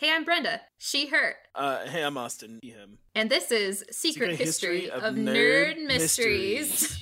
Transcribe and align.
Hey, 0.00 0.10
I'm 0.10 0.24
Brenda. 0.24 0.62
She, 0.78 1.08
her. 1.08 1.34
Uh, 1.54 1.84
hey, 1.84 2.02
I'm 2.02 2.16
Austin. 2.16 2.58
He, 2.62 2.70
him. 2.70 2.96
And 3.14 3.28
this 3.28 3.52
is 3.52 3.84
Secret, 3.90 4.30
Secret 4.30 4.36
History, 4.36 4.80
History 4.84 4.90
of, 4.90 5.14
Nerd, 5.14 5.76
Nerd 5.76 5.86
Mysteries. 5.88 6.98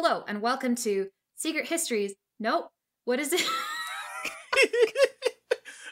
Hello, 0.00 0.22
and 0.28 0.40
welcome 0.40 0.76
to 0.76 1.08
Secret 1.34 1.66
Histories. 1.66 2.14
Nope. 2.38 2.68
What 3.04 3.18
is 3.18 3.32
it? 3.32 3.42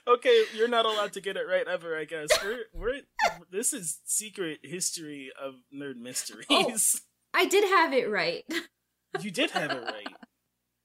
okay, 0.09 0.45
you're 0.55 0.69
not 0.69 0.87
allowed 0.87 1.13
to 1.15 1.21
get 1.21 1.37
it 1.37 1.41
right 1.41 1.67
ever. 1.67 1.99
I 1.99 2.05
guess 2.05 2.29
we're 2.41 2.67
we're 2.73 3.01
this 3.51 3.73
is 3.73 3.99
secret 4.05 4.61
history 4.63 5.33
of 5.43 5.55
nerd 5.75 5.95
oh, 5.97 6.03
mysteries. 6.05 6.47
Oh, 6.49 6.73
I 7.35 7.47
did 7.47 7.65
have 7.65 7.93
it 7.93 8.09
right. 8.09 8.45
You 9.21 9.33
did 9.33 9.51
have 9.51 9.73
it 9.73 9.83
right. 9.83 10.15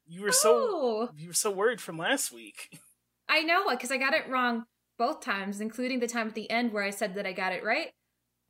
You 0.08 0.23
were 0.23 0.31
so 0.31 0.55
Oh, 0.55 1.09
you 1.16 1.27
were 1.27 1.36
so 1.36 1.52
worried 1.52 1.80
from 1.80 1.99
last 1.99 2.33
week. 2.33 2.80
I 3.30 3.44
know, 3.44 3.69
because 3.69 3.92
I 3.92 3.97
got 3.97 4.16
it 4.16 4.30
wrong 4.30 4.66
both 4.97 5.22
times, 5.22 5.61
including 5.61 5.99
the 5.99 6.08
time 6.08 6.27
at 6.27 6.33
the 6.33 6.49
end 6.49 6.73
where 6.73 6.83
I 6.83 6.89
said 6.89 7.14
that 7.14 7.27
I 7.27 7.33
got 7.33 7.53
it 7.53 7.64
right. 7.64 7.89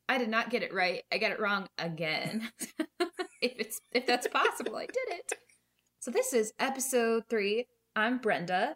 I 0.08 0.18
did 0.18 0.30
not 0.30 0.50
get 0.50 0.64
it 0.64 0.74
right. 0.74 1.04
I 1.12 1.18
got 1.18 1.32
it 1.32 1.42
wrong 1.42 1.68
again. 1.78 2.52
If 3.42 3.54
it's 3.60 3.82
if 3.92 4.06
that's 4.06 4.28
possible, 4.28 4.76
I 4.76 4.86
did 4.86 5.08
it. 5.10 5.34
So 6.00 6.12
this 6.12 6.34
is 6.34 6.54
episode 6.60 7.24
three. 7.30 7.68
I'm 7.96 8.18
Brenda. 8.20 8.76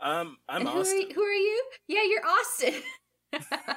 Um, 0.00 0.38
I'm 0.48 0.62
and 0.62 0.68
who 0.68 0.78
are, 0.78 0.80
Austin. 0.80 1.10
who 1.14 1.22
are 1.22 1.32
you? 1.32 1.64
Yeah, 1.86 2.02
you're 2.02 2.26
Austin. 2.26 2.82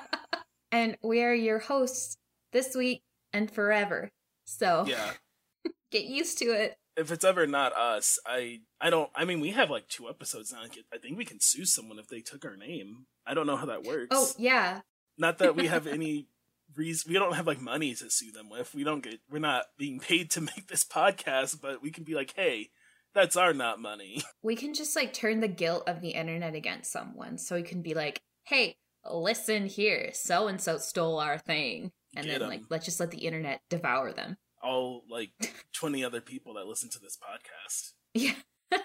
and 0.71 0.97
we 1.03 1.21
are 1.23 1.33
your 1.33 1.59
hosts 1.59 2.17
this 2.51 2.75
week 2.75 3.03
and 3.31 3.49
forever. 3.51 4.11
So 4.45 4.85
Yeah. 4.87 5.11
get 5.91 6.05
used 6.05 6.39
to 6.39 6.45
it. 6.45 6.75
If 6.97 7.11
it's 7.11 7.25
ever 7.25 7.45
not 7.45 7.73
us, 7.73 8.17
I 8.25 8.61
I 8.79 8.89
don't. 8.89 9.09
I 9.13 9.25
mean, 9.25 9.41
we 9.41 9.51
have 9.51 9.69
like 9.69 9.87
two 9.89 10.07
episodes 10.09 10.53
now. 10.53 10.61
I 10.93 10.97
think 10.97 11.17
we 11.17 11.25
can 11.25 11.39
sue 11.41 11.65
someone 11.65 11.99
if 11.99 12.07
they 12.07 12.21
took 12.21 12.45
our 12.45 12.55
name. 12.55 13.05
I 13.27 13.33
don't 13.33 13.45
know 13.47 13.57
how 13.57 13.65
that 13.65 13.83
works. 13.83 14.07
Oh 14.11 14.29
yeah, 14.37 14.79
Not 15.17 15.39
that 15.39 15.57
we 15.57 15.67
have 15.67 15.87
any 15.87 16.27
reason. 16.75 17.11
We 17.11 17.19
don't 17.19 17.35
have 17.35 17.47
like 17.47 17.61
money 17.61 17.93
to 17.95 18.09
sue 18.09 18.31
them 18.31 18.49
with. 18.49 18.73
We 18.73 18.83
don't 18.83 19.03
get. 19.03 19.19
We're 19.29 19.39
not 19.39 19.65
being 19.77 19.99
paid 19.99 20.31
to 20.31 20.41
make 20.55 20.67
this 20.67 20.83
podcast, 20.83 21.61
but 21.61 21.81
we 21.81 21.91
can 21.91 22.03
be 22.03 22.15
like, 22.15 22.33
hey, 22.35 22.69
that's 23.13 23.35
our 23.35 23.53
not 23.53 23.79
money. 23.79 24.23
we 24.43 24.55
can 24.55 24.73
just 24.73 24.95
like 24.95 25.13
turn 25.13 25.39
the 25.39 25.47
guilt 25.47 25.83
of 25.87 26.01
the 26.01 26.09
internet 26.09 26.55
against 26.55 26.91
someone. 26.91 27.37
So 27.37 27.55
we 27.55 27.63
can 27.63 27.81
be 27.81 27.93
like, 27.93 28.21
hey, 28.43 28.77
listen 29.09 29.65
here, 29.65 30.09
so 30.13 30.47
and 30.47 30.59
so 30.59 30.77
stole 30.77 31.19
our 31.19 31.37
thing, 31.37 31.91
and 32.15 32.25
Get 32.25 32.39
then 32.39 32.49
like 32.49 32.63
let's 32.69 32.85
just 32.85 32.99
let 32.99 33.11
the 33.11 33.25
internet 33.25 33.61
devour 33.69 34.11
them. 34.11 34.37
All 34.61 35.03
like 35.09 35.31
twenty 35.73 36.03
other 36.03 36.21
people 36.21 36.55
that 36.55 36.67
listen 36.67 36.89
to 36.91 36.99
this 36.99 37.17
podcast. 37.17 37.93
Yeah. 38.13 38.79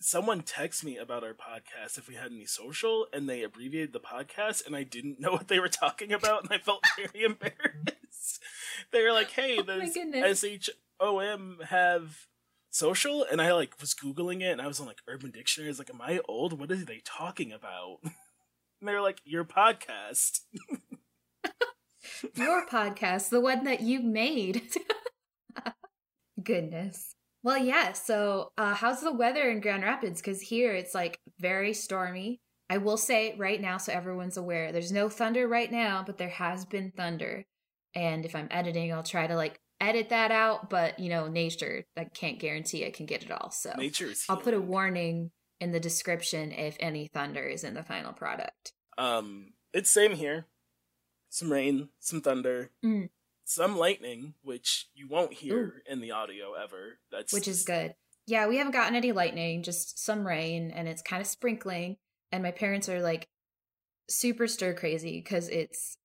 Someone 0.00 0.42
texted 0.42 0.84
me 0.84 0.96
about 0.96 1.24
our 1.24 1.34
podcast 1.34 1.98
if 1.98 2.08
we 2.08 2.14
had 2.14 2.32
any 2.32 2.46
social, 2.46 3.06
and 3.12 3.28
they 3.28 3.42
abbreviated 3.42 3.92
the 3.92 4.00
podcast, 4.00 4.66
and 4.66 4.74
I 4.74 4.82
didn't 4.82 5.20
know 5.20 5.32
what 5.32 5.48
they 5.48 5.60
were 5.60 5.68
talking 5.68 6.12
about, 6.12 6.44
and 6.44 6.52
I 6.52 6.58
felt 6.58 6.84
very 6.96 7.24
embarrassed. 7.24 8.40
They 8.90 9.02
were 9.02 9.12
like, 9.12 9.30
"Hey, 9.30 9.58
Oh 9.58 9.62
does. 9.62 9.94
SHOM 9.94 11.58
have 11.68 12.26
social?" 12.70 13.24
And 13.30 13.40
I 13.40 13.52
like 13.52 13.80
was 13.80 13.94
googling 13.94 14.40
it, 14.40 14.52
and 14.52 14.62
I 14.62 14.66
was 14.66 14.80
on 14.80 14.86
like 14.86 15.02
Urban 15.06 15.30
Dictionary. 15.30 15.68
I 15.68 15.72
was 15.72 15.78
like, 15.78 15.90
"Am 15.90 16.00
I 16.00 16.20
old? 16.28 16.58
What 16.58 16.70
are 16.70 16.76
they 16.76 17.02
talking 17.04 17.52
about?" 17.52 17.98
And 18.02 18.12
they 18.88 18.92
were 18.92 19.00
like, 19.00 19.20
"Your 19.24 19.44
podcast." 19.44 20.40
Your 22.34 22.66
podcast, 22.66 23.30
the 23.30 23.40
one 23.40 23.64
that 23.64 23.80
you 23.80 24.00
made. 24.00 24.62
Goodness. 26.42 27.14
Well, 27.44 27.58
yeah. 27.58 27.92
So, 27.92 28.52
uh, 28.56 28.74
how's 28.74 29.02
the 29.02 29.12
weather 29.12 29.50
in 29.50 29.60
Grand 29.60 29.84
Rapids? 29.84 30.20
Because 30.20 30.40
here 30.40 30.72
it's 30.72 30.94
like 30.94 31.20
very 31.38 31.74
stormy. 31.74 32.40
I 32.70 32.78
will 32.78 32.96
say 32.96 33.36
right 33.38 33.60
now, 33.60 33.76
so 33.76 33.92
everyone's 33.92 34.38
aware, 34.38 34.72
there's 34.72 34.90
no 34.90 35.10
thunder 35.10 35.46
right 35.46 35.70
now, 35.70 36.02
but 36.04 36.16
there 36.16 36.30
has 36.30 36.64
been 36.64 36.90
thunder. 36.96 37.44
And 37.94 38.24
if 38.24 38.34
I'm 38.34 38.48
editing, 38.50 38.92
I'll 38.92 39.02
try 39.02 39.26
to 39.26 39.36
like 39.36 39.60
edit 39.78 40.08
that 40.08 40.30
out. 40.30 40.70
But 40.70 40.98
you 40.98 41.10
know, 41.10 41.28
nature, 41.28 41.84
I 41.98 42.04
can't 42.04 42.40
guarantee 42.40 42.86
I 42.86 42.90
can 42.90 43.04
get 43.04 43.22
it 43.22 43.30
all. 43.30 43.50
So 43.50 43.74
Nature 43.76 44.06
is. 44.06 44.24
I'll 44.28 44.38
put 44.38 44.54
a 44.54 44.60
warning 44.60 45.30
in 45.60 45.70
the 45.70 45.80
description 45.80 46.50
if 46.50 46.78
any 46.80 47.08
thunder 47.08 47.44
is 47.44 47.62
in 47.62 47.74
the 47.74 47.82
final 47.82 48.14
product. 48.14 48.72
Um, 48.96 49.52
it's 49.74 49.90
same 49.90 50.12
here. 50.12 50.46
Some 51.28 51.52
rain, 51.52 51.88
some 52.00 52.22
thunder, 52.22 52.70
Mm. 52.84 53.10
Some 53.44 53.76
lightning, 53.76 54.34
which 54.42 54.88
you 54.94 55.08
won't 55.08 55.34
hear 55.34 55.82
in 55.86 56.00
the 56.00 56.10
audio 56.10 56.54
ever. 56.54 56.98
That's 57.10 57.32
which 57.32 57.48
is 57.48 57.64
good. 57.64 57.94
Yeah, 58.26 58.46
we 58.46 58.56
haven't 58.56 58.72
gotten 58.72 58.96
any 58.96 59.12
lightning, 59.12 59.62
just 59.62 60.02
some 60.02 60.26
rain, 60.26 60.70
and 60.70 60.88
it's 60.88 61.02
kind 61.02 61.20
of 61.20 61.26
sprinkling. 61.26 61.96
And 62.32 62.42
my 62.42 62.50
parents 62.50 62.88
are 62.88 63.02
like 63.02 63.28
super 64.08 64.46
stir 64.46 64.74
crazy 64.74 65.20
because 65.20 65.48
it's 65.48 65.98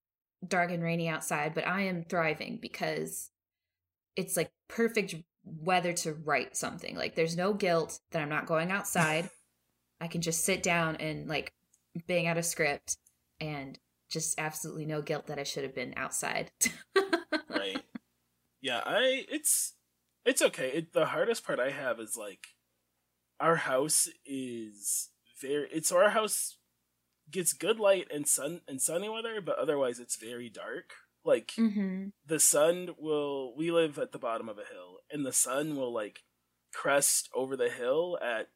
dark 0.46 0.72
and 0.72 0.84
rainy 0.84 1.08
outside, 1.08 1.54
but 1.54 1.68
I 1.68 1.82
am 1.84 2.04
thriving 2.04 2.60
because 2.62 3.30
it's 4.16 4.36
like 4.38 4.52
perfect 4.68 5.16
weather 5.44 5.94
to 5.94 6.14
write 6.14 6.56
something. 6.58 6.96
Like, 6.96 7.16
there's 7.16 7.38
no 7.38 7.54
guilt 7.54 8.00
that 8.12 8.22
I'm 8.22 8.30
not 8.30 8.46
going 8.46 8.72
outside. 8.72 9.30
I 10.02 10.08
can 10.08 10.22
just 10.22 10.46
sit 10.46 10.64
down 10.64 10.96
and 10.98 11.28
like 11.28 11.54
bang 12.08 12.28
out 12.28 12.38
a 12.38 12.44
script 12.44 12.98
and 13.42 13.78
just 14.10 14.40
absolutely 14.40 14.86
no 14.86 15.02
guilt 15.02 15.28
that 15.28 15.40
I 15.40 15.44
should 15.44 15.64
have 15.64 15.76
been 15.76 15.94
outside. 15.98 16.52
Yeah, 18.62 18.82
I 18.86 19.26
it's 19.30 19.76
it's 20.26 20.42
okay. 20.42 20.70
It, 20.74 20.94
the 20.94 21.08
hardest 21.08 21.46
part 21.46 21.60
I 21.60 21.72
have 21.72 22.00
is 22.00 22.16
like 22.18 22.48
our 23.40 23.58
house 23.58 24.10
is 24.26 25.10
very 25.42 25.70
it's 25.72 25.92
our 25.92 26.10
house 26.12 26.58
gets 27.32 27.54
good 27.54 27.80
light 27.80 28.08
and 28.14 28.28
sun 28.28 28.62
and 28.68 28.82
sunny 28.82 29.10
weather, 29.10 29.42
but 29.42 29.58
otherwise 29.60 30.00
it's 30.00 30.18
very 30.18 30.50
dark. 30.50 30.94
Like 31.26 31.54
hmm 31.58 32.10
the 32.26 32.40
sun 32.40 32.92
will 33.00 33.56
we 33.56 33.72
live 33.72 34.00
at 34.00 34.12
the 34.14 34.20
bottom 34.20 34.50
of 34.50 34.58
a 34.60 34.66
hill 34.74 35.00
and 35.12 35.26
the 35.26 35.34
sun 35.34 35.76
will 35.76 35.94
like 35.94 36.24
crest 36.74 37.30
over 37.36 37.58
the 37.58 37.70
hill 37.70 38.18
at 38.22 38.50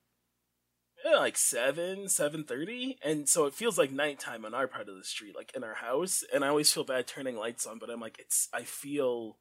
eh, 1.05 1.15
like 1.15 1.37
7 1.37 2.07
7.30 2.07 2.97
and 3.03 3.27
so 3.27 3.45
it 3.45 3.53
feels 3.53 3.77
like 3.77 3.91
nighttime 3.91 4.45
on 4.45 4.53
our 4.53 4.67
part 4.67 4.89
of 4.89 4.95
the 4.95 5.03
street 5.03 5.35
like 5.35 5.51
in 5.55 5.63
our 5.63 5.75
house 5.75 6.23
and 6.33 6.43
i 6.43 6.47
always 6.47 6.71
feel 6.71 6.83
bad 6.83 7.07
turning 7.07 7.35
lights 7.35 7.65
on 7.65 7.79
but 7.79 7.89
i'm 7.89 7.99
like 7.99 8.17
it's 8.19 8.47
i 8.53 8.63
feel 8.63 9.37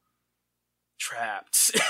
trapped 1.02 1.72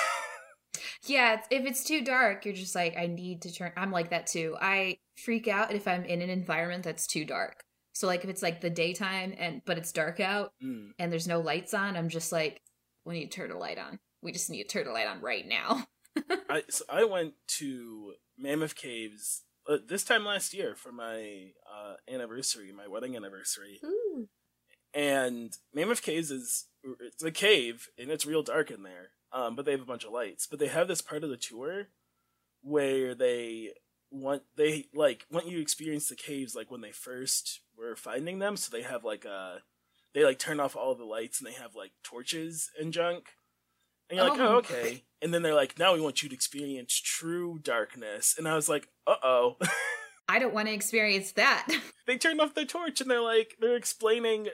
Yeah, 1.04 1.40
if 1.50 1.66
it's 1.66 1.82
too 1.84 2.02
dark, 2.04 2.44
you're 2.44 2.54
just 2.54 2.74
like, 2.76 2.96
I 2.96 3.06
need 3.06 3.42
to 3.42 3.52
turn. 3.52 3.72
I'm 3.76 3.90
like 3.90 4.10
that 4.10 4.26
too. 4.28 4.56
I 4.60 4.98
freak 5.16 5.48
out 5.48 5.74
if 5.74 5.86
I'm 5.88 6.04
in 6.04 6.22
an 6.22 6.30
environment 6.30 6.84
that's 6.84 7.06
too 7.06 7.24
dark. 7.24 7.64
So 7.92 8.06
like 8.06 8.22
if 8.24 8.30
it's 8.30 8.42
like 8.42 8.60
the 8.60 8.70
daytime 8.70 9.34
and 9.36 9.62
but 9.66 9.78
it's 9.78 9.92
dark 9.92 10.20
out 10.20 10.52
Mm. 10.64 10.90
and 10.98 11.12
there's 11.12 11.26
no 11.28 11.40
lights 11.40 11.74
on, 11.74 11.96
I'm 11.96 12.08
just 12.08 12.30
like, 12.32 12.62
we 13.04 13.14
need 13.14 13.30
to 13.32 13.36
turn 13.36 13.50
a 13.50 13.58
light 13.58 13.78
on. 13.78 13.98
We 14.22 14.30
just 14.32 14.48
need 14.48 14.62
to 14.62 14.68
turn 14.68 14.86
a 14.86 14.92
light 14.92 15.08
on 15.08 15.20
right 15.20 15.46
now. 15.46 15.86
I, 16.48 16.62
so 16.70 16.84
I 16.88 17.04
went 17.04 17.34
to 17.58 18.14
mammoth 18.38 18.76
caves 18.76 19.42
uh, 19.68 19.78
this 19.86 20.04
time 20.04 20.24
last 20.24 20.54
year 20.54 20.74
for 20.76 20.92
my 20.92 21.50
uh, 21.70 21.94
anniversary 22.12 22.72
my 22.72 22.86
wedding 22.88 23.16
anniversary 23.16 23.80
Ooh. 23.84 24.28
and 24.94 25.52
Mammoth 25.74 26.02
Caves 26.02 26.30
is 26.30 26.66
it's 27.00 27.22
a 27.22 27.30
cave 27.30 27.88
and 27.98 28.10
it's 28.10 28.26
real 28.26 28.42
dark 28.42 28.70
in 28.70 28.82
there. 28.82 29.10
Um, 29.32 29.56
but 29.56 29.64
they 29.64 29.72
have 29.72 29.80
a 29.80 29.86
bunch 29.86 30.04
of 30.04 30.12
lights. 30.12 30.46
But 30.46 30.58
they 30.58 30.66
have 30.66 30.88
this 30.88 31.00
part 31.00 31.24
of 31.24 31.30
the 31.30 31.36
tour 31.36 31.88
where 32.62 33.14
they 33.14 33.70
want 34.10 34.42
they 34.56 34.84
like 34.94 35.24
want 35.30 35.46
you 35.46 35.56
to 35.56 35.62
experience 35.62 36.08
the 36.08 36.14
caves 36.14 36.54
like 36.54 36.70
when 36.70 36.82
they 36.82 36.92
first 36.92 37.60
were 37.76 37.96
finding 37.96 38.38
them. 38.38 38.56
So 38.56 38.74
they 38.76 38.82
have 38.82 39.04
like 39.04 39.24
a 39.24 39.60
they 40.14 40.24
like 40.24 40.38
turn 40.38 40.60
off 40.60 40.76
all 40.76 40.94
the 40.94 41.04
lights 41.04 41.40
and 41.40 41.46
they 41.48 41.54
have 41.54 41.74
like 41.74 41.92
torches 42.04 42.70
and 42.78 42.92
junk. 42.92 43.28
And 44.10 44.18
you're 44.18 44.28
like, 44.28 44.38
oh, 44.40 44.46
Oh. 44.46 44.56
okay. 44.56 45.04
And 45.22 45.32
then 45.32 45.42
they're 45.42 45.54
like, 45.54 45.78
now 45.78 45.94
we 45.94 46.00
want 46.00 46.22
you 46.22 46.28
to 46.28 46.34
experience 46.34 47.00
true 47.00 47.58
darkness. 47.62 48.34
And 48.36 48.46
I 48.46 48.54
was 48.54 48.68
like, 48.68 48.88
uh 49.06 49.14
oh. 49.22 49.56
I 50.28 50.38
don't 50.38 50.54
want 50.54 50.68
to 50.68 50.74
experience 50.74 51.32
that. 51.32 51.68
they 52.06 52.18
turned 52.18 52.40
off 52.40 52.54
the 52.54 52.64
torch 52.66 53.00
and 53.00 53.10
they're 53.10 53.20
like, 53.20 53.56
they're 53.60 53.76
explaining 53.76 54.48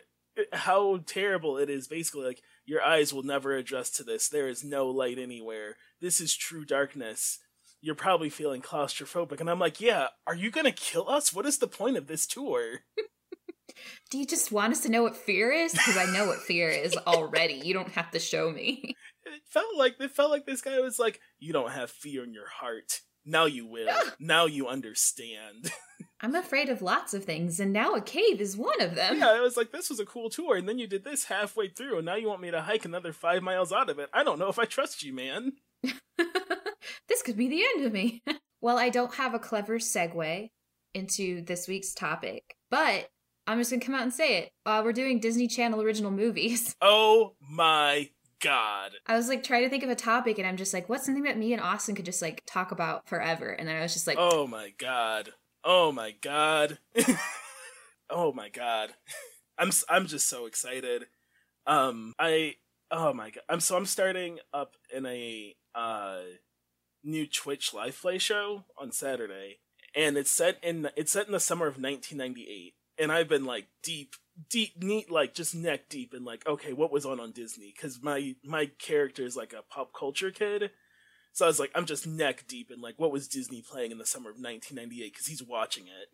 how 0.53 1.01
terrible 1.07 1.59
it 1.59 1.71
is. 1.71 1.89
Basically, 1.89 2.25
like, 2.25 2.43
your 2.67 2.83
eyes 2.83 3.13
will 3.13 3.23
never 3.23 3.53
adjust 3.53 3.97
to 3.97 4.05
this. 4.05 4.29
There 4.29 4.49
is 4.49 4.65
no 4.65 4.87
light 4.89 5.19
anywhere. 5.19 5.77
This 6.01 6.21
is 6.21 6.37
true 6.37 6.65
darkness. 6.65 7.39
You're 7.81 7.95
probably 7.95 8.31
feeling 8.31 8.63
claustrophobic. 8.63 9.41
And 9.41 9.49
I'm 9.49 9.61
like, 9.61 9.81
yeah, 9.81 10.09
are 10.27 10.35
you 10.35 10.51
gonna 10.51 10.73
kill 10.73 11.09
us? 11.09 11.33
What 11.33 11.47
is 11.47 11.59
the 11.59 11.69
point 11.69 11.97
of 11.97 12.07
this 12.07 12.27
tour? 12.27 12.81
Do 14.11 14.19
you 14.19 14.27
just 14.27 14.51
want 14.51 14.73
us 14.73 14.81
to 14.81 14.91
know 14.91 15.03
what 15.03 15.17
fear 15.17 15.53
is? 15.53 15.73
Because 15.73 15.97
I 15.97 16.07
know 16.07 16.27
what 16.27 16.41
fear 16.41 16.69
is 16.69 16.97
already. 17.07 17.55
You 17.55 17.75
don't 17.75 17.93
have 17.93 18.11
to 18.13 18.19
show 18.19 18.51
me. 18.51 18.97
It 19.25 19.43
felt 19.47 19.77
like 19.77 19.97
it 20.01 20.11
felt 20.11 20.31
like 20.31 20.47
this 20.47 20.63
guy 20.63 20.81
was 20.81 20.99
like, 20.99 21.21
you 21.39 21.53
don't 21.53 21.73
have 21.73 21.91
fear 21.91 22.25
in 22.25 22.33
your 22.33 22.49
heart. 22.49 23.01
Now 23.25 23.45
you 23.45 23.67
will. 23.67 23.95
now 24.19 24.47
you 24.47 24.69
understand. 24.69 25.71
I'm 26.21 26.35
afraid 26.35 26.69
of 26.69 26.83
lots 26.83 27.15
of 27.15 27.25
things, 27.25 27.61
and 27.61 27.73
now 27.73 27.95
a 27.95 28.01
cave 28.01 28.41
is 28.41 28.57
one 28.57 28.81
of 28.81 28.95
them. 28.97 29.19
yeah, 29.19 29.29
I 29.29 29.41
was 29.41 29.57
like, 29.57 29.71
this 29.71 29.89
was 29.89 30.01
a 30.01 30.07
cool 30.07 30.31
tour, 30.31 30.57
and 30.57 30.69
then 30.69 30.79
you 30.79 30.87
did 30.89 31.05
this 31.05 31.25
halfway 31.25 31.69
through, 31.69 31.99
and 31.99 32.07
now 32.07 32.17
you 32.17 32.27
want 32.29 32.41
me 32.41 32.51
to 32.51 32.63
hike 32.63 32.85
another 32.85 33.13
five 33.13 33.43
miles 33.43 33.73
out 33.73 33.89
of 33.89 33.99
it. 33.99 34.11
I 34.13 34.25
don't 34.25 34.39
know 34.39 34.49
if 34.49 34.59
I 34.59 34.65
trust 34.65 35.05
you, 35.05 35.13
man. 35.13 35.53
this 36.19 37.23
could 37.25 37.37
be 37.37 37.49
the 37.49 37.63
end 37.63 37.87
of 37.87 37.93
me. 37.93 38.23
well, 38.61 38.79
I 38.79 38.89
don't 38.89 39.15
have 39.15 39.35
a 39.35 39.39
clever 39.39 39.79
segue 39.79 40.51
into 40.95 41.43
this 41.43 41.69
week's 41.69 41.95
topic, 41.95 42.57
but 42.71 43.09
I'm 43.47 43.59
just 43.59 43.71
gonna 43.71 43.85
come 43.85 43.95
out 43.95 44.03
and 44.03 44.13
say 44.13 44.39
it. 44.39 44.51
Uh, 44.67 44.83
we're 44.85 44.93
doing 44.93 45.21
Disney 45.21 45.47
Channel 45.47 45.83
original 45.83 46.11
movies. 46.11 46.75
Oh 46.83 47.35
my 47.41 48.11
god. 48.41 48.93
I 49.07 49.17
was 49.17 49.29
like 49.29 49.43
trying 49.43 49.65
to 49.65 49.69
think 49.69 49.83
of 49.83 49.91
a 49.91 49.95
topic, 49.95 50.39
and 50.39 50.47
I'm 50.47 50.57
just 50.57 50.73
like, 50.75 50.89
what's 50.89 51.05
something 51.07 51.25
that 51.25 51.39
me 51.39 51.53
and 51.53 51.63
Austin 51.63 51.95
could 51.95 52.05
just 52.05 52.23
like 52.23 52.43
talk 52.47 52.73
about 52.73 53.09
forever? 53.09 53.51
And 53.51 53.69
then 53.69 53.77
I 53.77 53.83
was 53.83 53.93
just 53.93 54.07
like, 54.07 54.17
Oh 54.19 54.47
my 54.47 54.73
god. 54.79 55.31
Oh 55.65 55.93
my 55.93 56.13
god. 56.21 56.79
oh 58.11 58.33
my 58.33 58.49
god. 58.49 58.91
I'm 59.59 59.71
I'm 59.89 60.07
just 60.07 60.29
so 60.29 60.47
excited. 60.47 61.07
Um 61.67 62.15
I 62.19 62.57
oh 62.91 63.13
my 63.13 63.31
god. 63.31 63.43
I'm 63.49 63.61
so 63.61 63.77
I'm 63.77 63.87
starting 63.87 64.39
up 64.53 64.75
in 64.95 65.07
a 65.07 65.57
uh 65.75 66.21
new 67.05 67.27
Twitch 67.27 67.75
live 67.75 68.01
play 68.01 68.19
show 68.19 68.65
on 68.77 68.93
Saturday 68.93 69.59
and 69.95 70.17
it's 70.17 70.31
set 70.31 70.59
in 70.63 70.89
it's 70.97 71.13
set 71.13 71.27
in 71.27 71.33
the 71.33 71.41
summer 71.41 71.67
of 71.67 71.81
1998 71.81 72.75
and 72.99 73.13
I've 73.13 73.29
been 73.29 73.45
like 73.45 73.67
deep 73.83 74.17
deep 74.49 74.83
neat 74.83 75.11
like 75.11 75.35
just 75.35 75.55
neck 75.55 75.89
deep 75.89 76.15
in 76.15 76.25
like 76.25 76.47
okay 76.47 76.73
what 76.73 76.93
was 76.93 77.07
on 77.07 77.21
on 77.21 77.33
Disney 77.33 77.73
cuz 77.73 78.01
my 78.03 78.35
my 78.45 78.67
character 78.79 79.25
is 79.25 79.37
like 79.37 79.53
a 79.53 79.63
pop 79.63 79.93
culture 79.93 80.31
kid 80.31 80.71
so 81.39 81.45
I 81.45 81.49
was 81.49 81.61
like, 81.61 81.71
I'm 81.77 81.87
just 81.87 82.05
neck 82.05 82.47
deep 82.49 82.69
in 82.69 82.81
like 82.81 82.99
what 82.99 83.13
was 83.13 83.29
Disney 83.29 83.63
playing 83.63 83.93
in 83.93 83.99
the 83.99 84.05
summer 84.05 84.29
of 84.29 84.39
1998 84.39 85.13
because 85.13 85.27
he's 85.27 85.41
watching 85.41 85.85
it. 85.85 86.09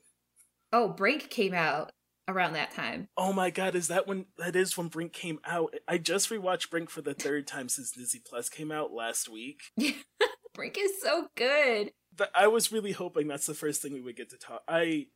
oh, 0.70 0.86
Brink 0.86 1.30
came 1.30 1.54
out 1.54 1.92
around 2.28 2.52
that 2.52 2.72
time. 2.72 3.08
Oh 3.16 3.32
my 3.32 3.48
god, 3.48 3.74
is 3.74 3.88
that 3.88 4.06
when 4.06 4.26
that 4.36 4.54
is 4.54 4.76
when 4.76 4.88
Brink 4.88 5.14
came 5.14 5.38
out? 5.46 5.72
I 5.88 5.96
just 5.96 6.28
rewatched 6.28 6.68
Brink 6.68 6.90
for 6.90 7.00
the 7.00 7.14
third 7.14 7.46
time 7.46 7.70
since 7.70 7.90
Disney 7.90 8.20
Plus 8.22 8.50
came 8.50 8.70
out 8.70 8.92
last 8.92 9.30
week. 9.30 9.62
Brink 10.54 10.76
is 10.78 11.00
so 11.00 11.28
good. 11.36 11.92
But 12.14 12.30
I 12.34 12.46
was 12.48 12.70
really 12.70 12.92
hoping 12.92 13.26
that's 13.26 13.46
the 13.46 13.54
first 13.54 13.80
thing 13.80 13.94
we 13.94 14.02
would 14.02 14.16
get 14.16 14.28
to 14.28 14.36
talk. 14.36 14.62
I 14.68 15.06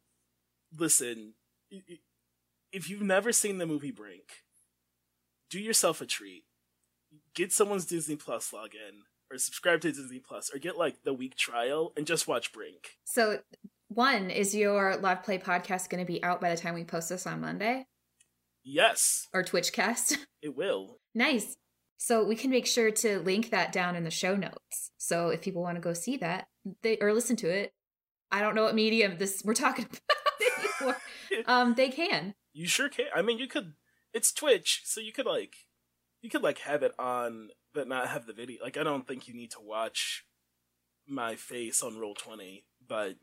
listen. 0.75 1.35
If 2.73 2.89
you've 2.89 3.03
never 3.03 3.31
seen 3.31 3.59
the 3.59 3.67
movie 3.67 3.91
Brink, 3.91 4.45
do 5.51 5.61
yourself 5.61 6.01
a 6.01 6.07
treat. 6.07 6.45
Get 7.35 7.53
someone's 7.53 7.85
Disney 7.85 8.17
Plus 8.17 8.51
login 8.53 9.03
or 9.31 9.39
subscribe 9.39 9.81
to 9.83 9.93
Disney 9.93 10.19
Plus 10.21 10.51
or 10.55 10.59
get 10.59 10.77
like 10.79 11.03
the 11.05 11.13
week 11.15 11.37
trial 11.37 11.93
and 11.97 12.07
just 12.07 12.27
watch 12.29 12.53
Brink. 12.53 12.97
So, 13.05 13.41
one 13.89 14.31
is 14.31 14.55
your 14.55 14.97
live 14.97 15.23
play 15.23 15.39
podcast 15.39 15.89
going 15.89 16.05
to 16.05 16.11
be 16.11 16.23
out 16.23 16.41
by 16.41 16.51
the 16.51 16.61
time 16.61 16.75
we 16.75 16.85
post 16.85 17.09
this 17.09 17.27
on 17.27 17.41
Monday 17.41 17.87
Yes, 18.65 19.29
or 19.33 19.43
Twitchcast? 19.43 20.19
it 20.43 20.57
will. 20.57 20.99
nice. 21.15 21.57
So 22.01 22.25
we 22.25 22.37
can 22.37 22.51
make 22.51 22.67
sure 22.67 22.93
to 22.93 23.19
link 23.19 23.51
that 23.51 23.73
down 23.73 23.97
in 23.97 24.05
the 24.05 24.11
show 24.11 24.37
notes. 24.37 24.93
So 24.99 25.31
if 25.31 25.41
people 25.41 25.63
want 25.63 25.77
to 25.77 25.81
go 25.81 25.95
see 25.95 26.17
that, 26.19 26.47
they 26.83 26.97
or 27.01 27.13
listen 27.13 27.35
to 27.37 27.49
it, 27.49 27.73
I 28.31 28.41
don't 28.41 28.55
know 28.55 28.63
what 28.65 28.75
medium 28.77 29.19
this 29.19 29.43
we're 29.45 29.55
talking 29.55 29.87
about 29.87 30.63
anymore. 30.81 30.97
um, 31.47 31.75
they 31.75 31.89
can. 31.89 32.35
You 32.53 32.69
sure 32.69 32.89
can. 32.89 33.07
I 33.17 33.23
mean, 33.23 33.39
you 33.39 33.49
could. 33.49 33.73
It's 34.15 34.33
Twitch, 34.33 34.83
so 34.85 35.01
you 35.01 35.13
could 35.13 35.27
like, 35.27 35.55
you 36.23 36.31
could 36.31 36.43
like 36.43 36.59
have 36.59 36.83
it 36.85 36.93
on, 37.01 37.49
but 37.79 37.87
not 37.87 38.09
have 38.09 38.27
the 38.27 38.33
video. 38.33 38.61
Like, 38.61 38.77
I 38.77 38.83
don't 38.83 39.07
think 39.07 39.29
you 39.29 39.35
need 39.35 39.53
to 39.53 39.61
watch 39.63 40.25
my 41.07 41.37
face 41.37 41.81
on 41.81 41.95
Roll20, 41.95 42.65
but, 42.89 43.15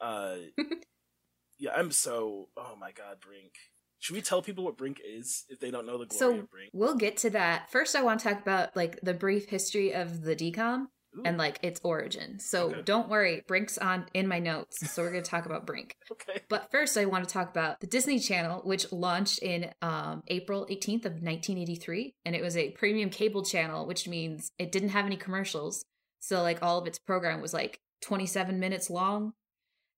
uh, 0.00 0.36
yeah, 1.58 1.72
I'm 1.76 1.90
so. 1.90 2.50
Oh 2.56 2.76
my 2.80 2.92
god, 2.92 3.16
Brink. 3.20 3.54
Should 3.98 4.14
we 4.14 4.22
tell 4.22 4.42
people 4.42 4.62
what 4.62 4.76
Brink 4.76 5.00
is 5.04 5.44
if 5.48 5.58
they 5.58 5.72
don't 5.72 5.86
know 5.86 5.98
the 5.98 6.06
glory 6.06 6.18
So 6.18 6.40
of 6.40 6.50
Brink? 6.50 6.70
we'll 6.72 6.94
get 6.94 7.16
to 7.18 7.30
that. 7.30 7.68
First, 7.72 7.96
I 7.96 8.02
want 8.02 8.20
to 8.20 8.28
talk 8.28 8.40
about 8.40 8.76
like 8.76 9.00
the 9.02 9.12
brief 9.14 9.48
history 9.48 9.92
of 9.92 10.22
the 10.22 10.36
DCOM 10.36 10.86
Ooh, 11.16 11.22
and 11.24 11.36
like 11.36 11.58
its 11.62 11.80
origin. 11.84 12.38
So 12.38 12.70
Okay. 12.70 12.82
don't 12.82 13.08
worry, 13.08 13.42
Brink's 13.46 13.76
on 13.78 14.06
in 14.14 14.26
my 14.26 14.38
notes. 14.38 14.90
So 14.90 15.02
we're 15.02 15.10
going 15.10 15.22
to 15.22 15.30
talk 15.30 15.44
about 15.46 15.66
Brink. 15.66 15.94
okay. 16.12 16.40
But 16.48 16.70
first, 16.70 16.96
I 16.96 17.04
want 17.04 17.28
to 17.28 17.32
talk 17.32 17.50
about 17.50 17.80
the 17.80 17.86
Disney 17.86 18.18
Channel, 18.18 18.62
which 18.64 18.90
launched 18.92 19.40
in 19.40 19.70
um, 19.82 20.22
April 20.28 20.66
18th 20.70 21.04
of 21.04 21.12
1983, 21.22 22.14
and 22.24 22.34
it 22.34 22.42
was 22.42 22.56
a 22.56 22.70
premium 22.70 23.10
cable 23.10 23.44
channel, 23.44 23.86
which 23.86 24.08
means 24.08 24.52
it 24.58 24.72
didn't 24.72 24.90
have 24.90 25.04
any 25.06 25.16
commercials. 25.16 25.84
So, 26.20 26.40
like, 26.42 26.62
all 26.62 26.78
of 26.78 26.86
its 26.86 26.98
program 26.98 27.40
was 27.42 27.52
like 27.52 27.80
27 28.02 28.58
minutes 28.58 28.88
long, 28.88 29.32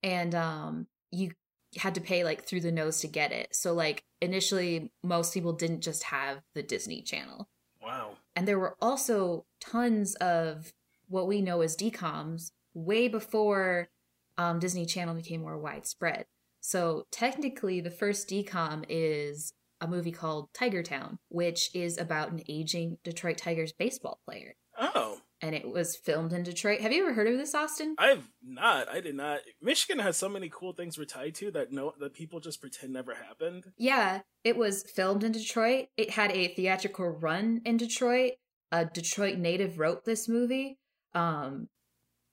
and 0.02 0.34
um, 0.34 0.86
you 1.10 1.32
had 1.76 1.94
to 1.96 2.00
pay 2.00 2.24
like 2.24 2.44
through 2.44 2.60
the 2.60 2.72
nose 2.72 3.00
to 3.00 3.08
get 3.08 3.32
it. 3.32 3.48
So, 3.54 3.72
like, 3.74 4.02
initially, 4.20 4.90
most 5.02 5.34
people 5.34 5.52
didn't 5.52 5.80
just 5.82 6.04
have 6.04 6.40
the 6.54 6.62
Disney 6.62 7.02
Channel, 7.02 7.48
Wow. 7.82 8.16
and 8.34 8.48
there 8.48 8.58
were 8.58 8.76
also 8.80 9.44
tons 9.60 10.14
of 10.16 10.72
what 11.08 11.26
we 11.26 11.40
know 11.40 11.60
as 11.60 11.76
DCOMs 11.76 12.50
way 12.74 13.08
before 13.08 13.88
um, 14.36 14.58
Disney 14.58 14.86
Channel 14.86 15.14
became 15.14 15.42
more 15.42 15.58
widespread. 15.58 16.26
So 16.60 17.06
technically, 17.10 17.80
the 17.80 17.90
first 17.90 18.28
DCOM 18.28 18.84
is 18.88 19.52
a 19.80 19.86
movie 19.86 20.12
called 20.12 20.48
Tiger 20.54 20.82
Town, 20.82 21.18
which 21.28 21.70
is 21.74 21.98
about 21.98 22.32
an 22.32 22.42
aging 22.48 22.98
Detroit 23.04 23.36
Tigers 23.36 23.72
baseball 23.72 24.20
player. 24.24 24.56
Oh, 24.78 25.18
And 25.40 25.54
it 25.54 25.68
was 25.68 25.94
filmed 25.94 26.32
in 26.32 26.42
Detroit. 26.42 26.80
Have 26.80 26.90
you 26.90 27.04
ever 27.04 27.14
heard 27.14 27.28
of 27.28 27.36
this, 27.38 27.54
Austin? 27.54 27.94
I've 27.98 28.28
not. 28.42 28.88
I 28.88 29.00
did 29.00 29.14
not. 29.14 29.40
Michigan 29.62 30.02
has 30.02 30.16
so 30.16 30.28
many 30.28 30.48
cool 30.48 30.72
things 30.72 30.98
we're 30.98 31.04
tied 31.04 31.34
to 31.36 31.50
that 31.52 31.70
no 31.70 31.92
that 32.00 32.14
people 32.14 32.40
just 32.40 32.60
pretend 32.60 32.92
never 32.92 33.14
happened. 33.14 33.64
Yeah, 33.76 34.22
it 34.42 34.56
was 34.56 34.82
filmed 34.82 35.22
in 35.22 35.32
Detroit. 35.32 35.88
It 35.96 36.10
had 36.10 36.32
a 36.32 36.48
theatrical 36.48 37.08
run 37.08 37.60
in 37.64 37.76
Detroit. 37.76 38.32
A 38.72 38.84
Detroit 38.86 39.38
native 39.38 39.78
wrote 39.78 40.04
this 40.04 40.28
movie. 40.28 40.78
Um 41.14 41.68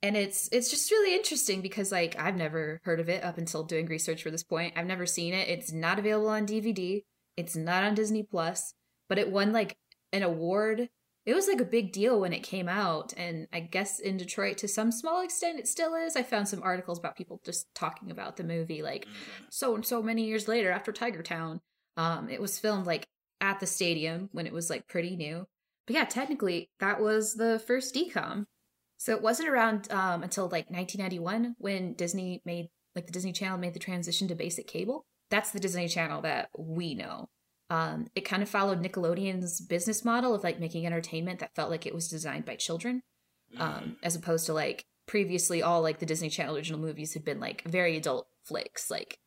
and 0.03 0.17
it's 0.17 0.49
it's 0.51 0.69
just 0.71 0.89
really 0.89 1.15
interesting 1.15 1.61
because 1.61 1.91
like 1.91 2.19
I've 2.19 2.35
never 2.35 2.79
heard 2.83 2.99
of 2.99 3.09
it 3.09 3.23
up 3.23 3.37
until 3.37 3.63
doing 3.63 3.85
research 3.85 4.23
for 4.23 4.31
this 4.31 4.43
point. 4.43 4.73
I've 4.75 4.87
never 4.87 5.05
seen 5.05 5.33
it. 5.33 5.47
It's 5.47 5.71
not 5.71 5.99
available 5.99 6.29
on 6.29 6.45
DVD. 6.47 7.03
It's 7.37 7.55
not 7.55 7.83
on 7.83 7.93
Disney 7.95 8.23
Plus, 8.23 8.73
but 9.07 9.19
it 9.19 9.31
won 9.31 9.51
like 9.53 9.77
an 10.11 10.23
award. 10.23 10.89
It 11.23 11.35
was 11.35 11.47
like 11.47 11.61
a 11.61 11.65
big 11.65 11.91
deal 11.91 12.19
when 12.19 12.33
it 12.33 12.41
came 12.41 12.67
out 12.67 13.13
and 13.15 13.47
I 13.53 13.59
guess 13.59 13.99
in 13.99 14.17
Detroit 14.17 14.57
to 14.59 14.67
some 14.67 14.91
small 14.91 15.21
extent 15.21 15.59
it 15.59 15.67
still 15.67 15.93
is. 15.93 16.15
I 16.15 16.23
found 16.23 16.47
some 16.47 16.63
articles 16.63 16.97
about 16.97 17.15
people 17.15 17.39
just 17.45 17.67
talking 17.75 18.09
about 18.09 18.37
the 18.37 18.43
movie 18.43 18.81
like 18.81 19.05
Mhm. 19.05 19.45
so 19.51 19.75
and 19.75 19.85
so 19.85 20.01
many 20.01 20.25
years 20.25 20.47
later 20.47 20.71
after 20.71 20.91
Tiger 20.91 21.21
Town. 21.21 21.61
Um, 21.95 22.27
it 22.27 22.41
was 22.41 22.57
filmed 22.57 22.87
like 22.87 23.05
at 23.39 23.59
the 23.59 23.67
stadium 23.67 24.29
when 24.31 24.47
it 24.47 24.53
was 24.53 24.69
like 24.71 24.87
pretty 24.87 25.15
new. 25.15 25.45
But 25.85 25.95
yeah, 25.95 26.05
technically 26.05 26.71
that 26.79 26.99
was 26.99 27.35
the 27.35 27.59
first 27.67 27.93
DCOM. 27.93 28.47
So 29.01 29.13
it 29.13 29.23
wasn't 29.23 29.49
around 29.49 29.91
um, 29.91 30.21
until 30.21 30.43
like 30.43 30.69
1991 30.69 31.55
when 31.57 31.93
Disney 31.93 32.39
made 32.45 32.69
like 32.95 33.07
the 33.07 33.11
Disney 33.11 33.31
Channel 33.31 33.57
made 33.57 33.73
the 33.73 33.79
transition 33.79 34.27
to 34.27 34.35
basic 34.35 34.67
cable. 34.67 35.07
That's 35.31 35.49
the 35.49 35.59
Disney 35.59 35.87
Channel 35.87 36.21
that 36.21 36.49
we 36.55 36.93
know. 36.93 37.27
Um, 37.71 38.09
it 38.13 38.25
kind 38.25 38.43
of 38.43 38.49
followed 38.49 38.79
Nickelodeon's 38.79 39.59
business 39.59 40.05
model 40.05 40.35
of 40.35 40.43
like 40.43 40.59
making 40.59 40.85
entertainment 40.85 41.39
that 41.39 41.55
felt 41.55 41.71
like 41.71 41.87
it 41.87 41.95
was 41.95 42.09
designed 42.09 42.45
by 42.45 42.55
children 42.55 43.01
um, 43.57 43.95
as 44.03 44.15
opposed 44.15 44.45
to 44.45 44.53
like 44.53 44.85
previously 45.07 45.63
all 45.63 45.81
like 45.81 45.97
the 45.97 46.05
Disney 46.05 46.29
Channel 46.29 46.55
original 46.55 46.79
movies 46.79 47.15
had 47.15 47.25
been 47.25 47.39
like 47.39 47.63
very 47.63 47.97
adult 47.97 48.27
flicks, 48.43 48.91
like 48.91 49.17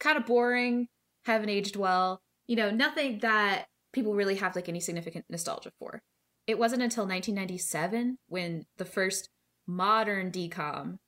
kind 0.00 0.18
of 0.18 0.26
boring, 0.26 0.88
haven't 1.24 1.48
aged 1.48 1.76
well, 1.76 2.20
you 2.46 2.56
know, 2.56 2.70
nothing 2.70 3.20
that 3.20 3.68
people 3.94 4.14
really 4.14 4.34
have 4.34 4.54
like 4.54 4.68
any 4.68 4.80
significant 4.80 5.24
nostalgia 5.30 5.72
for. 5.78 6.02
It 6.46 6.58
wasn't 6.58 6.82
until 6.82 7.04
1997 7.04 8.18
when 8.28 8.66
the 8.76 8.84
first 8.84 9.30
modern 9.66 10.30
DCOM 10.30 10.98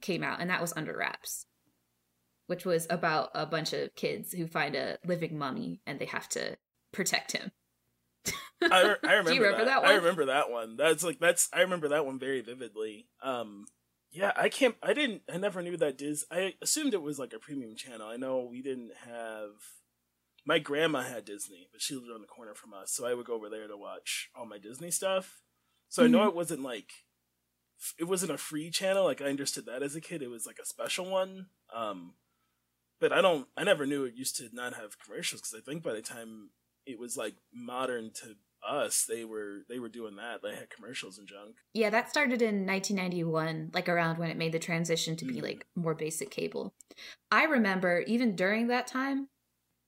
came 0.00 0.22
out, 0.22 0.40
and 0.40 0.50
that 0.50 0.60
was 0.60 0.72
Under 0.76 0.96
Wraps, 0.96 1.46
which 2.46 2.64
was 2.64 2.86
about 2.90 3.30
a 3.34 3.46
bunch 3.46 3.72
of 3.72 3.94
kids 3.94 4.32
who 4.32 4.46
find 4.46 4.74
a 4.74 4.98
living 5.04 5.38
mummy 5.38 5.80
and 5.86 5.98
they 5.98 6.06
have 6.06 6.28
to 6.30 6.56
protect 6.92 7.32
him. 7.32 7.52
I, 8.62 8.96
I 9.04 9.12
remember, 9.12 9.30
Do 9.30 9.34
you 9.36 9.42
remember 9.42 9.64
that. 9.66 9.70
that 9.70 9.82
one? 9.82 9.90
I 9.90 9.94
remember 9.94 10.24
that 10.26 10.50
one. 10.50 10.76
That's 10.76 11.04
like 11.04 11.20
that's 11.20 11.48
I 11.52 11.60
remember 11.60 11.88
that 11.88 12.06
one 12.06 12.18
very 12.18 12.40
vividly. 12.40 13.06
Um, 13.22 13.66
yeah, 14.10 14.32
I 14.36 14.48
can't. 14.48 14.74
I 14.82 14.94
didn't. 14.94 15.22
I 15.32 15.36
never 15.36 15.62
knew 15.62 15.76
that 15.76 15.98
Dis. 15.98 16.24
I 16.30 16.54
assumed 16.62 16.94
it 16.94 17.02
was 17.02 17.18
like 17.18 17.32
a 17.32 17.38
premium 17.38 17.76
channel. 17.76 18.08
I 18.08 18.16
know 18.16 18.48
we 18.50 18.62
didn't 18.62 18.92
have. 19.04 19.50
My 20.48 20.58
grandma 20.60 21.00
had 21.02 21.24
Disney, 21.24 21.68
but 21.72 21.82
she 21.82 21.94
lived 21.96 22.10
on 22.14 22.20
the 22.20 22.26
corner 22.28 22.54
from 22.54 22.72
us, 22.72 22.92
so 22.92 23.04
I 23.06 23.14
would 23.14 23.26
go 23.26 23.34
over 23.34 23.50
there 23.50 23.66
to 23.66 23.76
watch 23.76 24.30
all 24.34 24.46
my 24.46 24.58
Disney 24.58 24.90
stuff. 24.92 25.42
So 25.88 26.04
I 26.04 26.06
know 26.06 26.20
Mhm. 26.20 26.28
it 26.28 26.34
wasn't 26.34 26.62
like 26.62 26.90
it 27.98 28.04
wasn't 28.04 28.32
a 28.32 28.38
free 28.38 28.70
channel. 28.70 29.04
Like 29.04 29.20
I 29.20 29.26
understood 29.26 29.66
that 29.66 29.82
as 29.82 29.94
a 29.94 30.00
kid, 30.00 30.22
it 30.22 30.28
was 30.28 30.46
like 30.46 30.58
a 30.58 30.64
special 30.64 31.04
one. 31.10 31.50
Um, 31.74 32.16
but 33.00 33.12
I 33.12 33.20
don't. 33.20 33.48
I 33.56 33.64
never 33.64 33.84
knew 33.86 34.04
it 34.04 34.14
used 34.14 34.36
to 34.36 34.48
not 34.54 34.74
have 34.74 34.98
commercials 34.98 35.42
because 35.42 35.54
I 35.54 35.60
think 35.60 35.82
by 35.82 35.92
the 35.92 36.00
time 36.00 36.50
it 36.86 36.98
was 36.98 37.16
like 37.16 37.34
modern 37.52 38.12
to 38.22 38.36
us, 38.66 39.04
they 39.04 39.24
were 39.24 39.64
they 39.68 39.78
were 39.78 39.88
doing 39.90 40.16
that. 40.16 40.42
They 40.42 40.54
had 40.54 40.70
commercials 40.70 41.18
and 41.18 41.28
junk. 41.28 41.56
Yeah, 41.74 41.90
that 41.90 42.08
started 42.08 42.40
in 42.40 42.64
1991, 42.64 43.70
like 43.74 43.88
around 43.88 44.18
when 44.18 44.30
it 44.30 44.36
made 44.38 44.52
the 44.52 44.58
transition 44.58 45.16
to 45.16 45.24
be 45.26 45.34
Mhm. 45.36 45.42
like 45.42 45.66
more 45.74 45.94
basic 45.94 46.30
cable. 46.30 46.74
I 47.30 47.44
remember 47.44 48.00
even 48.06 48.34
during 48.36 48.68
that 48.68 48.86
time, 48.86 49.28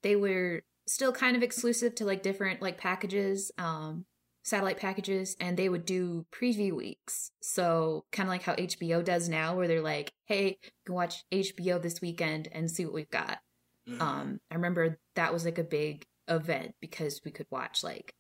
they 0.03 0.17
were 0.17 0.63
still 0.87 1.13
kind 1.13 1.37
of 1.37 1.43
exclusive 1.43 1.95
to 1.97 2.05
like 2.05 2.23
different 2.23 2.63
like 2.63 2.79
packages, 2.79 3.51
um, 3.59 4.05
satellite 4.43 4.79
packages, 4.79 5.37
and 5.41 5.57
they 5.57 5.69
would 5.69 5.85
do 5.85 6.27
preview 6.33 6.73
weeks. 6.73 7.31
So 7.41 8.05
kind 8.13 8.29
of 8.29 8.33
like 8.33 8.43
how 8.43 8.55
HBO 8.55 9.05
does 9.05 9.29
now, 9.29 9.55
where 9.57 9.69
they're 9.69 9.83
like, 9.83 10.13
"Hey, 10.25 10.59
you 10.63 10.71
can 10.87 10.95
watch 10.95 11.25
HBO 11.31 11.79
this 11.81 12.01
weekend 12.01 12.49
and 12.53 12.71
see 12.71 12.85
what 12.85 12.95
we've 12.95 13.11
got." 13.11 13.41
Mhm. 13.89 14.01
Um, 14.01 14.41
I 14.51 14.55
remember 14.55 14.99
that 15.15 15.33
was 15.33 15.45
like 15.45 15.59
a 15.59 15.65
big 15.65 16.07
event 16.29 16.75
because 16.81 17.23
we 17.25 17.31
could 17.31 17.47
watch 17.51 17.83
like 17.83 18.15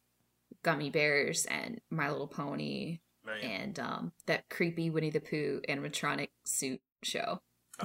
Gummi 0.65 0.91
Bears 0.91 1.45
and 1.47 1.81
My 1.91 2.11
Little 2.11 2.27
Pony 2.29 3.01
right. 3.25 3.43
and 3.45 3.79
um, 3.79 4.13
that 4.27 4.49
creepy 4.49 4.91
Winnie 4.91 5.11
the 5.11 5.21
Pooh 5.21 5.61
animatronic 5.69 6.31
suit 6.45 6.81
show. 7.03 7.41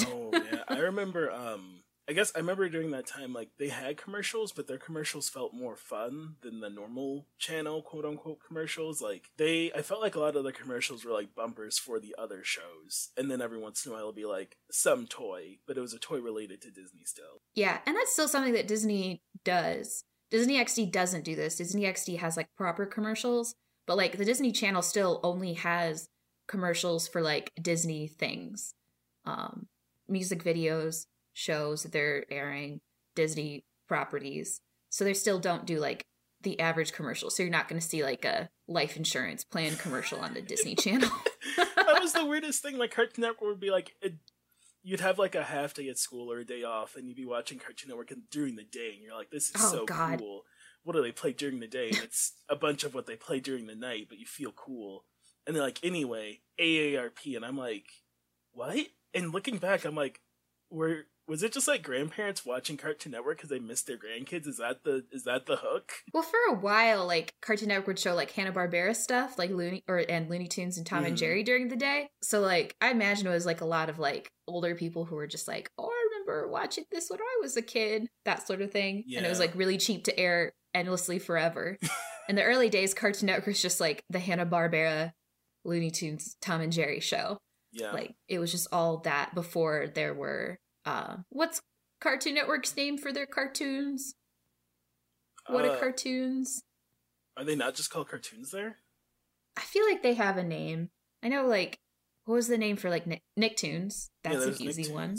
Oh 0.08 0.32
yeah, 0.34 0.64
I 0.68 0.80
remember. 0.80 1.32
Um, 1.32 1.83
I 2.08 2.14
guess 2.14 2.32
I 2.36 2.40
remember 2.40 2.68
during 2.68 2.92
that 2.92 3.08
time, 3.08 3.34
like 3.34 3.50
they 3.58 3.70
had 3.70 3.98
commercials, 3.98 4.52
but 4.52 4.68
their 4.68 4.78
commercials 4.78 5.30
felt 5.30 5.54
more 5.54 5.78
fun 5.78 6.36
than 6.42 6.60
the 6.60 6.70
normal 6.70 7.28
channel, 7.40 7.82
quote 7.82 8.06
unquote 8.06 8.40
commercials. 8.46 9.02
Like 9.02 9.30
they, 9.38 9.72
I 9.74 9.82
felt 9.82 10.02
like 10.02 10.16
a 10.16 10.20
lot 10.20 10.36
of 10.36 10.44
the 10.44 10.52
commercials 10.52 11.06
were 11.06 11.14
like 11.14 11.36
bumpers 11.36 11.78
for 11.78 12.00
the 12.00 12.16
other 12.18 12.44
shows, 12.44 13.10
and 13.16 13.32
then 13.32 13.42
every 13.42 13.60
once 13.60 13.86
in 13.86 13.92
a 13.92 13.94
while 13.94 14.02
it'll 14.02 14.14
be 14.14 14.26
like 14.26 14.58
some 14.72 15.08
toy, 15.08 15.60
but 15.66 15.78
it 15.78 15.82
was 15.82 15.94
a 15.94 16.00
toy 16.00 16.20
related 16.20 16.62
to 16.62 16.72
Disney 16.72 17.04
still. 17.06 17.42
Yeah, 17.56 17.80
and 17.86 17.96
that's 17.96 18.12
still 18.12 18.28
something 18.28 18.54
that 18.54 18.68
Disney 18.68 19.22
does. 19.46 20.04
Disney 20.30 20.58
XD 20.58 20.92
doesn't 20.92 21.24
do 21.24 21.36
this. 21.36 21.58
Disney 21.58 21.84
XD 21.84 22.18
has 22.18 22.36
like 22.36 22.48
proper 22.58 22.86
commercials, 22.86 23.56
but 23.86 23.98
like 23.98 24.18
the 24.18 24.26
Disney 24.26 24.52
Channel 24.52 24.82
still 24.82 25.20
only 25.24 25.54
has 25.54 26.10
commercials 26.48 27.08
for 27.08 27.22
like 27.22 27.52
Disney 27.62 28.08
things, 28.08 28.74
um, 29.26 29.68
music 30.08 30.44
videos, 30.44 31.06
shows 31.34 31.84
that 31.84 31.92
they're 31.92 32.26
airing, 32.32 32.82
Disney 33.16 33.66
properties. 33.88 34.62
So 34.90 35.04
they 35.04 35.14
still 35.14 35.40
don't 35.40 35.66
do 35.66 35.80
like 35.80 36.06
the 36.42 36.60
average 36.60 36.92
commercial. 36.94 37.30
So 37.30 37.44
you're 37.44 37.52
not 37.52 37.68
going 37.68 37.80
to 37.82 37.88
see 37.88 38.04
like 38.04 38.26
a 38.26 38.50
life 38.68 38.96
insurance 38.98 39.44
plan 39.44 39.76
commercial 39.76 40.20
on 40.20 40.34
the 40.34 40.42
Disney 40.42 40.76
Channel. 40.80 41.10
that 41.58 42.00
was 42.02 42.14
the 42.14 42.26
weirdest 42.26 42.62
thing. 42.62 42.78
Like 42.78 42.92
Cartoon 42.94 43.22
Network 43.24 43.42
would 43.50 43.60
be 43.60 43.72
like, 43.72 43.96
it, 44.02 44.16
you'd 44.84 45.00
have 45.00 45.18
like 45.18 45.36
a 45.36 45.44
half 45.44 45.74
day 45.74 45.88
at 45.90 45.98
school 45.98 46.32
or 46.32 46.40
a 46.40 46.46
day 46.46 46.64
off, 46.64 46.96
and 46.96 47.08
you'd 47.08 47.16
be 47.18 47.26
watching 47.26 47.60
Cartoon 47.60 47.90
Network 47.90 48.12
during 48.30 48.56
the 48.56 48.64
day, 48.66 48.92
and 48.96 49.02
you're 49.04 49.16
like, 49.16 49.32
this 49.32 49.50
is 49.50 49.56
Oh, 49.58 49.72
so 49.72 49.86
God. 49.86 50.20
cool. 50.20 50.42
What 50.84 50.94
do 50.98 51.02
they 51.02 51.14
play 51.14 51.32
during 51.32 51.62
the 51.62 51.68
day? 51.68 51.88
And 51.90 52.00
it's 52.00 52.34
a 52.50 52.56
bunch 52.58 52.84
of 52.84 52.94
what 52.94 53.06
they 53.06 53.16
play 53.16 53.40
during 53.40 53.68
the 53.68 53.76
night, 53.76 54.08
but 54.10 54.20
you 54.20 54.26
feel 54.26 54.52
cool. 54.52 55.06
And 55.48 55.56
they're 55.56 55.64
like, 55.64 55.80
anyway, 55.84 56.42
AARP, 56.60 57.36
and 57.38 57.46
I'm 57.46 57.58
like, 57.58 57.86
what? 58.52 58.78
And 59.14 59.34
looking 59.34 59.58
back, 59.60 59.86
I'm 59.86 59.96
like, 59.96 60.20
were 60.70 61.06
was 61.28 61.42
it 61.44 61.54
just 61.54 61.68
like 61.68 61.84
grandparents 61.84 62.46
watching 62.46 62.76
Cartoon 62.78 63.12
Network 63.14 63.38
because 63.38 63.50
they 63.50 63.60
missed 63.60 63.88
their 63.88 63.98
grandkids? 63.98 64.48
Is 64.48 64.58
that 64.58 64.84
the 64.84 65.06
is 65.12 65.24
that 65.24 65.46
the 65.46 65.58
hook? 65.58 65.92
Well, 66.14 66.24
for 66.24 66.38
a 66.50 66.54
while, 66.56 67.06
like 67.08 67.34
Cartoon 67.42 67.70
Network 67.70 67.88
would 67.88 68.00
show 68.00 68.14
like 68.14 68.32
Hanna 68.32 68.52
Barbera 68.52 68.96
stuff, 68.96 69.38
like 69.38 69.50
Looney 69.52 69.84
or 69.88 70.04
and 70.10 70.30
Looney 70.30 70.48
Tunes 70.48 70.78
and 70.78 70.86
Tom 70.86 71.06
and 71.06 71.16
Mhm. 71.16 71.20
Jerry 71.20 71.44
during 71.44 71.70
the 71.70 71.76
day. 71.76 72.10
So 72.22 72.40
like 72.42 72.76
I 72.82 72.92
imagine 72.92 73.28
it 73.28 73.32
was 73.32 73.46
like 73.46 73.62
a 73.62 73.66
lot 73.66 73.90
of 73.90 74.00
like 74.00 74.30
older 74.48 74.76
people 74.76 75.06
who 75.06 75.16
were 75.16 75.28
just 75.28 75.48
like, 75.48 75.70
oh, 75.78 75.86
I 75.90 76.08
remember 76.12 76.50
watching 76.50 76.84
this 76.92 77.10
when 77.10 77.20
I 77.22 77.38
was 77.42 77.56
a 77.56 77.62
kid, 77.62 78.08
that 78.26 78.46
sort 78.46 78.62
of 78.62 78.72
thing. 78.72 79.04
Yeah. 79.08 79.20
And 79.20 79.26
it 79.26 79.30
was 79.30 79.40
like 79.40 79.56
really 79.56 79.78
cheap 79.78 80.04
to 80.06 80.20
air 80.20 80.54
endlessly 80.74 81.20
forever. 81.20 81.78
In 82.30 82.36
the 82.36 82.44
early 82.44 82.70
days, 82.70 82.94
Cartoon 82.94 83.28
Network 83.28 83.48
was 83.48 83.62
just 83.62 83.80
like 83.82 84.04
the 84.10 84.20
Hanna 84.20 84.46
Barbera, 84.46 85.12
Looney 85.66 85.92
Tunes, 85.92 86.36
Tom 86.42 86.62
and 86.62 86.72
Jerry 86.72 87.00
show. 87.00 87.38
Yeah, 87.72 87.92
Like 87.92 88.14
it 88.28 88.40
was 88.40 88.52
just 88.52 88.68
all 88.72 88.98
that 89.00 89.34
before 89.34 89.88
there 89.94 90.14
were 90.14 90.60
uh 90.86 91.18
what's 91.30 91.62
Cartoon 92.02 92.34
Network's 92.36 92.76
name 92.76 92.98
for 92.98 93.12
their 93.14 93.26
cartoons? 93.26 94.16
What 95.48 95.66
Uh, 95.66 95.70
are 95.72 95.78
cartoons? 95.80 96.64
are 97.38 97.44
they 97.44 97.56
not 97.56 97.76
just 97.76 97.90
called 97.90 98.10
cartoons 98.10 98.52
there? 98.52 98.78
I 99.58 99.62
feel 99.62 99.86
like 99.86 100.04
they 100.04 100.14
have 100.16 100.38
a 100.38 100.44
name. 100.44 100.90
I 101.24 101.30
know, 101.30 101.46
like, 101.48 101.80
what 102.26 102.36
was 102.36 102.48
the 102.48 102.58
name 102.58 102.76
for 102.78 102.90
like 102.90 103.08
Nick- 103.08 103.24
Nicktoons? 103.40 104.10
That's 104.24 104.46
yeah, 104.46 104.52
an 104.52 104.62
easy 104.62 104.92
one. 104.92 105.18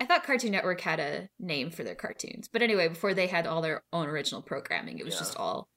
I 0.00 0.06
thought 0.06 0.22
Cartoon 0.24 0.52
Network 0.52 0.80
had 0.80 1.00
a 1.00 1.28
name 1.40 1.70
for 1.70 1.82
their 1.82 1.94
cartoons, 1.96 2.48
but 2.48 2.62
anyway, 2.62 2.88
before 2.88 3.14
they 3.14 3.26
had 3.26 3.46
all 3.46 3.60
their 3.62 3.82
own 3.92 4.06
original 4.06 4.42
programming, 4.42 4.98
it 4.98 5.04
was 5.04 5.14
Yeah. 5.14 5.20
just 5.20 5.36
all 5.36 5.68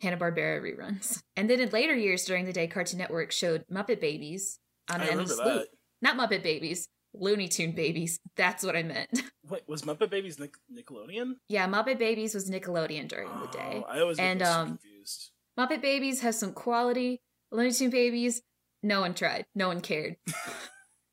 Hanna 0.00 0.16
Barbera 0.16 0.60
reruns. 0.62 1.22
And 1.36 1.50
then 1.50 1.60
in 1.60 1.70
later 1.70 1.94
years 1.94 2.24
during 2.24 2.44
the 2.44 2.52
day, 2.52 2.66
Cartoon 2.68 2.98
Network 2.98 3.32
showed 3.32 3.66
Muppet 3.68 4.00
Babies 4.00 4.60
on 4.88 5.00
I 5.00 5.04
an 5.06 5.10
endless 5.10 5.36
that. 5.36 5.46
loop. 5.46 5.68
Not 6.02 6.16
Muppet 6.16 6.42
Babies, 6.42 6.88
Looney 7.14 7.48
Tune 7.48 7.72
Babies. 7.72 8.20
That's 8.36 8.64
what 8.64 8.76
I 8.76 8.82
meant. 8.82 9.22
Wait, 9.48 9.62
was 9.68 9.82
Muppet 9.82 10.10
Babies 10.10 10.38
Nic- 10.38 10.56
Nickelodeon? 10.72 11.34
yeah, 11.48 11.66
Muppet 11.68 11.98
Babies 11.98 12.34
was 12.34 12.50
Nickelodeon 12.50 13.08
during 13.08 13.28
the 13.40 13.46
day. 13.48 13.82
Oh, 13.86 13.90
I 13.90 14.00
always 14.00 14.18
And, 14.18 14.42
um, 14.42 14.78
confused. 14.78 15.30
Muppet 15.58 15.80
Babies 15.82 16.20
has 16.22 16.38
some 16.38 16.52
quality. 16.52 17.22
Looney 17.52 17.72
Tune 17.72 17.90
Babies, 17.90 18.42
no 18.82 19.00
one 19.00 19.14
tried. 19.14 19.46
No 19.54 19.68
one 19.68 19.80
cared. 19.80 20.16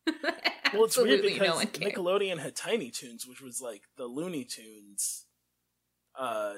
Well, 0.74 0.86
it's 0.86 0.98
weird 0.98 1.22
because 1.22 1.39
no. 1.62 1.65
Nickelodeon 1.86 2.39
had 2.39 2.55
Tiny 2.55 2.91
Toons, 2.91 3.27
which 3.27 3.41
was 3.41 3.60
like 3.62 3.81
the 3.98 4.05
Looney 4.05 4.46
Tunes. 4.46 5.25
Uh, 6.17 6.53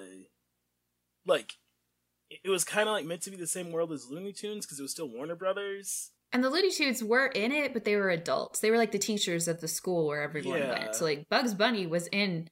like 1.26 1.54
it 2.30 2.42
it 2.44 2.50
was 2.50 2.64
kind 2.64 2.88
of 2.88 2.94
like 2.94 3.06
meant 3.06 3.22
to 3.24 3.32
be 3.32 3.38
the 3.38 3.48
same 3.48 3.72
world 3.72 3.92
as 3.92 4.06
Looney 4.10 4.32
Tunes 4.32 4.66
because 4.68 4.78
it 4.78 4.84
was 4.84 4.92
still 4.92 5.10
Warner 5.10 5.36
Brothers. 5.36 6.12
And 6.34 6.44
the 6.44 6.50
Looney 6.50 6.72
Tunes 6.72 7.04
were 7.04 7.28
in 7.28 7.52
it, 7.52 7.74
but 7.74 7.86
they 7.86 7.96
were 7.96 8.10
adults. 8.10 8.60
They 8.60 8.72
were 8.72 8.78
like 8.78 8.92
the 8.92 8.98
teachers 9.00 9.48
of 9.48 9.62
the 9.62 9.68
school 9.68 10.08
where 10.08 10.24
everyone 10.24 10.58
Yeah. 10.60 10.80
went. 10.80 10.96
So 10.96 11.06
like 11.06 11.30
Bugs 11.30 11.54
Bunny 11.54 11.86
was 11.86 12.08
in 12.08 12.50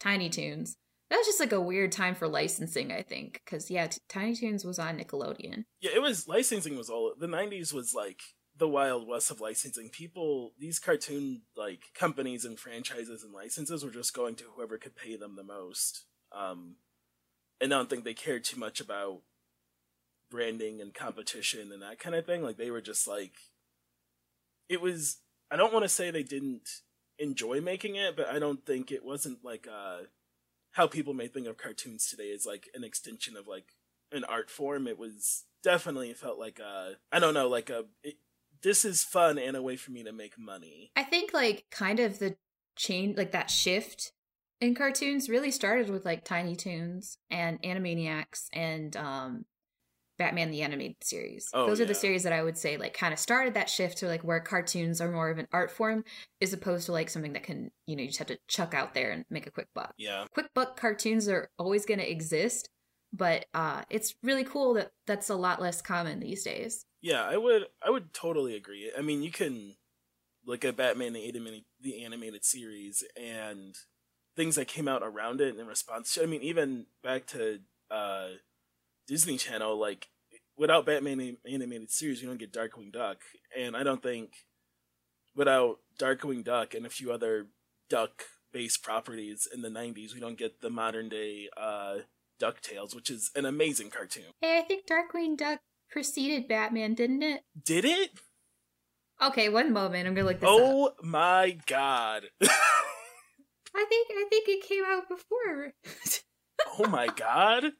Tiny 0.00 0.28
Toons. 0.28 0.76
That 1.10 1.16
was 1.18 1.26
just 1.26 1.40
like 1.40 1.52
a 1.52 1.60
weird 1.60 1.92
time 1.92 2.14
for 2.14 2.28
licensing, 2.28 2.92
I 2.92 3.02
think, 3.02 3.40
because 3.44 3.70
yeah, 3.70 3.86
T- 3.86 4.00
Tiny 4.08 4.34
Toons 4.34 4.64
was 4.64 4.78
on 4.78 4.98
Nickelodeon. 4.98 5.64
Yeah, 5.80 5.92
it 5.94 6.02
was 6.02 6.28
licensing 6.28 6.76
was 6.76 6.90
all 6.90 7.14
the 7.16 7.26
'90s 7.28 7.72
was 7.72 7.94
like 7.94 8.20
the 8.54 8.68
wild 8.68 9.06
west 9.08 9.30
of 9.30 9.40
licensing. 9.40 9.88
People, 9.88 10.52
these 10.58 10.78
cartoon 10.78 11.42
like 11.56 11.84
companies 11.94 12.44
and 12.44 12.58
franchises 12.58 13.22
and 13.22 13.32
licenses 13.32 13.84
were 13.84 13.90
just 13.90 14.12
going 14.12 14.34
to 14.34 14.44
whoever 14.54 14.76
could 14.76 14.96
pay 14.96 15.16
them 15.16 15.36
the 15.36 15.44
most. 15.44 16.04
Um, 16.32 16.76
and 17.60 17.72
I 17.72 17.78
don't 17.78 17.88
think 17.88 18.04
they 18.04 18.14
cared 18.14 18.44
too 18.44 18.58
much 18.58 18.80
about 18.80 19.22
branding 20.30 20.80
and 20.80 20.94
competition 20.94 21.72
and 21.72 21.82
that 21.82 21.98
kind 21.98 22.14
of 22.14 22.26
thing. 22.26 22.42
Like 22.42 22.56
they 22.56 22.70
were 22.70 22.80
just 22.80 23.06
like, 23.06 23.34
it 24.68 24.80
was. 24.80 25.18
I 25.50 25.56
don't 25.56 25.72
want 25.72 25.84
to 25.84 25.88
say 25.88 26.10
they 26.10 26.22
didn't 26.22 26.68
enjoy 27.18 27.60
making 27.60 27.96
it, 27.96 28.16
but 28.16 28.28
I 28.28 28.38
don't 28.38 28.64
think 28.64 28.92
it 28.92 29.04
wasn't 29.04 29.44
like 29.44 29.66
uh 29.66 30.04
how 30.72 30.86
people 30.86 31.14
may 31.14 31.26
think 31.26 31.46
of 31.46 31.56
cartoons 31.56 32.08
today 32.08 32.32
as 32.32 32.46
like 32.46 32.68
an 32.74 32.84
extension 32.84 33.36
of 33.36 33.46
like 33.46 33.74
an 34.12 34.24
art 34.24 34.50
form. 34.50 34.86
It 34.86 34.98
was 34.98 35.44
definitely 35.62 36.12
felt 36.14 36.38
like 36.38 36.58
a 36.58 36.96
I 37.10 37.18
don't 37.18 37.34
know 37.34 37.48
like 37.48 37.70
a 37.70 37.84
it, 38.02 38.16
this 38.62 38.84
is 38.84 39.04
fun 39.04 39.38
and 39.38 39.56
a 39.56 39.62
way 39.62 39.76
for 39.76 39.90
me 39.90 40.02
to 40.04 40.12
make 40.12 40.38
money. 40.38 40.90
I 40.96 41.04
think 41.04 41.32
like 41.32 41.66
kind 41.70 42.00
of 42.00 42.18
the 42.18 42.36
change, 42.76 43.16
like 43.16 43.32
that 43.32 43.50
shift 43.50 44.12
in 44.60 44.74
cartoons 44.74 45.28
really 45.28 45.50
started 45.50 45.90
with 45.90 46.04
like 46.04 46.24
Tiny 46.24 46.56
Toons 46.56 47.18
and 47.30 47.60
Animaniacs 47.62 48.46
and 48.52 48.96
um 48.96 49.44
Batman 50.18 50.50
the 50.50 50.62
Animated 50.62 50.96
Series. 51.02 51.48
Oh, 51.54 51.66
Those 51.66 51.80
are 51.80 51.84
the 51.84 51.94
series 51.94 52.24
that 52.24 52.32
I 52.32 52.42
would 52.42 52.58
say 52.58 52.76
like 52.76 52.92
kind 52.94 53.12
of 53.12 53.18
started 53.18 53.54
that 53.54 53.70
shift 53.70 53.98
to 53.98 54.06
like 54.06 54.24
where 54.24 54.40
cartoons 54.40 55.00
are 55.00 55.10
more 55.10 55.30
of 55.30 55.38
an 55.38 55.46
art 55.52 55.70
form 55.70 56.04
as 56.42 56.52
opposed 56.52 56.86
to 56.86 56.92
like 56.92 57.08
something 57.08 57.32
that 57.34 57.44
can, 57.44 57.70
you 57.86 57.96
know, 57.96 58.02
you 58.02 58.08
just 58.08 58.18
have 58.18 58.28
to 58.28 58.38
chuck 58.48 58.74
out 58.74 58.94
there 58.94 59.10
and 59.10 59.24
make 59.30 59.46
a 59.46 59.50
quick 59.50 59.68
buck. 59.74 59.94
Yeah, 59.96 60.26
Quick 60.34 60.48
buck 60.54 60.78
cartoons 60.78 61.28
are 61.28 61.50
always 61.58 61.86
going 61.86 62.00
to 62.00 62.10
exist, 62.10 62.68
but 63.12 63.46
uh 63.54 63.82
it's 63.88 64.14
really 64.22 64.44
cool 64.44 64.74
that 64.74 64.90
that's 65.06 65.30
a 65.30 65.34
lot 65.36 65.62
less 65.62 65.80
common 65.80 66.20
these 66.20 66.42
days. 66.44 66.84
yeah, 67.00 67.22
I 67.24 67.36
would 67.36 67.66
I 67.84 67.90
would 67.90 68.12
totally 68.12 68.56
agree. 68.56 68.90
I 68.96 69.02
mean, 69.02 69.22
you 69.22 69.30
can 69.30 69.76
look 70.44 70.64
at 70.64 70.76
Batman 70.76 71.12
the 71.12 71.28
animated 71.28 71.64
the 71.80 72.04
animated 72.04 72.44
series 72.44 73.04
and 73.16 73.76
things 74.36 74.56
that 74.56 74.68
came 74.68 74.88
out 74.88 75.02
around 75.02 75.40
it 75.40 75.56
in 75.56 75.66
response 75.66 76.14
to 76.14 76.22
I 76.22 76.26
mean 76.26 76.42
even 76.42 76.86
back 77.02 77.26
to 77.28 77.60
uh 77.90 78.28
Disney 79.08 79.38
Channel 79.38 79.76
like 79.76 80.08
without 80.56 80.86
Batman 80.86 81.38
animated 81.50 81.90
series 81.90 82.22
you 82.22 82.28
don't 82.28 82.38
get 82.38 82.52
Darkwing 82.52 82.92
Duck 82.92 83.18
and 83.56 83.76
I 83.76 83.82
don't 83.82 84.02
think 84.02 84.30
without 85.34 85.78
Darkwing 85.98 86.44
Duck 86.44 86.74
and 86.74 86.86
a 86.86 86.90
few 86.90 87.10
other 87.10 87.46
duck 87.88 88.24
based 88.52 88.82
properties 88.82 89.48
in 89.52 89.62
the 89.62 89.68
90s 89.68 90.14
we 90.14 90.20
don't 90.20 90.38
get 90.38 90.60
the 90.60 90.70
modern 90.70 91.08
day 91.08 91.48
uh 91.56 91.98
DuckTales 92.40 92.94
which 92.94 93.10
is 93.10 93.30
an 93.34 93.46
amazing 93.46 93.90
cartoon. 93.90 94.24
Hey, 94.40 94.58
I 94.58 94.62
think 94.62 94.86
Darkwing 94.86 95.36
Duck 95.36 95.60
preceded 95.90 96.46
Batman, 96.46 96.94
didn't 96.94 97.22
it? 97.22 97.42
Did 97.64 97.84
it? 97.84 98.10
Okay, 99.20 99.48
one 99.48 99.72
moment. 99.72 100.06
I'm 100.06 100.14
gonna 100.14 100.28
look 100.28 100.40
this 100.40 100.48
oh 100.48 100.88
up. 100.88 100.96
Oh 101.02 101.06
my 101.06 101.58
god. 101.66 102.24
I 102.42 103.84
think 103.88 104.08
I 104.10 104.26
think 104.30 104.48
it 104.48 104.68
came 104.68 104.84
out 104.86 105.08
before. 105.08 105.72
oh 106.78 106.88
my 106.88 107.08
god. 107.08 107.72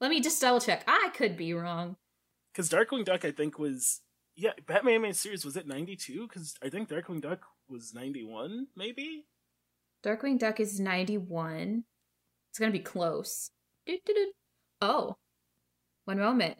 Let 0.00 0.10
me 0.10 0.20
just 0.20 0.40
double 0.40 0.60
check. 0.60 0.84
I 0.86 1.10
could 1.14 1.36
be 1.36 1.52
wrong. 1.52 1.96
Because 2.52 2.68
Darkwing 2.70 3.04
Duck, 3.04 3.24
I 3.24 3.30
think 3.30 3.58
was 3.58 4.00
yeah, 4.36 4.52
Batman 4.66 4.94
animated 4.94 5.16
series 5.16 5.44
was 5.44 5.56
it 5.56 5.66
ninety 5.66 5.96
two? 5.96 6.28
Because 6.28 6.54
I 6.62 6.68
think 6.68 6.88
Darkwing 6.88 7.20
Duck 7.20 7.44
was 7.68 7.94
ninety 7.94 8.24
one, 8.24 8.68
maybe. 8.76 9.24
Darkwing 10.04 10.38
Duck 10.38 10.60
is 10.60 10.78
ninety 10.78 11.18
one. 11.18 11.84
It's 12.50 12.58
gonna 12.58 12.72
be 12.72 12.78
close. 12.78 13.50
Oh, 14.80 15.16
one 16.04 16.18
moment. 16.18 16.58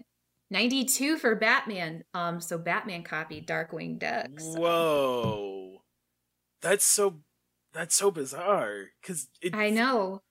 92 0.51 1.19
for 1.19 1.35
Batman. 1.35 2.05
Um, 2.15 2.41
so 2.41 2.59
Batman 2.59 3.03
copied 3.03 3.47
Darkwing 3.47 3.99
Duck. 3.99 4.29
So. 4.39 4.61
Whoa, 4.61 5.83
that's 6.63 6.85
so 6.85 7.21
that's 7.73 7.95
so 7.95 8.11
bizarre. 8.11 8.87
Because 9.01 9.29
I 9.53 9.71
know 9.71 10.23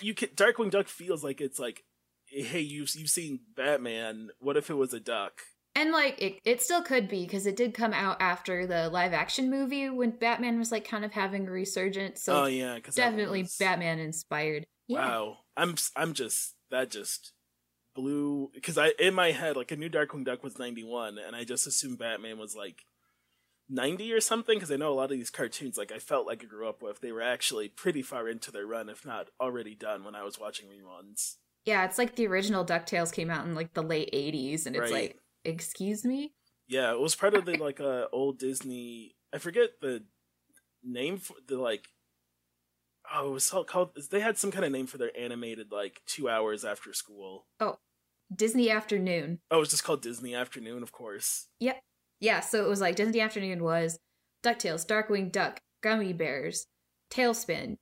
you 0.00 0.14
can 0.14 0.28
Darkwing 0.30 0.70
Duck 0.70 0.88
feels 0.88 1.24
like 1.24 1.40
it's 1.40 1.58
like, 1.58 1.84
hey, 2.26 2.60
you've 2.60 2.94
you've 2.94 3.10
seen 3.10 3.40
Batman. 3.56 4.30
What 4.38 4.56
if 4.56 4.70
it 4.70 4.74
was 4.74 4.92
a 4.92 5.00
duck? 5.00 5.40
And 5.74 5.92
like 5.92 6.20
it, 6.22 6.40
it 6.44 6.62
still 6.62 6.82
could 6.82 7.06
be 7.06 7.24
because 7.24 7.46
it 7.46 7.54
did 7.54 7.74
come 7.74 7.92
out 7.92 8.16
after 8.20 8.66
the 8.66 8.88
live 8.88 9.12
action 9.12 9.50
movie 9.50 9.90
when 9.90 10.12
Batman 10.12 10.58
was 10.58 10.72
like 10.72 10.88
kind 10.88 11.04
of 11.04 11.12
having 11.12 11.46
a 11.46 11.50
resurgence. 11.50 12.22
So 12.22 12.44
oh 12.44 12.46
yeah, 12.46 12.78
definitely 12.94 13.42
was... 13.42 13.56
Batman 13.56 13.98
inspired. 13.98 14.66
Yeah. 14.88 15.00
Wow, 15.00 15.36
I'm 15.56 15.74
I'm 15.94 16.14
just 16.14 16.54
that 16.70 16.90
just 16.90 17.32
blew 17.94 18.50
because 18.54 18.78
I 18.78 18.92
in 18.98 19.14
my 19.14 19.32
head 19.32 19.56
like 19.56 19.70
a 19.70 19.76
new 19.76 19.90
Darkwing 19.90 20.24
Duck 20.24 20.42
was 20.42 20.58
91 20.58 21.18
and 21.18 21.34
I 21.34 21.44
just 21.44 21.66
assumed 21.66 21.98
Batman 21.98 22.38
was 22.38 22.54
like 22.54 22.84
90 23.68 24.12
or 24.12 24.20
something 24.20 24.56
because 24.56 24.70
I 24.70 24.76
know 24.76 24.92
a 24.92 24.94
lot 24.94 25.10
of 25.10 25.18
these 25.18 25.30
cartoons 25.30 25.76
like 25.76 25.90
I 25.90 25.98
felt 25.98 26.26
like 26.26 26.42
I 26.42 26.46
grew 26.46 26.68
up 26.68 26.82
with 26.82 27.00
they 27.00 27.12
were 27.12 27.22
actually 27.22 27.68
pretty 27.68 28.02
far 28.02 28.28
into 28.28 28.50
their 28.50 28.66
run 28.66 28.88
if 28.88 29.04
not 29.04 29.28
already 29.40 29.74
done 29.74 30.04
when 30.04 30.14
I 30.14 30.22
was 30.22 30.38
watching 30.38 30.68
reruns. 30.68 31.36
Yeah, 31.66 31.84
it's 31.84 31.98
like 31.98 32.16
the 32.16 32.26
original 32.26 32.64
DuckTales 32.64 33.12
came 33.12 33.28
out 33.28 33.44
in 33.44 33.54
like 33.54 33.74
the 33.74 33.82
late 33.82 34.10
80s 34.14 34.66
and 34.66 34.74
it's 34.76 34.90
right. 34.90 34.92
like 34.92 35.18
excuse 35.44 36.04
me? 36.04 36.32
Yeah, 36.68 36.92
it 36.92 37.00
was 37.00 37.14
part 37.14 37.34
of 37.34 37.44
the 37.44 37.58
like 37.58 37.80
uh 37.80 38.06
old 38.12 38.38
Disney 38.38 39.16
I 39.34 39.38
forget 39.38 39.80
the 39.80 40.04
name 40.82 41.18
for 41.18 41.34
the 41.46 41.58
like 41.58 41.88
oh, 43.14 43.28
it 43.28 43.32
was 43.32 43.54
called. 43.68 43.90
They 44.10 44.20
had 44.20 44.38
some 44.38 44.50
kind 44.50 44.64
of 44.64 44.72
name 44.72 44.86
for 44.86 44.98
their 44.98 45.16
animated 45.18 45.72
like 45.72 46.02
two 46.06 46.28
hours 46.28 46.64
after 46.64 46.92
school. 46.92 47.46
Oh, 47.60 47.76
Disney 48.34 48.70
Afternoon. 48.70 49.40
Oh, 49.50 49.58
it 49.58 49.60
was 49.60 49.70
just 49.70 49.84
called 49.84 50.02
Disney 50.02 50.34
Afternoon, 50.34 50.82
of 50.82 50.92
course. 50.92 51.48
Yep. 51.60 51.80
Yeah, 52.20 52.40
so 52.40 52.64
it 52.64 52.68
was 52.68 52.80
like 52.80 52.96
Disney 52.96 53.20
Afternoon 53.20 53.62
was 53.62 53.98
DuckTales, 54.42 54.86
Darkwing 54.86 55.30
Duck, 55.30 55.60
Gummi 55.84 56.16
Bears, 56.16 56.66
TaleSpin, 57.10 57.76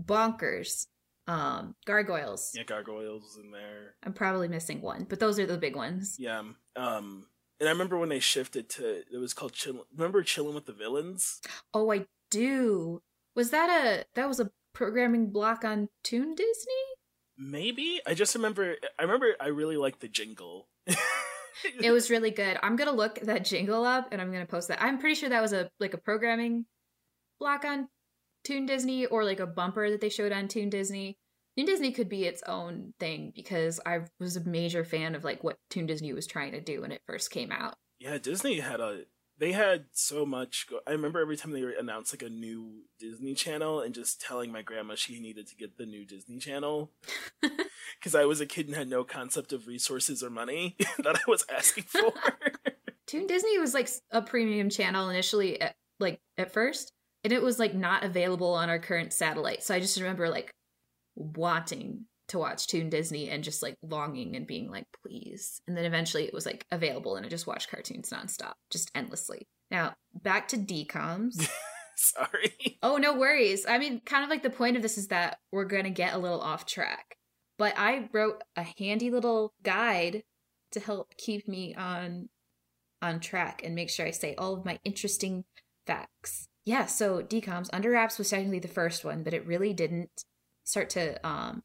Bonkers, 0.00 0.86
um, 1.28 1.74
Gargoyles. 1.84 2.52
Yeah, 2.54 2.64
Gargoyles 2.64 3.38
in 3.42 3.50
there. 3.50 3.94
I'm 4.02 4.14
probably 4.14 4.48
missing 4.48 4.80
one, 4.80 5.06
but 5.08 5.20
those 5.20 5.38
are 5.38 5.46
the 5.46 5.58
big 5.58 5.76
ones. 5.76 6.16
Yeah. 6.18 6.42
Um, 6.74 7.26
and 7.60 7.68
I 7.68 7.72
remember 7.72 7.98
when 7.98 8.08
they 8.08 8.18
shifted 8.18 8.68
to 8.70 9.02
it 9.12 9.18
was 9.18 9.34
called 9.34 9.52
Chill. 9.52 9.86
Remember 9.94 10.22
Chilling 10.22 10.54
with 10.54 10.66
the 10.66 10.72
Villains? 10.72 11.40
Oh, 11.74 11.92
I 11.92 12.06
do. 12.30 13.02
Was 13.36 13.50
that 13.50 13.68
a 13.68 14.06
that 14.14 14.26
was 14.26 14.40
a 14.40 14.50
programming 14.72 15.30
block 15.30 15.64
on 15.64 15.88
Toon 16.02 16.34
Disney? 16.34 16.72
Maybe. 17.36 18.00
I 18.06 18.14
just 18.14 18.34
remember 18.34 18.76
I 18.98 19.02
remember 19.02 19.34
I 19.38 19.48
really 19.48 19.76
liked 19.76 20.00
the 20.00 20.08
jingle. 20.08 20.68
it 21.80 21.90
was 21.90 22.10
really 22.10 22.30
good. 22.30 22.58
I'm 22.62 22.76
gonna 22.76 22.92
look 22.92 23.20
that 23.20 23.44
jingle 23.44 23.84
up 23.84 24.08
and 24.12 24.22
I'm 24.22 24.32
gonna 24.32 24.46
post 24.46 24.68
that. 24.68 24.82
I'm 24.82 24.98
pretty 24.98 25.16
sure 25.16 25.28
that 25.28 25.42
was 25.42 25.52
a 25.52 25.70
like 25.78 25.92
a 25.92 25.98
programming 25.98 26.64
block 27.38 27.64
on 27.64 27.88
Toon 28.48 28.64
Disney 28.64 29.04
or 29.04 29.24
like 29.24 29.40
a 29.40 29.46
bumper 29.46 29.90
that 29.90 30.00
they 30.00 30.08
showed 30.08 30.32
on 30.32 30.48
Toon 30.48 30.70
Disney. 30.70 31.18
Toon 31.58 31.66
Disney 31.66 31.92
could 31.92 32.08
be 32.08 32.24
its 32.24 32.42
own 32.44 32.94
thing 32.98 33.30
because 33.36 33.78
I 33.84 34.00
was 34.18 34.36
a 34.36 34.44
major 34.44 34.86
fan 34.86 35.14
of 35.14 35.22
like 35.22 35.44
what 35.44 35.58
Toon 35.68 35.84
Disney 35.84 36.14
was 36.14 36.26
trying 36.26 36.52
to 36.52 36.60
do 36.62 36.80
when 36.80 36.90
it 36.90 37.02
first 37.06 37.30
came 37.30 37.52
out. 37.52 37.74
Yeah, 37.98 38.16
Disney 38.16 38.60
had 38.60 38.80
a 38.80 39.02
they 39.36 39.52
had 39.52 39.84
so 39.92 40.26
much 40.26 40.66
go- 40.68 40.80
i 40.84 40.90
remember 40.90 41.20
every 41.20 41.36
time 41.36 41.52
they 41.52 41.62
announced 41.78 42.12
like 42.12 42.24
a 42.24 42.28
new 42.28 42.82
disney 42.98 43.34
channel 43.34 43.80
and 43.80 43.94
just 43.94 44.20
telling 44.20 44.50
my 44.50 44.62
grandma 44.62 44.96
she 44.96 45.20
needed 45.20 45.46
to 45.46 45.54
get 45.54 45.78
the 45.78 45.86
new 45.86 46.04
disney 46.04 46.38
channel 46.38 46.90
because 48.00 48.16
i 48.16 48.24
was 48.24 48.40
a 48.40 48.46
kid 48.46 48.66
and 48.66 48.74
had 48.74 48.88
no 48.88 49.04
concept 49.04 49.52
of 49.52 49.68
resources 49.68 50.24
or 50.24 50.30
money 50.30 50.76
that 50.98 51.14
i 51.14 51.20
was 51.28 51.44
asking 51.56 51.84
for 51.84 52.12
toon 53.06 53.28
disney 53.28 53.56
was 53.60 53.74
like 53.74 53.88
a 54.10 54.20
premium 54.20 54.68
channel 54.68 55.08
initially 55.08 55.60
at, 55.60 55.76
like 56.00 56.18
at 56.36 56.52
first 56.52 56.92
and 57.24 57.32
it 57.32 57.42
was 57.42 57.58
like 57.58 57.74
not 57.74 58.04
available 58.04 58.54
on 58.54 58.70
our 58.70 58.78
current 58.78 59.12
satellite 59.12 59.62
so 59.62 59.74
i 59.74 59.80
just 59.80 59.98
remember 59.98 60.28
like 60.28 60.50
wanting 61.16 62.04
to 62.28 62.38
watch 62.38 62.66
Toon 62.66 62.90
Disney 62.90 63.30
and 63.30 63.42
just 63.42 63.62
like 63.62 63.74
longing 63.82 64.36
and 64.36 64.46
being 64.46 64.70
like, 64.70 64.84
please. 65.02 65.60
And 65.66 65.76
then 65.76 65.84
eventually 65.84 66.24
it 66.24 66.34
was 66.34 66.46
like 66.46 66.66
available 66.70 67.16
and 67.16 67.24
I 67.24 67.28
just 67.28 67.46
watched 67.46 67.70
cartoons 67.70 68.10
nonstop, 68.10 68.52
just 68.70 68.90
endlessly. 68.94 69.48
Now, 69.70 69.94
back 70.14 70.48
to 70.48 70.56
DCOMs. 70.56 71.48
Sorry. 71.96 72.78
Oh, 72.82 72.96
no 72.96 73.14
worries. 73.14 73.66
I 73.66 73.78
mean, 73.78 74.00
kind 74.04 74.22
of 74.22 74.30
like 74.30 74.42
the 74.42 74.50
point 74.50 74.76
of 74.76 74.82
this 74.82 74.98
is 74.98 75.08
that 75.08 75.38
we're 75.50 75.64
going 75.64 75.84
to 75.84 75.90
get 75.90 76.14
a 76.14 76.18
little 76.18 76.40
off 76.40 76.64
track. 76.64 77.16
But 77.56 77.74
I 77.76 78.08
wrote 78.12 78.42
a 78.56 78.64
handy 78.78 79.10
little 79.10 79.52
guide 79.64 80.22
to 80.72 80.80
help 80.80 81.16
keep 81.16 81.48
me 81.48 81.74
on 81.74 82.28
on 83.00 83.20
track 83.20 83.62
and 83.64 83.74
make 83.74 83.90
sure 83.90 84.06
I 84.06 84.10
say 84.10 84.34
all 84.36 84.54
of 84.54 84.64
my 84.64 84.78
interesting 84.84 85.44
facts. 85.86 86.47
Yeah, 86.68 86.84
so 86.84 87.22
DCOMs 87.22 87.70
Under 87.72 87.92
Wraps 87.92 88.18
was 88.18 88.28
technically 88.28 88.58
the 88.58 88.68
first 88.68 89.02
one, 89.02 89.22
but 89.22 89.32
it 89.32 89.46
really 89.46 89.72
didn't 89.72 90.10
start 90.64 90.90
to 90.90 91.26
um 91.26 91.62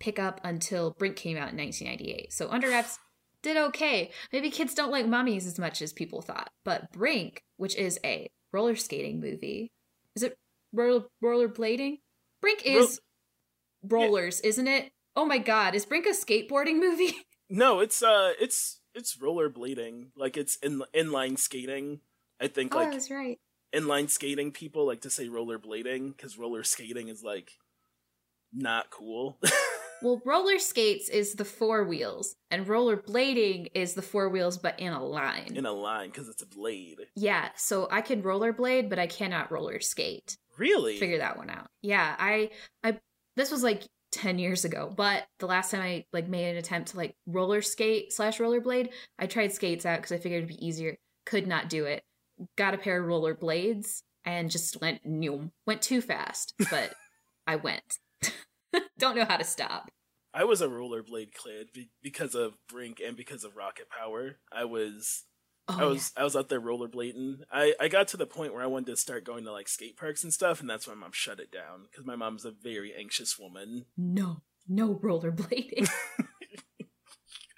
pick 0.00 0.18
up 0.18 0.40
until 0.42 0.96
Brink 0.98 1.14
came 1.14 1.36
out 1.36 1.52
in 1.52 1.56
1998. 1.56 2.32
So 2.32 2.48
Under 2.50 2.68
Wraps 2.68 2.98
did 3.42 3.56
okay. 3.56 4.10
Maybe 4.32 4.50
kids 4.50 4.74
don't 4.74 4.90
like 4.90 5.06
mummies 5.06 5.46
as 5.46 5.60
much 5.60 5.80
as 5.80 5.92
people 5.92 6.22
thought. 6.22 6.50
But 6.64 6.90
Brink, 6.90 7.44
which 7.56 7.76
is 7.76 8.00
a 8.04 8.28
roller 8.52 8.74
skating 8.74 9.20
movie, 9.20 9.70
is 10.16 10.24
it 10.24 10.36
roller 10.72 11.04
rollerblading? 11.22 12.00
Brink 12.40 12.62
is 12.64 13.00
Ro- 13.84 14.00
rollers, 14.00 14.40
yeah. 14.42 14.48
isn't 14.48 14.66
it? 14.66 14.90
Oh 15.14 15.24
my 15.24 15.38
god, 15.38 15.76
is 15.76 15.86
Brink 15.86 16.04
a 16.04 16.08
skateboarding 16.08 16.80
movie? 16.80 17.14
no, 17.48 17.78
it's 17.78 18.02
uh 18.02 18.32
it's 18.40 18.80
it's 18.92 19.16
rollerblading. 19.18 20.08
Like 20.16 20.36
it's 20.36 20.56
in 20.56 20.82
inline 20.92 21.38
skating. 21.38 22.00
I 22.40 22.48
think 22.48 22.74
oh, 22.74 22.78
like 22.78 22.90
that's 22.90 23.08
right. 23.08 23.38
Inline 23.74 24.08
skating 24.08 24.52
people 24.52 24.86
like 24.86 25.02
to 25.02 25.10
say 25.10 25.28
rollerblading 25.28 26.16
because 26.16 26.38
roller 26.38 26.62
skating 26.62 27.08
is 27.08 27.22
like 27.22 27.52
not 28.52 28.90
cool. 28.90 29.38
Well, 30.02 30.20
roller 30.24 30.58
skates 30.58 31.08
is 31.08 31.34
the 31.34 31.44
four 31.44 31.84
wheels, 31.84 32.36
and 32.50 32.68
roller 32.68 32.96
blading 32.96 33.68
is 33.74 33.94
the 33.94 34.02
four 34.02 34.28
wheels, 34.28 34.58
but 34.58 34.78
in 34.78 34.92
a 34.92 35.02
line. 35.02 35.54
In 35.56 35.66
a 35.66 35.72
line, 35.72 36.10
because 36.10 36.28
it's 36.28 36.42
a 36.42 36.46
blade. 36.46 36.98
Yeah, 37.14 37.48
so 37.56 37.88
I 37.90 38.02
can 38.02 38.22
roller 38.22 38.52
blade, 38.52 38.90
but 38.90 38.98
I 38.98 39.06
cannot 39.06 39.50
roller 39.50 39.80
skate. 39.80 40.36
Really? 40.58 40.98
Figure 40.98 41.18
that 41.18 41.38
one 41.38 41.50
out. 41.50 41.68
Yeah, 41.82 42.14
I, 42.18 42.50
I, 42.84 42.98
this 43.36 43.50
was 43.50 43.62
like 43.62 43.84
10 44.12 44.38
years 44.38 44.64
ago, 44.64 44.92
but 44.94 45.26
the 45.38 45.46
last 45.46 45.70
time 45.70 45.82
I 45.82 46.04
like 46.12 46.28
made 46.28 46.50
an 46.50 46.56
attempt 46.56 46.90
to 46.90 46.96
like 46.96 47.14
roller 47.26 47.62
skate 47.62 48.12
slash 48.12 48.40
roller 48.40 48.60
blade, 48.60 48.90
I 49.18 49.26
tried 49.26 49.52
skates 49.52 49.86
out 49.86 49.98
because 49.98 50.12
I 50.12 50.18
figured 50.18 50.44
it'd 50.44 50.56
be 50.56 50.66
easier. 50.66 50.96
Could 51.24 51.46
not 51.46 51.68
do 51.68 51.84
it. 51.84 52.02
Got 52.56 52.74
a 52.74 52.78
pair 52.78 53.00
of 53.00 53.06
roller 53.06 53.34
blades 53.34 54.02
and 54.24 54.50
just 54.50 54.80
went, 54.80 55.04
noom. 55.06 55.52
Went 55.66 55.82
too 55.82 56.00
fast, 56.00 56.54
but 56.70 56.94
I 57.46 57.56
went. 57.56 57.98
Don't 58.98 59.16
know 59.16 59.24
how 59.24 59.36
to 59.36 59.44
stop. 59.44 59.90
I 60.34 60.44
was 60.44 60.60
a 60.60 60.68
rollerblade 60.68 61.32
kid 61.32 61.88
because 62.02 62.34
of 62.34 62.58
Brink 62.68 63.00
and 63.00 63.16
because 63.16 63.42
of 63.42 63.56
Rocket 63.56 63.86
Power. 63.88 64.36
I 64.52 64.66
was 64.66 65.24
oh, 65.66 65.78
I 65.78 65.84
was 65.86 66.12
yeah. 66.14 66.20
I 66.20 66.24
was 66.24 66.36
out 66.36 66.50
there 66.50 66.60
rollerblading. 66.60 67.38
I 67.50 67.72
I 67.80 67.88
got 67.88 68.08
to 68.08 68.18
the 68.18 68.26
point 68.26 68.52
where 68.52 68.62
I 68.62 68.66
wanted 68.66 68.88
to 68.88 68.96
start 68.96 69.24
going 69.24 69.44
to 69.44 69.52
like 69.52 69.66
skate 69.66 69.96
parks 69.96 70.24
and 70.24 70.34
stuff, 70.34 70.60
and 70.60 70.68
that's 70.68 70.86
when 70.86 70.98
my 70.98 71.06
mom 71.06 71.12
shut 71.14 71.40
it 71.40 71.50
down 71.50 71.86
because 71.90 72.04
my 72.04 72.16
mom's 72.16 72.44
a 72.44 72.50
very 72.50 72.92
anxious 72.94 73.38
woman. 73.38 73.86
No, 73.96 74.42
no 74.68 74.96
rollerblading. 74.96 75.88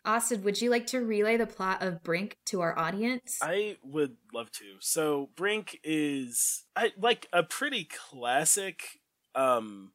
Austin, 0.08 0.42
would 0.42 0.58
you 0.58 0.70
like 0.70 0.86
to 0.86 1.00
relay 1.00 1.36
the 1.36 1.46
plot 1.46 1.82
of 1.82 2.02
Brink 2.02 2.38
to 2.46 2.62
our 2.62 2.76
audience? 2.78 3.38
I 3.42 3.76
would 3.82 4.16
love 4.32 4.50
to. 4.52 4.64
So 4.80 5.28
Brink 5.36 5.78
is 5.84 6.64
I 6.74 6.92
like 6.98 7.26
a 7.30 7.42
pretty 7.42 7.84
classic 7.84 9.00
um 9.34 9.92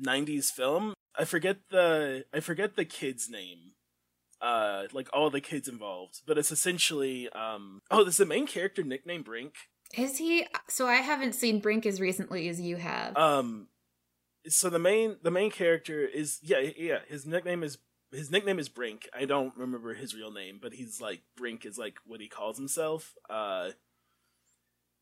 90s 0.00 0.52
film. 0.52 0.94
I 1.18 1.24
forget 1.24 1.56
the 1.70 2.26
I 2.32 2.38
forget 2.38 2.76
the 2.76 2.84
kid's 2.84 3.28
name. 3.28 3.72
Uh 4.40 4.84
like 4.92 5.08
all 5.12 5.30
the 5.30 5.40
kids 5.40 5.66
involved, 5.66 6.20
but 6.24 6.38
it's 6.38 6.52
essentially 6.52 7.28
um 7.30 7.80
oh, 7.90 8.04
there's 8.04 8.18
the 8.18 8.24
main 8.24 8.46
character 8.46 8.84
nicknamed 8.84 9.24
Brink. 9.24 9.54
Is 9.98 10.18
he 10.18 10.46
so 10.68 10.86
I 10.86 10.96
haven't 10.96 11.34
seen 11.34 11.58
Brink 11.58 11.86
as 11.86 12.00
recently 12.00 12.48
as 12.48 12.60
you 12.60 12.76
have. 12.76 13.16
Um 13.16 13.66
so 14.46 14.70
the 14.70 14.78
main 14.78 15.16
the 15.24 15.32
main 15.32 15.50
character 15.50 16.06
is 16.06 16.38
yeah, 16.40 16.60
yeah, 16.78 17.00
his 17.08 17.26
nickname 17.26 17.64
is 17.64 17.78
his 18.12 18.30
nickname 18.30 18.58
is 18.58 18.68
Brink. 18.68 19.08
I 19.14 19.24
don't 19.24 19.56
remember 19.56 19.94
his 19.94 20.14
real 20.14 20.32
name, 20.32 20.58
but 20.60 20.72
he's 20.72 21.00
like 21.00 21.22
Brink 21.36 21.64
is 21.64 21.78
like 21.78 21.98
what 22.06 22.20
he 22.20 22.28
calls 22.28 22.56
himself. 22.56 23.14
Uh 23.28 23.70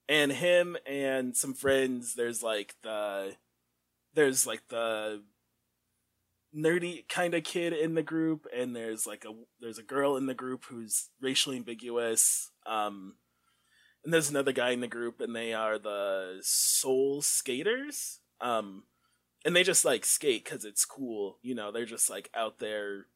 and 0.08 0.32
him 0.32 0.76
and 0.86 1.36
some 1.36 1.54
friends, 1.54 2.14
there's 2.14 2.42
like 2.42 2.74
the 2.82 3.36
there's 4.14 4.46
like 4.46 4.68
the 4.68 5.22
nerdy 6.56 7.06
kind 7.08 7.34
of 7.34 7.42
kid 7.42 7.72
in 7.72 7.94
the 7.94 8.02
group 8.02 8.46
and 8.56 8.76
there's 8.76 9.06
like 9.06 9.24
a 9.24 9.32
there's 9.60 9.78
a 9.78 9.82
girl 9.82 10.16
in 10.16 10.26
the 10.26 10.34
group 10.34 10.64
who's 10.66 11.10
racially 11.20 11.56
ambiguous. 11.56 12.50
Um 12.66 13.16
and 14.04 14.12
there's 14.12 14.30
another 14.30 14.52
guy 14.52 14.70
in 14.70 14.80
the 14.80 14.86
group 14.88 15.20
and 15.20 15.34
they 15.34 15.52
are 15.52 15.78
the 15.78 16.38
soul 16.42 17.22
skaters. 17.22 18.20
Um 18.40 18.84
and 19.44 19.54
they 19.54 19.62
just 19.62 19.84
like 19.84 20.04
skate 20.04 20.44
because 20.44 20.64
it's 20.64 20.84
cool 20.84 21.38
you 21.42 21.54
know 21.54 21.70
they're 21.70 21.84
just 21.84 22.10
like 22.10 22.30
out 22.34 22.58
there 22.58 23.06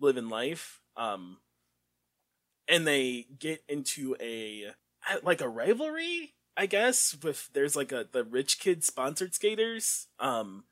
living 0.00 0.28
life 0.28 0.80
um 0.96 1.38
and 2.68 2.86
they 2.86 3.26
get 3.38 3.62
into 3.68 4.16
a 4.20 4.72
like 5.22 5.40
a 5.40 5.48
rivalry 5.48 6.34
i 6.56 6.66
guess 6.66 7.16
with 7.22 7.50
there's 7.52 7.76
like 7.76 7.92
a 7.92 8.06
the 8.12 8.24
rich 8.24 8.58
kid 8.58 8.84
sponsored 8.84 9.34
skaters 9.34 10.06
um 10.20 10.64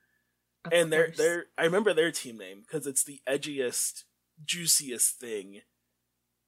Of 0.64 0.72
and 0.72 0.92
they're 0.92 1.12
they're 1.16 1.46
i 1.58 1.64
remember 1.64 1.92
their 1.92 2.12
team 2.12 2.38
name 2.38 2.62
because 2.62 2.86
it's 2.86 3.04
the 3.04 3.20
edgiest 3.28 4.04
juiciest 4.44 5.18
thing 5.18 5.62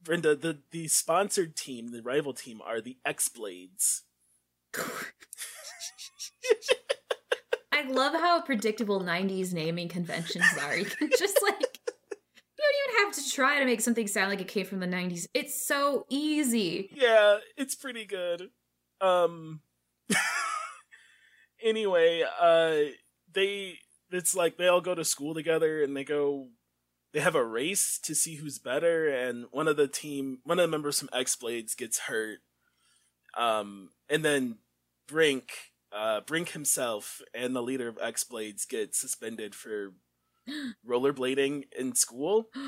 Brenda, 0.03 0.35
the 0.35 0.59
the 0.71 0.89
sponsored 0.89 1.57
team, 1.57 1.93
the 1.93 2.03
rival 2.03 2.35
team, 2.35 2.61
are 2.61 2.81
the 2.81 2.99
X 3.05 3.29
Blades. 3.29 4.03
I 7.73 7.83
love 7.89 8.13
how 8.13 8.41
predictable 8.43 9.01
90s 9.01 9.53
naming 9.55 9.89
conventions 9.89 10.45
are. 10.63 10.77
You 10.77 10.85
can 10.85 11.11
just 11.19 11.41
like 11.43 11.79
you 11.89 12.19
don't 12.59 12.91
even 12.91 13.07
have 13.07 13.15
to 13.15 13.31
try 13.31 13.59
to 13.59 13.65
make 13.65 13.81
something 13.81 14.07
sound 14.07 14.31
like 14.31 14.41
it 14.41 14.49
came 14.49 14.67
from 14.67 14.81
the 14.81 14.87
90s. 14.87 15.27
It's 15.35 15.67
so 15.67 16.07
easy. 16.11 16.91
yeah, 16.95 17.39
it's 17.57 17.75
pretty 17.75 18.05
good. 18.05 18.51
Um 19.01 19.61
anyway, 21.65 22.25
uh 22.41 22.93
they 23.33 23.79
it's 24.11 24.35
like 24.35 24.59
they 24.59 24.69
all 24.69 24.83
go 24.83 24.95
to 24.95 25.05
school 25.05 25.35
together 25.35 25.83
and 25.83 25.97
they 25.97 26.05
go 26.05 26.49
they 27.15 27.21
have 27.21 27.35
a 27.35 27.45
race 27.45 27.99
to 28.05 28.15
see 28.15 28.37
who's 28.37 28.59
better 28.59 29.09
and 29.09 29.47
one 29.51 29.67
of 29.69 29.77
the 29.77 29.89
team 29.89 30.39
one 30.45 30.59
of 30.59 30.65
the 30.65 30.71
members 30.71 30.99
from 30.99 31.09
X 31.13 31.35
Blades 31.37 31.75
gets 31.75 32.01
hurt. 32.01 32.41
Um 33.37 33.91
and 34.11 34.23
then 34.23 34.59
Brink 35.09 35.72
uh 35.95 36.21
Brink 36.21 36.51
himself 36.51 37.21
and 37.35 37.55
the 37.55 37.63
leader 37.63 37.89
of 37.89 37.99
X 38.01 38.25
Blades 38.25 38.65
get 38.65 38.95
suspended 38.95 39.55
for 39.55 39.93
rollerblading 40.89 41.65
in 41.79 41.95
school. 41.95 42.49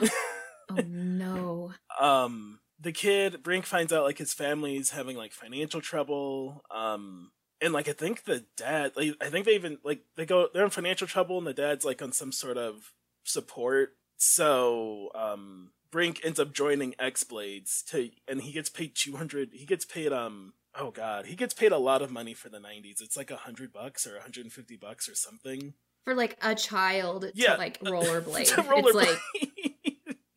Oh 0.71 0.77
no. 0.87 1.73
um 2.01 2.61
the 2.81 2.93
kid 2.93 3.43
brink 3.43 3.67
finds 3.67 3.93
out 3.93 4.05
like 4.05 4.19
his 4.19 4.35
family's 4.35 4.91
having 4.91 5.17
like 5.17 5.33
financial 5.33 5.81
trouble 5.81 6.65
um 6.71 7.31
and 7.61 7.73
like 7.73 7.89
i 7.89 7.93
think 7.93 8.25
the 8.25 8.45
dad 8.57 8.93
like 8.97 9.13
i 9.21 9.29
think 9.29 9.47
they 9.47 9.55
even 9.55 9.79
like 9.85 10.03
they 10.17 10.27
go 10.27 10.49
they're 10.53 10.65
in 10.65 10.71
financial 10.71 11.07
trouble 11.07 11.39
and 11.39 11.47
the 11.47 11.55
dad's 11.55 11.85
like 11.85 12.03
on 12.03 12.13
some 12.13 12.33
sort 12.33 12.57
of 12.57 12.93
support 13.25 13.91
so 14.17 15.11
um 15.15 15.71
brink 15.91 16.21
ends 16.25 16.41
up 16.41 16.53
joining 16.53 16.95
x 16.99 17.25
blades 17.25 17.83
to 17.83 18.11
and 18.27 18.43
he 18.43 18.53
gets 18.53 18.69
paid 18.69 18.95
200 18.95 19.51
he 19.53 19.65
gets 19.65 19.85
paid 19.85 20.13
um 20.13 20.55
oh 20.77 20.91
god 20.91 21.27
he 21.27 21.35
gets 21.37 21.55
paid 21.55 21.73
a 21.73 21.79
lot 21.79 22.03
of 22.03 22.11
money 22.11 22.35
for 22.35 22.49
the 22.49 22.59
90s 22.59 23.01
it's 23.01 23.17
like 23.17 23.31
a 23.31 23.35
100 23.35 23.73
bucks 23.73 24.07
or 24.07 24.13
150 24.15 24.77
bucks 24.77 25.09
or 25.09 25.15
something 25.15 25.75
For 26.05 26.15
like 26.15 26.37
a 26.43 26.55
child 26.55 27.27
Yeah. 27.35 27.53
to 27.55 27.59
like 27.59 27.81
rollerblade. 27.81 28.55
To 28.55 28.65
It's 28.77 28.95
like 28.95 29.19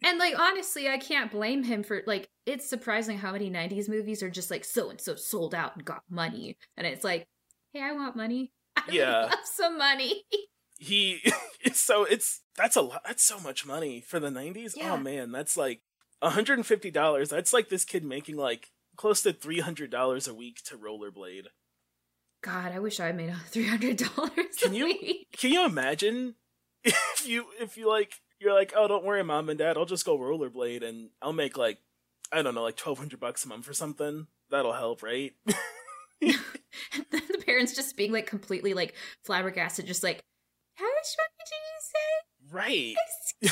and 0.03 0.19
like 0.19 0.39
honestly, 0.39 0.87
I 0.87 0.97
can't 0.99 1.29
blame 1.31 1.63
him 1.63 1.83
for 1.83 2.01
like 2.07 2.29
it's 2.45 2.69
surprising 2.69 3.17
how 3.17 3.33
many 3.33 3.49
90s 3.51 3.89
movies 3.89 4.23
are 4.23 4.29
just 4.29 4.49
like 4.49 4.63
so 4.63 4.89
and 4.89 5.01
so 5.01 5.15
sold 5.15 5.53
out 5.53 5.75
and 5.75 5.83
got 5.83 6.03
money. 6.09 6.55
And 6.77 6.87
it's 6.87 7.03
like, 7.03 7.27
hey, 7.73 7.81
I 7.81 7.91
want 7.91 8.15
money. 8.15 8.53
I 8.77 8.83
Yeah. 8.89 9.21
love 9.31 9.39
some 9.43 9.77
money. 9.77 10.23
he 10.79 11.19
so 11.73 12.05
it's 12.05 12.41
that's 12.55 12.75
a 12.77 12.81
lot 12.81 13.01
that's 13.05 13.23
so 13.23 13.39
much 13.39 13.65
money 13.65 13.99
for 13.99 14.19
the 14.19 14.29
90s 14.29 14.73
Yeah. 14.77 14.93
oh 14.93 14.97
man 14.97 15.31
that's 15.31 15.57
like 15.57 15.81
$150 16.23 17.29
that's 17.29 17.53
like 17.53 17.69
this 17.69 17.83
kid 17.85 18.03
making 18.05 18.37
like 18.37 18.69
close 18.97 19.21
to 19.21 19.31
$300 19.33 20.27
a 20.27 20.33
week 20.33 20.61
to 20.65 20.77
rollerblade. 20.77 21.45
God, 22.43 22.71
I 22.73 22.79
wish 22.79 22.99
I 22.99 23.11
made 23.13 23.33
three 23.47 23.67
hundred 23.67 23.97
dollars. 23.97 24.55
Can 24.61 24.73
you- 24.73 25.23
can 25.37 25.51
you 25.51 25.65
imagine 25.65 26.35
if 26.83 27.23
you 27.27 27.45
if 27.59 27.77
you 27.77 27.87
like 27.87 28.13
you're 28.39 28.53
like 28.53 28.73
oh 28.75 28.87
don't 28.87 29.03
worry 29.03 29.23
mom 29.23 29.49
and 29.49 29.57
dad 29.57 29.75
i'll 29.77 29.85
just 29.85 30.05
go 30.05 30.15
rollerblade 30.17 30.83
and 30.87 31.09
i'll 31.23 31.33
make 31.33 31.57
like 31.57 31.79
i 32.31 32.43
don't 32.43 32.53
know 32.53 32.61
like 32.61 32.77
1200 32.79 33.19
bucks 33.19 33.43
a 33.43 33.47
month 33.47 33.67
or 33.67 33.73
something. 33.73 34.27
That'll 34.51 34.73
help 34.73 35.01
right? 35.03 35.33
The 36.21 37.43
parents 37.45 37.75
just 37.75 37.97
being 37.97 38.11
like 38.11 38.27
completely 38.27 38.73
like 38.73 38.93
flabbergasted, 39.25 39.85
just 39.87 40.03
like, 40.03 40.19
how 40.75 40.85
much 40.85 41.15
money 41.17 41.35
did 41.49 42.55
you 42.61 42.93
say? 42.93 42.95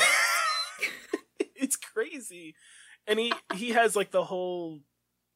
It's 1.58 1.76
crazy. 1.76 2.54
And 3.06 3.18
he 3.18 3.32
he 3.54 3.70
has 3.70 3.96
like 3.96 4.10
the 4.10 4.24
whole 4.24 4.80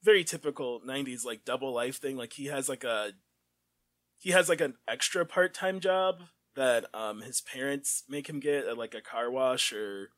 very 0.03 0.25
typical 0.25 0.81
90s 0.87 1.25
like 1.25 1.45
double 1.45 1.73
life 1.73 1.97
thing 2.01 2.17
like 2.17 2.33
he 2.35 2.47
has 2.47 2.69
like 2.69 2.85
a 2.85 3.13
he 4.19 4.31
has 4.31 4.49
like 4.49 4.61
an 4.61 4.75
extra 4.89 5.25
part-time 5.27 5.81
job 5.81 6.21
that 6.57 6.87
um 6.95 7.21
his 7.23 7.41
parents 7.41 8.05
make 8.09 8.29
him 8.29 8.41
get 8.41 8.67
at 8.67 8.79
like 8.79 8.95
a 8.95 9.01
car 9.01 9.31
wash 9.31 9.73
or 9.73 10.11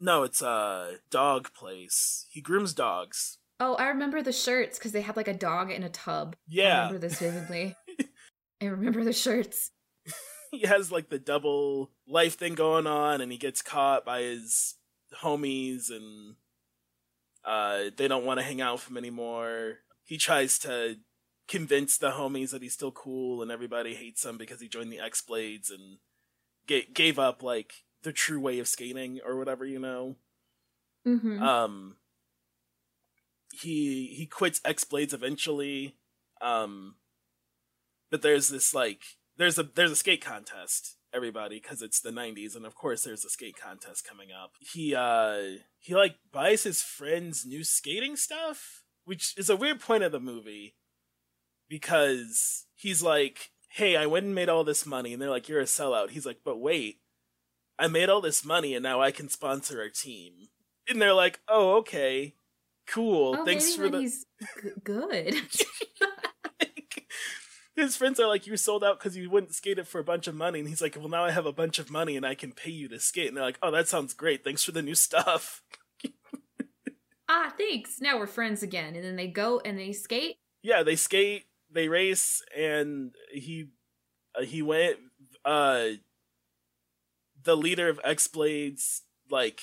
no 0.00 0.22
it's 0.22 0.40
a 0.42 0.94
dog 1.10 1.52
place 1.52 2.26
he 2.30 2.40
grooms 2.40 2.72
dogs 2.74 3.38
Oh, 3.60 3.74
I 3.76 3.86
remember 3.86 4.20
the 4.20 4.32
shirts 4.32 4.78
because 4.78 4.90
they 4.90 5.02
had 5.02 5.16
like 5.16 5.28
a 5.28 5.32
dog 5.32 5.70
in 5.70 5.84
a 5.84 5.88
tub. 5.88 6.34
yeah 6.48 6.80
I 6.80 6.86
remember 6.86 7.06
this 7.06 7.20
vividly. 7.20 7.76
I 8.60 8.64
remember 8.66 9.04
the 9.04 9.12
shirts. 9.12 9.70
he 10.50 10.66
has 10.66 10.90
like 10.90 11.08
the 11.08 11.20
double 11.20 11.92
life 12.06 12.34
thing 12.36 12.54
going 12.56 12.88
on 12.88 13.20
and 13.20 13.30
he 13.30 13.38
gets 13.38 13.62
caught 13.62 14.04
by 14.04 14.22
his 14.22 14.74
homies 15.22 15.88
and 15.88 16.34
uh 17.44 17.84
they 17.96 18.08
don't 18.08 18.24
want 18.24 18.38
to 18.38 18.44
hang 18.44 18.60
out 18.60 18.74
with 18.74 18.88
him 18.90 18.96
anymore 18.96 19.78
he 20.04 20.16
tries 20.16 20.58
to 20.58 20.96
convince 21.46 21.98
the 21.98 22.12
homies 22.12 22.50
that 22.50 22.62
he's 22.62 22.72
still 22.72 22.90
cool 22.92 23.42
and 23.42 23.50
everybody 23.50 23.94
hates 23.94 24.24
him 24.24 24.38
because 24.38 24.60
he 24.60 24.68
joined 24.68 24.90
the 24.92 25.00
x 25.00 25.20
blades 25.20 25.70
and 25.70 25.98
ga- 26.66 26.88
gave 26.94 27.18
up 27.18 27.42
like 27.42 27.84
the 28.02 28.12
true 28.12 28.40
way 28.40 28.58
of 28.58 28.68
skating 28.68 29.20
or 29.24 29.36
whatever 29.36 29.64
you 29.64 29.78
know 29.78 30.16
Mm-hmm. 31.06 31.42
um 31.42 31.96
he 33.52 34.14
he 34.16 34.24
quits 34.26 34.60
x 34.64 34.84
blades 34.84 35.12
eventually 35.12 35.96
um 36.40 36.94
but 38.10 38.22
there's 38.22 38.48
this 38.48 38.72
like 38.74 39.02
there's 39.36 39.58
a 39.58 39.62
there's 39.64 39.90
a 39.90 39.96
skate 39.96 40.24
contest 40.24 40.96
everybody 41.14 41.60
because 41.60 41.82
it's 41.82 42.00
the 42.00 42.10
90s 42.10 42.56
and 42.56 42.66
of 42.66 42.74
course 42.74 43.02
there's 43.04 43.24
a 43.24 43.30
skate 43.30 43.56
contest 43.56 44.06
coming 44.06 44.28
up. 44.32 44.52
He 44.60 44.94
uh 44.94 45.58
he 45.78 45.94
like 45.94 46.16
buys 46.32 46.62
his 46.64 46.82
friends 46.82 47.44
new 47.46 47.64
skating 47.64 48.16
stuff 48.16 48.82
which 49.04 49.34
is 49.36 49.50
a 49.50 49.56
weird 49.56 49.80
point 49.80 50.02
of 50.02 50.12
the 50.12 50.20
movie 50.20 50.74
because 51.68 52.66
he's 52.74 53.02
like 53.02 53.50
hey 53.70 53.96
i 53.96 54.06
went 54.06 54.26
and 54.26 54.34
made 54.34 54.48
all 54.48 54.64
this 54.64 54.86
money 54.86 55.12
and 55.12 55.20
they're 55.20 55.30
like 55.30 55.48
you're 55.48 55.60
a 55.60 55.64
sellout. 55.64 56.10
He's 56.10 56.26
like 56.26 56.40
but 56.44 56.58
wait 56.58 57.00
i 57.78 57.86
made 57.86 58.08
all 58.08 58.20
this 58.20 58.44
money 58.44 58.74
and 58.74 58.82
now 58.82 59.00
i 59.00 59.10
can 59.10 59.28
sponsor 59.28 59.80
our 59.80 59.88
team. 59.88 60.32
And 60.88 61.00
they're 61.00 61.14
like 61.14 61.40
oh 61.48 61.76
okay 61.78 62.34
cool. 62.86 63.36
Oh, 63.38 63.44
thanks 63.44 63.74
for 63.74 63.88
the 63.88 64.00
he's 64.00 64.26
g- 64.62 64.70
good. 64.82 65.34
his 67.76 67.96
friends 67.96 68.20
are 68.20 68.26
like, 68.26 68.46
"You 68.46 68.56
sold 68.56 68.84
out 68.84 68.98
because 68.98 69.16
you 69.16 69.28
wouldn't 69.30 69.54
skate 69.54 69.78
it 69.78 69.86
for 69.86 69.98
a 69.98 70.04
bunch 70.04 70.26
of 70.26 70.34
money," 70.34 70.58
and 70.60 70.68
he's 70.68 70.82
like, 70.82 70.96
"Well, 70.96 71.08
now 71.08 71.24
I 71.24 71.30
have 71.30 71.46
a 71.46 71.52
bunch 71.52 71.78
of 71.78 71.90
money 71.90 72.16
and 72.16 72.26
I 72.26 72.34
can 72.34 72.52
pay 72.52 72.70
you 72.70 72.88
to 72.88 73.00
skate." 73.00 73.28
And 73.28 73.36
they're 73.36 73.44
like, 73.44 73.58
"Oh, 73.62 73.70
that 73.70 73.88
sounds 73.88 74.14
great. 74.14 74.44
Thanks 74.44 74.62
for 74.62 74.72
the 74.72 74.82
new 74.82 74.94
stuff." 74.94 75.62
ah, 77.28 77.52
thanks. 77.56 78.00
Now 78.00 78.18
we're 78.18 78.26
friends 78.26 78.62
again. 78.62 78.94
And 78.94 79.04
then 79.04 79.16
they 79.16 79.26
go 79.28 79.60
and 79.64 79.78
they 79.78 79.92
skate. 79.92 80.36
yeah, 80.62 80.82
they 80.82 80.96
skate, 80.96 81.44
they 81.70 81.88
race, 81.88 82.42
and 82.56 83.14
he 83.32 83.70
uh, 84.38 84.42
he 84.42 84.62
went. 84.62 84.98
Uh, 85.44 85.88
the 87.42 87.56
leader 87.56 87.88
of 87.88 88.00
X 88.02 88.26
Blades 88.28 89.02
like 89.30 89.60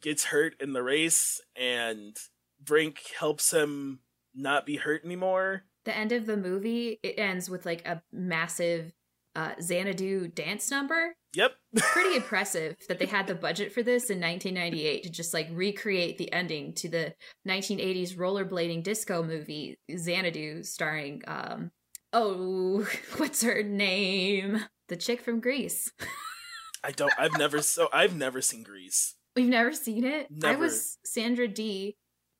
gets 0.00 0.24
hurt 0.24 0.54
in 0.60 0.72
the 0.72 0.82
race 0.82 1.40
and 1.56 2.16
Brink 2.62 3.00
helps 3.18 3.52
him 3.52 4.00
not 4.34 4.66
be 4.66 4.76
hurt 4.76 5.04
anymore. 5.04 5.64
The 5.88 5.96
end 5.96 6.12
of 6.12 6.26
the 6.26 6.36
movie 6.36 7.00
it 7.02 7.18
ends 7.18 7.48
with 7.48 7.64
like 7.64 7.88
a 7.88 8.02
massive 8.12 8.92
uh, 9.34 9.52
Xanadu 9.58 10.28
dance 10.28 10.70
number. 10.70 11.16
Yep. 11.32 11.52
Pretty 11.76 12.14
impressive 12.14 12.76
that 12.88 12.98
they 12.98 13.06
had 13.06 13.26
the 13.26 13.34
budget 13.34 13.72
for 13.72 13.82
this 13.82 14.10
in 14.10 14.20
1998 14.20 15.04
to 15.04 15.10
just 15.10 15.32
like 15.32 15.48
recreate 15.50 16.18
the 16.18 16.30
ending 16.30 16.74
to 16.74 16.90
the 16.90 17.14
1980s 17.48 18.16
rollerblading 18.16 18.82
disco 18.82 19.22
movie 19.22 19.78
Xanadu, 19.90 20.62
starring 20.62 21.22
um 21.26 21.70
oh 22.12 22.86
what's 23.16 23.42
her 23.42 23.62
name? 23.62 24.66
The 24.88 24.96
chick 24.96 25.22
from 25.22 25.40
Grease. 25.40 25.90
I 26.84 26.90
don't. 26.90 27.14
I've 27.18 27.38
never 27.38 27.62
so 27.62 27.88
I've 27.94 28.14
never 28.14 28.42
seen 28.42 28.62
Grease. 28.62 29.14
We've 29.34 29.48
never 29.48 29.72
seen 29.72 30.04
it. 30.04 30.26
Never. 30.30 30.52
I 30.52 30.56
was 30.60 30.98
Sandra 31.02 31.48
D 31.48 31.96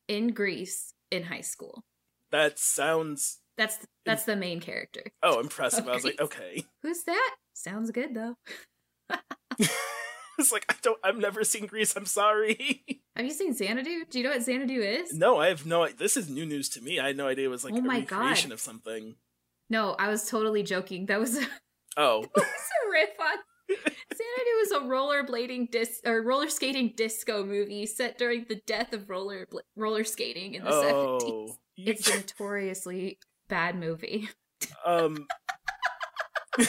in 0.07 0.35
Grease 0.35 0.93
in 1.11 1.23
high 1.23 1.41
school. 1.41 1.83
That 2.31 2.59
sounds 2.59 3.39
That's 3.57 3.79
that's 4.05 4.25
the 4.25 4.37
main 4.37 4.61
character. 4.61 5.03
oh 5.23 5.41
impressive. 5.41 5.89
I 5.89 5.95
was 5.95 6.05
like, 6.05 6.21
okay. 6.21 6.65
Who's 6.83 7.05
that? 7.05 7.37
Sounds 7.55 7.91
good 7.91 8.15
though. 8.15 8.37
it's 9.59 10.53
like 10.53 10.65
I 10.69 10.75
don't. 10.83 10.99
I've 11.03 11.17
never 11.17 11.45
seen 11.45 11.67
Grease. 11.67 11.97
I'm 11.97 12.07
sorry. 12.07 12.85
Have 13.17 13.27
you 13.27 13.33
seen 13.33 13.55
Xanadu? 13.55 14.05
Do 14.11 14.19
you 14.19 14.25
know 14.25 14.31
what 14.31 14.43
Xanadu 14.43 14.81
is? 14.81 15.13
no, 15.13 15.39
I 15.39 15.49
have 15.49 15.67
no. 15.67 15.89
This 15.89 16.17
is 16.17 16.29
new 16.29 16.47
news 16.47 16.69
to 16.71 16.81
me. 16.81 17.01
I 17.01 17.09
had 17.09 17.17
no 17.17 17.27
idea 17.27 17.47
it 17.47 17.51
was 17.51 17.65
like 17.65 17.75
Oh 17.75 17.79
a 17.79 17.83
my 17.83 17.99
recreation 18.01 18.51
God. 18.51 18.55
of 18.55 18.61
something. 18.61 19.17
No, 19.71 19.97
I 19.99 20.09
was 20.09 20.29
totally 20.29 20.63
joking. 20.63 21.07
That 21.07 21.21
was 21.21 21.37
a, 21.37 21.47
Oh, 21.97 22.23
that 22.23 22.31
was 22.37 22.45
a 22.45 22.91
riff 22.93 23.11
on. 23.21 23.39
Xanadu 23.71 24.51
is 24.63 24.71
a 24.73 24.79
rollerblading 24.81 25.71
dis 25.71 26.01
or 26.07 26.23
roller 26.23 26.49
skating 26.49 26.95
disco 26.97 27.45
movie 27.45 27.85
set 27.87 28.17
during 28.17 28.47
the 28.49 28.63
death 28.67 28.93
of 28.93 29.11
roller 29.11 29.47
roller 29.77 30.05
skating 30.05 30.55
in 30.55 30.65
the 30.65 30.71
oh. 30.73 31.19
seventies. 31.19 31.59
It's 31.79 32.09
a 32.09 32.17
notoriously 32.17 33.19
bad 33.49 33.77
movie. 33.77 34.29
um. 34.85 35.27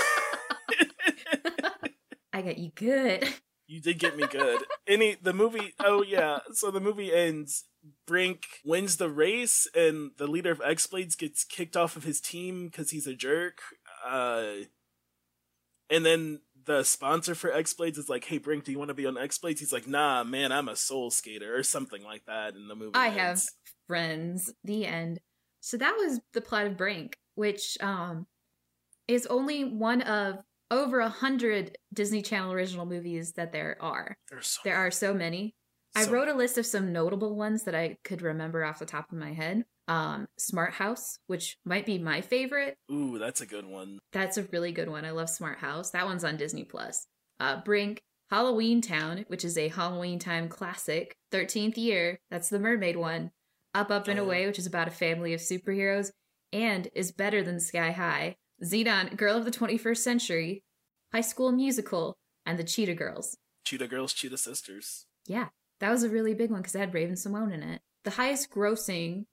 I 2.32 2.42
got 2.42 2.58
you 2.58 2.72
good. 2.76 3.28
You 3.68 3.82
did 3.82 4.00
get 4.00 4.16
me 4.16 4.26
good. 4.28 4.62
Any 4.88 5.16
the 5.22 5.34
movie? 5.34 5.74
Oh 5.80 6.04
yeah. 6.04 6.40
So 6.54 6.72
the 6.72 6.80
movie 6.80 7.14
ends. 7.14 7.66
Brink 8.06 8.44
wins 8.66 8.98
the 8.98 9.10
race, 9.10 9.68
and 9.76 10.12
the 10.18 10.28
leader 10.28 10.52
of 10.52 10.62
X 10.64 10.86
Blades 10.88 11.16
gets 11.16 11.44
kicked 11.44 11.78
off 11.78 11.96
of 11.96 12.04
his 12.04 12.20
team 12.20 12.68
because 12.68 12.92
he's 12.92 13.08
a 13.08 13.14
jerk. 13.14 13.60
Uh, 14.08 14.66
and 15.90 16.06
then 16.06 16.42
the 16.66 16.84
sponsor 16.84 17.36
for 17.36 17.54
X 17.54 17.74
Blades 17.74 17.98
is 17.98 18.10
like, 18.10 18.26
"Hey 18.26 18.38
Brink, 18.38 18.64
do 18.64 18.72
you 18.72 18.80
want 18.80 18.90
to 18.90 18.96
be 18.96 19.06
on 19.06 19.18
X 19.18 19.38
Blades?" 19.38 19.60
He's 19.60 19.74
like, 19.74 19.88
"Nah, 19.88 20.24
man, 20.24 20.52
I'm 20.52 20.68
a 20.68 20.76
soul 20.76 21.10
skater 21.12 21.56
or 21.56 21.64
something 21.64 22.04
like 22.04 22.26
that." 22.26 22.56
In 22.56 22.68
the 22.68 22.76
movie, 22.76 22.96
I 22.96 23.10
have 23.10 23.30
ends. 23.32 23.52
Friends. 23.90 24.54
The 24.64 24.86
end. 24.86 25.20
So 25.60 25.76
that 25.78 25.96
was 25.98 26.22
the 26.34 26.42
plot 26.42 26.68
of 26.68 26.78
Brink, 26.78 27.18
which 27.36 27.78
um 27.82 28.28
is 29.08 29.26
only 29.26 29.66
one 29.66 30.02
of 30.04 30.38
over 30.72 31.00
a 31.00 31.10
hundred 31.10 31.78
Disney 31.94 32.22
Channel 32.22 32.54
original 32.54 32.86
movies 32.86 33.34
that 33.34 33.52
there 33.52 33.76
are. 33.82 34.16
There's 34.30 34.48
so 34.48 34.62
There 34.64 34.78
are 34.78 34.92
so 34.92 35.14
many. 35.14 35.56
I 35.96 36.06
wrote 36.06 36.28
a 36.28 36.36
list 36.36 36.60
of 36.60 36.68
some 36.68 36.94
notable 36.94 37.36
ones 37.36 37.64
that 37.64 37.74
I 37.74 37.98
could 38.04 38.22
remember 38.22 38.64
off 38.64 38.78
the 38.78 38.86
top 38.86 39.12
of 39.12 39.18
my 39.18 39.34
head. 39.34 39.66
Um, 39.88 40.28
Smart 40.38 40.74
House, 40.74 41.18
which 41.26 41.58
might 41.66 41.88
be 41.88 41.98
my 41.98 42.22
favorite. 42.22 42.78
Ooh, 42.92 43.18
that's 43.18 43.42
a 43.42 43.48
good 43.48 43.66
one. 43.66 43.98
That's 44.14 44.38
a 44.38 44.44
really 44.52 44.72
good 44.72 44.88
one. 44.88 45.04
I 45.04 45.10
love 45.10 45.32
Smart 45.32 45.58
House. 45.58 45.90
That 45.90 46.06
one's 46.06 46.24
on 46.24 46.38
Disney 46.38 46.64
Plus. 46.64 47.08
Uh, 47.40 47.62
Brink, 47.66 48.04
Halloween 48.30 48.82
Town, 48.82 49.26
which 49.28 49.44
is 49.44 49.58
a 49.58 49.70
Halloween 49.70 50.20
time 50.20 50.48
classic. 50.48 51.16
Thirteenth 51.32 51.78
Year, 51.78 52.20
that's 52.30 52.50
the 52.50 52.60
Mermaid 52.60 52.96
one. 52.96 53.32
Up, 53.74 53.92
Up 53.92 54.08
and 54.08 54.20
Oh. 54.20 54.24
Away, 54.24 54.46
which 54.48 54.60
is 54.60 54.66
about 54.66 54.88
a 54.88 54.92
family 54.92 55.34
of 55.34 55.42
superheroes, 55.42 56.12
and 56.52 56.88
is 56.96 57.12
better 57.12 57.44
than 57.44 57.60
Sky 57.60 57.92
High. 57.92 58.36
Xenon, 58.64 59.16
Girl 59.16 59.38
of 59.38 59.46
the 59.46 59.52
21st 59.52 60.04
Century, 60.04 60.64
High 61.14 61.22
School 61.22 61.52
Musical, 61.52 62.18
and 62.46 62.58
the 62.58 62.64
Cheetah 62.64 62.96
Girls. 62.96 63.38
Cheetah 63.66 63.88
Girls, 63.88 64.14
Cheetah 64.14 64.38
Sisters. 64.38 65.06
Yeah, 65.28 65.50
that 65.80 65.92
was 65.92 66.04
a 66.04 66.10
really 66.10 66.34
big 66.34 66.50
one 66.52 66.62
because 66.62 66.76
it 66.76 66.80
had 66.80 66.94
Raven-Symoné 66.94 67.54
in 67.54 67.64
it. 67.64 67.82
The 68.04 68.12
highest 68.12 68.50
grossing, 68.50 69.26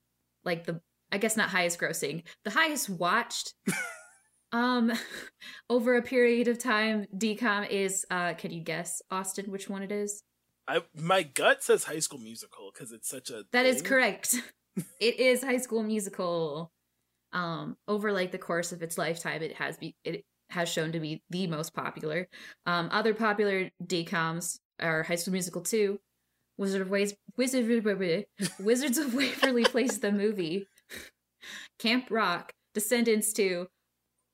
like 0.45 0.65
the, 0.67 0.81
I 1.11 1.19
guess 1.19 1.37
not 1.37 1.49
highest 1.51 1.81
grossing, 1.81 2.23
the 2.45 2.51
highest 2.51 2.91
watched, 2.91 3.55
um, 4.53 4.93
over 5.71 5.97
a 5.97 6.03
period 6.03 6.49
of 6.49 6.59
time, 6.59 7.07
DCOM 7.17 7.69
is, 7.71 8.05
uh, 8.11 8.35
can 8.35 8.51
you 8.53 8.63
guess, 8.63 9.01
Austin, 9.11 9.51
which 9.51 9.69
one 9.69 9.83
it 9.83 9.91
is? 9.93 10.23
I 10.69 10.83
my 10.95 11.23
gut 11.23 11.63
says 11.63 11.85
High 11.85 12.01
School 12.01 12.19
Musical 12.19 12.71
because 12.73 12.93
it's 12.93 13.09
such 13.09 13.31
a. 13.31 13.45
That 13.53 13.67
is 13.67 13.77
thing. 13.77 13.85
correct. 13.85 14.35
it 15.01 15.19
is 15.19 15.43
High 15.43 15.59
School 15.59 15.83
Musical. 15.83 16.71
Um, 17.33 17.77
over 17.87 18.13
like 18.13 18.33
the 18.33 18.39
course 18.39 18.73
of 18.73 18.83
its 18.83 18.97
lifetime, 18.97 19.43
it 19.43 19.55
has 19.57 19.77
be 19.77 19.95
it 20.05 20.25
has 20.51 20.69
shown 20.69 20.93
to 20.93 21.01
be 21.01 21.23
the 21.31 21.47
most 21.47 21.75
popular. 21.75 22.29
Um, 22.67 22.89
other 22.93 23.15
popular 23.15 23.71
DComs 23.85 24.59
are 24.81 25.03
High 25.03 25.17
School 25.17 25.33
Musical 25.33 25.63
Two, 25.63 26.01
Wizard 26.57 26.83
of 26.83 26.91
Ways, 26.91 27.15
Wizard 27.37 27.67
Wizards 28.61 28.99
of 28.99 29.15
Waverly 29.15 29.65
Place 29.65 29.99
the 29.99 30.13
movie, 30.13 30.67
Camp 31.79 32.07
Rock, 32.11 32.53
Descendants 32.75 33.33
Two, 33.33 33.69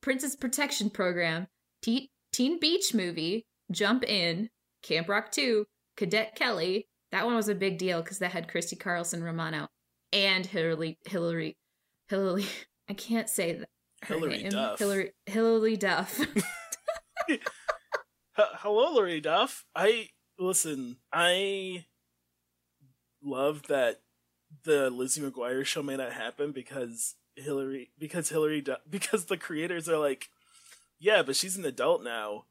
Princess 0.00 0.36
Protection 0.36 0.90
Program, 0.90 1.48
Teen, 1.82 2.08
Teen 2.32 2.58
Beach 2.60 2.94
Movie, 2.94 3.46
Jump 3.70 4.04
In, 4.04 4.50
Camp 4.82 5.08
Rock 5.08 5.32
Two, 5.32 5.66
Cadet 5.96 6.34
Kelly. 6.34 6.88
That 7.10 7.26
one 7.26 7.34
was 7.34 7.48
a 7.48 7.54
big 7.54 7.78
deal 7.78 8.00
because 8.00 8.18
that 8.20 8.32
had 8.32 8.48
Christy 8.48 8.76
Carlson 8.76 9.22
Romano 9.22 9.68
and 10.12 10.46
Hilary 10.46 10.98
Hilary 11.06 11.56
Hilary. 12.08 12.46
I 12.88 12.94
can't 12.94 13.28
say 13.28 13.52
that. 13.52 13.68
Hilary 14.06 14.42
name. 14.42 14.50
Duff. 14.50 14.78
Hilary 14.78 15.12
Hilary 15.26 15.76
Duff. 15.76 16.20
Hello, 18.34 18.94
Larry 18.94 19.20
Duff. 19.20 19.64
I 19.74 20.08
listen. 20.38 20.96
I 21.12 21.84
love 23.22 23.64
that 23.68 24.00
the 24.64 24.90
Lizzie 24.90 25.20
McGuire 25.20 25.64
show 25.64 25.82
may 25.82 25.96
not 25.96 26.12
happen 26.12 26.52
because 26.52 27.14
Hilary, 27.36 27.90
because 27.98 28.28
Hilary, 28.28 28.60
Duff, 28.60 28.80
because 28.88 29.26
the 29.26 29.36
creators 29.36 29.88
are 29.88 29.98
like, 29.98 30.28
yeah, 30.98 31.22
but 31.22 31.36
she's 31.36 31.56
an 31.56 31.64
adult 31.64 32.02
now, 32.02 32.46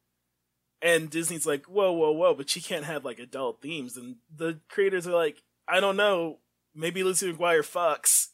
and 0.81 1.09
Disney's 1.09 1.45
like, 1.45 1.65
whoa, 1.65 1.91
whoa, 1.91 2.11
whoa, 2.11 2.33
but 2.33 2.49
she 2.49 2.61
can't 2.61 2.85
have 2.85 3.05
like 3.05 3.19
adult 3.19 3.61
themes, 3.61 3.97
and 3.97 4.17
the 4.35 4.59
creators 4.69 5.07
are 5.07 5.15
like, 5.15 5.43
I 5.67 5.79
don't 5.79 5.97
know, 5.97 6.39
maybe 6.75 7.03
Lizzie 7.03 7.31
McGuire 7.31 7.59
fucks. 7.61 8.27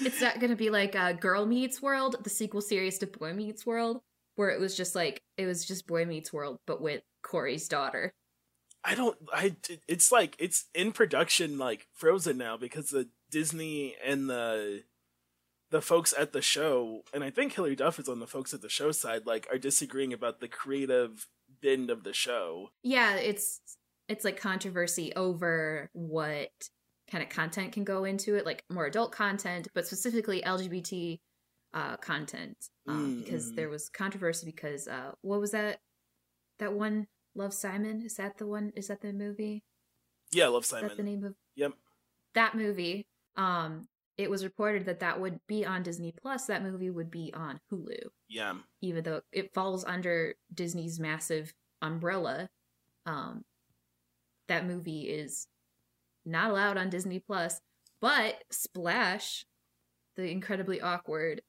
it's 0.00 0.20
not 0.20 0.38
going 0.38 0.50
to 0.50 0.56
be 0.56 0.70
like 0.70 0.94
uh, 0.94 1.12
Girl 1.12 1.46
Meets 1.46 1.80
World, 1.80 2.16
the 2.22 2.30
sequel 2.30 2.60
series 2.60 2.98
to 2.98 3.06
Boy 3.06 3.32
Meets 3.32 3.66
World, 3.66 4.00
where 4.36 4.50
it 4.50 4.60
was 4.60 4.76
just 4.76 4.94
like 4.94 5.22
it 5.36 5.46
was 5.46 5.64
just 5.64 5.86
Boy 5.86 6.04
Meets 6.04 6.32
World, 6.32 6.58
but 6.66 6.80
with 6.80 7.02
Cory's 7.22 7.68
daughter. 7.68 8.12
I 8.84 8.94
don't. 8.94 9.16
I. 9.32 9.56
It's 9.88 10.12
like 10.12 10.36
it's 10.38 10.66
in 10.74 10.92
production, 10.92 11.58
like 11.58 11.88
Frozen 11.94 12.38
now, 12.38 12.56
because 12.56 12.90
the 12.90 13.08
Disney 13.30 13.96
and 14.04 14.30
the 14.30 14.84
the 15.76 15.82
folks 15.82 16.14
at 16.18 16.32
the 16.32 16.40
show, 16.40 17.02
and 17.12 17.22
I 17.22 17.28
think 17.28 17.52
Hilary 17.52 17.76
Duff 17.76 17.98
is 17.98 18.08
on 18.08 18.18
the 18.18 18.26
folks 18.26 18.54
at 18.54 18.62
the 18.62 18.68
show 18.70 18.92
side, 18.92 19.26
like 19.26 19.46
are 19.52 19.58
disagreeing 19.58 20.14
about 20.14 20.40
the 20.40 20.48
creative 20.48 21.26
bend 21.62 21.90
of 21.90 22.02
the 22.02 22.14
show. 22.14 22.70
Yeah, 22.82 23.16
it's 23.16 23.60
it's 24.08 24.24
like 24.24 24.40
controversy 24.40 25.12
over 25.14 25.90
what 25.92 26.50
kind 27.10 27.22
of 27.22 27.28
content 27.28 27.72
can 27.72 27.84
go 27.84 28.04
into 28.04 28.36
it, 28.36 28.46
like 28.46 28.64
more 28.70 28.86
adult 28.86 29.12
content, 29.12 29.68
but 29.74 29.86
specifically 29.86 30.40
LGBT 30.40 31.20
uh, 31.74 31.98
content, 31.98 32.56
um, 32.88 33.16
Mm, 33.18 33.24
because 33.24 33.52
mhm. 33.52 33.56
there 33.56 33.68
was 33.68 33.90
controversy 33.90 34.46
because 34.46 34.88
uh, 34.88 35.12
what 35.20 35.40
was 35.40 35.50
that? 35.50 35.80
That 36.58 36.72
one, 36.72 37.06
Love 37.34 37.52
Simon. 37.52 38.00
Is 38.00 38.14
that 38.14 38.38
the 38.38 38.46
one? 38.46 38.72
Is 38.76 38.88
that 38.88 39.02
the 39.02 39.12
movie? 39.12 39.62
Yeah, 40.32 40.46
Love 40.48 40.64
Simon. 40.64 40.86
Is 40.86 40.90
that 40.92 40.96
the 40.96 41.02
name 41.10 41.22
of 41.22 41.34
Yep. 41.56 41.72
that 42.34 42.54
movie? 42.54 43.06
Um, 43.36 43.88
it 44.18 44.30
was 44.30 44.44
reported 44.44 44.86
that 44.86 45.00
that 45.00 45.20
would 45.20 45.40
be 45.46 45.64
on 45.66 45.82
Disney 45.82 46.12
Plus. 46.12 46.46
That 46.46 46.62
movie 46.62 46.90
would 46.90 47.10
be 47.10 47.32
on 47.34 47.60
Hulu, 47.70 47.98
Yeah. 48.28 48.54
even 48.80 49.04
though 49.04 49.20
it 49.32 49.52
falls 49.52 49.84
under 49.84 50.34
Disney's 50.52 50.98
massive 50.98 51.52
umbrella. 51.82 52.48
Um, 53.04 53.44
that 54.48 54.66
movie 54.66 55.02
is 55.02 55.46
not 56.24 56.50
allowed 56.50 56.76
on 56.76 56.88
Disney 56.90 57.18
Plus, 57.18 57.60
but 58.00 58.42
Splash, 58.50 59.44
the 60.16 60.30
incredibly 60.30 60.80
awkward 60.80 61.42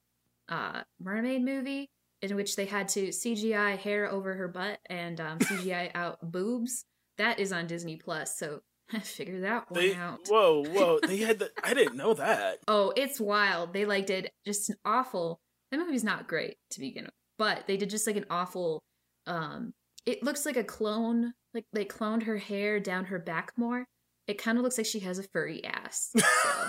uh, 0.48 0.82
mermaid 1.00 1.42
movie 1.44 1.90
in 2.20 2.34
which 2.36 2.56
they 2.56 2.64
had 2.66 2.88
to 2.88 3.08
CGI 3.08 3.78
hair 3.78 4.10
over 4.10 4.34
her 4.34 4.48
butt 4.48 4.80
and 4.86 5.20
um, 5.20 5.38
CGI 5.40 5.90
out 5.94 6.18
boobs, 6.22 6.84
that 7.16 7.38
is 7.38 7.52
on 7.52 7.66
Disney 7.66 7.96
Plus. 7.96 8.36
So 8.38 8.60
figure 9.02 9.40
that 9.40 9.70
one 9.70 9.80
They. 9.80 9.94
out. 9.94 10.20
Whoa, 10.28 10.64
whoa. 10.64 10.98
They 11.06 11.18
had 11.18 11.38
the. 11.38 11.50
I 11.64 11.74
didn't 11.74 11.96
know 11.96 12.14
that. 12.14 12.58
Oh, 12.68 12.92
it's 12.96 13.20
wild. 13.20 13.72
They 13.72 13.84
like 13.84 14.06
did 14.06 14.30
just 14.44 14.70
an 14.70 14.76
awful. 14.84 15.40
That 15.70 15.78
movie's 15.78 16.04
not 16.04 16.28
great 16.28 16.56
to 16.70 16.80
begin 16.80 17.04
with, 17.04 17.12
but 17.38 17.66
they 17.66 17.76
did 17.76 17.90
just 17.90 18.06
like 18.06 18.16
an 18.16 18.24
awful 18.30 18.82
um 19.26 19.74
it 20.06 20.22
looks 20.22 20.46
like 20.46 20.56
a 20.56 20.64
clone. 20.64 21.34
Like 21.54 21.64
they 21.72 21.84
cloned 21.84 22.24
her 22.24 22.38
hair 22.38 22.80
down 22.80 23.06
her 23.06 23.18
back 23.18 23.52
more. 23.56 23.84
It 24.26 24.38
kind 24.38 24.58
of 24.58 24.64
looks 24.64 24.78
like 24.78 24.86
she 24.86 25.00
has 25.00 25.18
a 25.18 25.22
furry 25.22 25.64
ass. 25.64 26.10
So. 26.16 26.68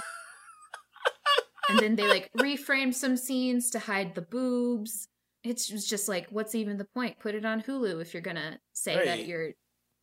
and 1.69 1.79
then 1.79 1.95
they 1.95 2.08
like 2.08 2.29
reframed 2.38 2.95
some 2.95 3.15
scenes 3.17 3.69
to 3.71 3.79
hide 3.79 4.15
the 4.15 4.21
boobs. 4.21 5.08
It's 5.43 5.67
just 5.67 6.10
like, 6.10 6.27
what's 6.32 6.55
even 6.55 6.77
the 6.77 6.88
point? 6.93 7.19
Put 7.19 7.36
it 7.36 7.45
on 7.45 7.62
Hulu 7.62 8.01
if 8.01 8.13
you're 8.13 8.21
gonna 8.21 8.60
say 8.73 8.95
right. 8.95 9.05
that 9.05 9.25
your 9.25 9.51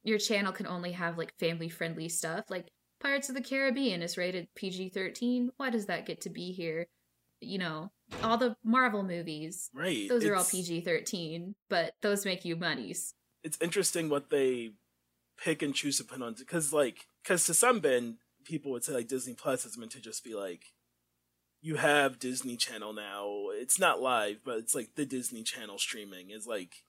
your 0.07 0.19
channel 0.19 0.53
can 0.53 0.67
only 0.67 0.93
have 0.93 1.19
like 1.19 1.35
family 1.39 1.69
friendly 1.69 2.09
stuff. 2.09 2.45
Like 2.49 2.69
Pirates 3.01 3.29
of 3.29 3.35
the 3.35 3.43
Caribbean 3.43 4.03
is 4.03 4.17
rated 4.17 4.49
PG 4.55 4.91
thirteen. 4.91 5.51
Why 5.57 5.71
does 5.71 5.87
that 5.87 6.07
get 6.07 6.21
to 6.23 6.31
be 6.31 6.53
here? 6.53 6.87
You 7.41 7.59
know, 7.59 7.91
all 8.23 8.39
the 8.39 8.57
Marvel 8.65 9.03
movies, 9.03 9.69
right? 9.75 10.09
Those 10.09 10.25
are 10.25 10.37
all 10.37 10.45
PG 10.45 10.83
thirteen, 10.83 11.57
but 11.69 11.95
those 12.03 12.25
make 12.25 12.45
you 12.45 12.57
monies. 12.57 13.15
It's 13.43 13.59
interesting 13.61 14.09
what 14.09 14.31
they 14.31 14.71
pick 15.37 15.61
and 15.61 15.75
choose 15.75 15.99
to 15.99 16.05
put 16.05 16.23
on 16.23 16.35
because, 16.39 16.73
like, 16.73 17.07
because 17.23 17.45
to 17.47 17.55
some 17.55 17.81
ben 17.81 18.19
people 18.45 18.71
would 18.71 18.85
say 18.85 18.93
like 18.93 19.09
Disney 19.09 19.35
Plus 19.35 19.67
is 19.67 19.77
meant 19.77 19.91
to 19.91 20.01
just 20.01 20.23
be 20.25 20.35
like 20.35 20.67
you 21.61 21.77
have 21.77 22.21
Disney 22.21 22.57
Channel 22.57 22.93
now. 22.93 23.49
It's 23.51 23.79
not 23.79 24.01
live, 24.01 24.39
but 24.45 24.59
it's 24.59 24.75
like 24.75 24.95
the 24.95 25.05
Disney 25.05 25.43
Channel 25.43 25.79
streaming 25.79 26.31
is 26.31 26.47
like 26.47 26.85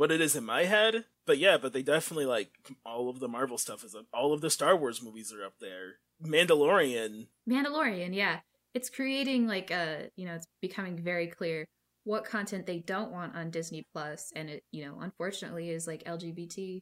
what 0.00 0.10
it 0.10 0.22
is 0.22 0.34
in 0.34 0.46
my 0.46 0.64
head. 0.64 1.04
But 1.26 1.36
yeah, 1.36 1.58
but 1.58 1.74
they 1.74 1.82
definitely 1.82 2.24
like 2.24 2.72
all 2.86 3.10
of 3.10 3.20
the 3.20 3.28
Marvel 3.28 3.58
stuff 3.58 3.84
is 3.84 3.94
up. 3.94 4.06
All 4.14 4.32
of 4.32 4.40
the 4.40 4.48
Star 4.48 4.74
Wars 4.74 5.02
movies 5.02 5.30
are 5.30 5.44
up 5.44 5.58
there. 5.60 5.96
Mandalorian. 6.24 7.26
Mandalorian, 7.46 8.14
yeah. 8.14 8.40
It's 8.72 8.88
creating 8.88 9.46
like 9.46 9.70
a, 9.70 10.10
you 10.16 10.24
know, 10.24 10.36
it's 10.36 10.46
becoming 10.62 10.96
very 10.96 11.26
clear 11.26 11.66
what 12.04 12.24
content 12.24 12.64
they 12.64 12.78
don't 12.78 13.12
want 13.12 13.36
on 13.36 13.50
Disney 13.50 13.86
Plus 13.92 14.32
and 14.34 14.48
it, 14.48 14.64
you 14.72 14.86
know, 14.86 14.96
unfortunately 15.00 15.68
is 15.68 15.86
like 15.86 16.02
LGBT 16.04 16.80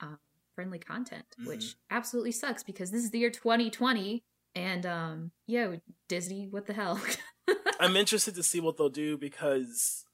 um, 0.00 0.18
friendly 0.54 0.78
content, 0.78 1.26
mm-hmm. 1.38 1.50
which 1.50 1.74
absolutely 1.90 2.32
sucks 2.32 2.62
because 2.62 2.90
this 2.90 3.04
is 3.04 3.10
the 3.10 3.18
year 3.18 3.30
2020 3.30 4.22
and 4.54 4.86
um 4.86 5.32
yeah, 5.46 5.74
Disney, 6.08 6.48
what 6.48 6.64
the 6.64 6.72
hell? 6.72 6.98
I'm 7.78 7.94
interested 7.94 8.34
to 8.36 8.42
see 8.42 8.60
what 8.60 8.78
they'll 8.78 8.88
do 8.88 9.18
because 9.18 10.06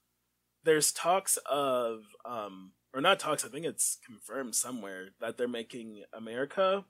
there's 0.65 0.93
talks 0.93 1.39
of 1.51 2.01
um 2.25 2.73
or 2.93 3.01
not 3.01 3.19
talks, 3.19 3.45
I 3.45 3.49
think 3.49 3.67
it's 3.67 3.99
confirmed 4.07 4.55
somewhere 4.55 5.09
that 5.21 5.37
they're 5.37 5.49
making 5.49 6.05
America. 6.13 6.85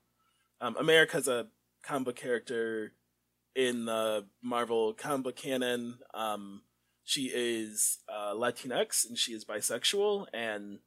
Um 0.61 0.77
America's 0.79 1.29
a 1.29 1.49
combo 1.83 2.13
character 2.13 2.93
in 3.55 3.87
the 3.87 4.27
Marvel 4.43 4.93
combo 4.95 5.33
canon. 5.33 5.99
Um 6.13 6.63
she 7.07 7.31
is 7.35 7.99
uh, 8.09 8.33
Latinx 8.33 9.07
and 9.07 9.19
she 9.19 9.33
is 9.33 9.45
bisexual 9.45 10.27
and 10.33 10.79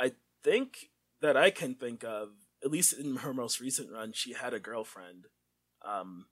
I 0.00 0.12
think 0.42 0.90
that 1.22 1.36
I 1.36 1.50
can 1.50 1.76
think 1.76 2.02
of, 2.02 2.30
at 2.64 2.72
least 2.72 2.92
in 2.92 3.16
her 3.18 3.32
most 3.32 3.60
recent 3.60 3.92
run, 3.92 4.12
she 4.12 4.32
had 4.32 4.52
a 4.52 4.58
girlfriend 4.58 5.26
um, 5.84 6.26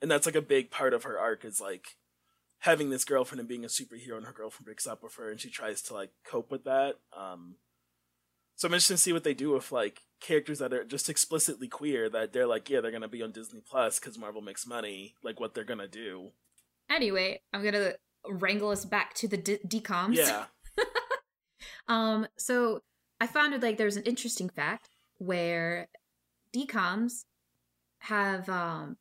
and 0.00 0.10
that's 0.10 0.26
like 0.26 0.34
a 0.34 0.42
big 0.42 0.70
part 0.70 0.94
of 0.94 1.04
her 1.04 1.18
arc 1.18 1.44
is 1.44 1.60
like 1.60 1.96
having 2.60 2.90
this 2.90 3.04
girlfriend 3.04 3.40
and 3.40 3.48
being 3.48 3.64
a 3.64 3.68
superhero, 3.68 4.16
and 4.16 4.26
her 4.26 4.32
girlfriend 4.32 4.66
breaks 4.66 4.86
up 4.86 5.02
with 5.02 5.14
her, 5.16 5.30
and 5.30 5.40
she 5.40 5.50
tries 5.50 5.82
to 5.82 5.94
like 5.94 6.10
cope 6.24 6.50
with 6.50 6.64
that. 6.64 6.96
Um, 7.16 7.56
so 8.56 8.66
I'm 8.66 8.74
interested 8.74 8.94
to 8.94 8.98
see 8.98 9.12
what 9.12 9.24
they 9.24 9.34
do 9.34 9.52
with 9.52 9.70
like 9.70 10.00
characters 10.20 10.58
that 10.58 10.72
are 10.72 10.84
just 10.84 11.08
explicitly 11.08 11.68
queer. 11.68 12.08
That 12.08 12.32
they're 12.32 12.46
like, 12.46 12.68
yeah, 12.68 12.80
they're 12.80 12.90
gonna 12.90 13.08
be 13.08 13.22
on 13.22 13.32
Disney 13.32 13.60
Plus 13.60 14.00
because 14.00 14.18
Marvel 14.18 14.42
makes 14.42 14.66
money. 14.66 15.14
Like 15.22 15.38
what 15.38 15.54
they're 15.54 15.64
gonna 15.64 15.88
do. 15.88 16.32
Anyway, 16.90 17.42
I'm 17.52 17.62
gonna 17.62 17.92
wrangle 18.28 18.70
us 18.70 18.84
back 18.84 19.14
to 19.14 19.28
the 19.28 19.36
d- 19.36 19.60
DComs. 19.66 20.16
Yeah. 20.16 20.46
um. 21.88 22.26
So 22.36 22.82
I 23.20 23.28
found 23.28 23.54
it 23.54 23.62
like 23.62 23.76
there's 23.76 23.96
an 23.96 24.02
interesting 24.04 24.48
fact 24.48 24.88
where 25.18 25.88
DCOMs 26.52 27.24
have 28.00 28.48
um 28.48 28.96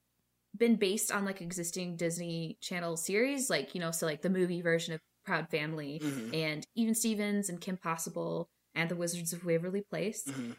been 0.58 0.76
based 0.76 1.12
on 1.12 1.26
like 1.26 1.42
existing 1.42 1.96
Disney 1.96 2.58
Channel 2.62 2.98
series, 2.98 3.50
like 3.50 3.76
you 3.76 3.82
know, 3.82 3.92
so 3.92 4.06
like 4.06 4.22
the 4.22 4.30
movie 4.30 4.62
version 4.62 4.94
of 4.94 5.02
Proud 5.26 5.50
Family 5.50 6.02
mm-hmm. 6.04 6.34
and 6.34 6.66
even 6.76 6.96
Stevens 6.96 7.50
and 7.50 7.62
Kim 7.62 7.78
Possible 7.78 8.50
and 8.76 8.90
the 8.90 8.96
Wizards 8.96 9.34
of 9.34 9.46
Waverly 9.46 9.82
Place. 9.82 10.24
Mm-hmm. 10.28 10.52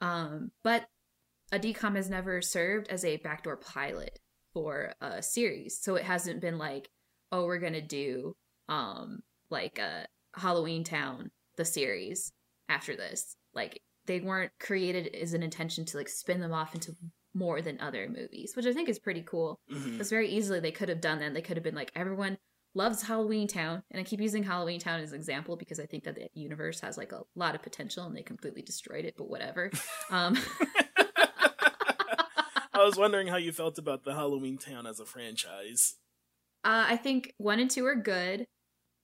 Um, 0.00 0.50
but 0.62 0.86
a 1.52 1.58
DCOM 1.58 1.96
has 1.96 2.10
never 2.10 2.42
served 2.42 2.88
as 2.88 3.04
a 3.04 3.18
backdoor 3.18 3.56
pilot 3.56 4.18
for 4.52 4.94
a 5.00 5.22
series, 5.22 5.78
so 5.80 5.96
it 5.96 6.04
hasn't 6.04 6.40
been 6.40 6.58
like, 6.58 6.88
oh, 7.32 7.44
we're 7.44 7.58
gonna 7.58 7.80
do 7.80 8.34
um 8.68 9.20
like 9.50 9.78
a 9.78 10.06
Halloween 10.34 10.84
Town 10.84 11.30
the 11.56 11.64
series 11.64 12.32
after 12.68 12.96
this. 12.96 13.36
Like 13.54 13.80
they 14.06 14.20
weren't 14.20 14.52
created 14.60 15.14
as 15.14 15.34
an 15.34 15.42
intention 15.42 15.84
to 15.86 15.96
like 15.96 16.08
spin 16.08 16.40
them 16.40 16.52
off 16.52 16.74
into 16.74 16.96
more 17.36 17.60
than 17.60 17.78
other 17.80 18.08
movies, 18.08 18.56
which 18.56 18.66
I 18.66 18.72
think 18.72 18.88
is 18.88 18.98
pretty 18.98 19.22
cool. 19.22 19.60
Because 19.68 19.84
mm-hmm. 19.84 20.02
very 20.02 20.28
easily 20.28 20.58
they 20.58 20.72
could 20.72 20.88
have 20.88 21.00
done 21.00 21.18
that. 21.20 21.34
They 21.34 21.42
could 21.42 21.56
have 21.56 21.64
been 21.64 21.74
like, 21.74 21.92
everyone 21.94 22.38
loves 22.74 23.02
Halloween 23.02 23.46
Town. 23.46 23.82
And 23.90 24.00
I 24.00 24.04
keep 24.04 24.20
using 24.20 24.42
Halloween 24.42 24.80
Town 24.80 25.00
as 25.00 25.12
an 25.12 25.18
example 25.18 25.56
because 25.56 25.78
I 25.78 25.86
think 25.86 26.04
that 26.04 26.14
the 26.14 26.28
universe 26.34 26.80
has 26.80 26.96
like 26.96 27.12
a 27.12 27.22
lot 27.34 27.54
of 27.54 27.62
potential 27.62 28.04
and 28.04 28.16
they 28.16 28.22
completely 28.22 28.62
destroyed 28.62 29.04
it, 29.04 29.14
but 29.16 29.28
whatever. 29.28 29.70
Um, 30.08 30.38
I 32.72 32.84
was 32.84 32.96
wondering 32.96 33.26
how 33.26 33.36
you 33.36 33.50
felt 33.50 33.76
about 33.76 34.04
the 34.04 34.14
Halloween 34.14 34.56
Town 34.56 34.86
as 34.86 35.00
a 35.00 35.06
franchise. 35.06 35.96
Uh, 36.62 36.84
I 36.88 36.96
think 36.96 37.34
one 37.38 37.58
and 37.58 37.68
two 37.68 37.86
are 37.86 37.96
good. 37.96 38.46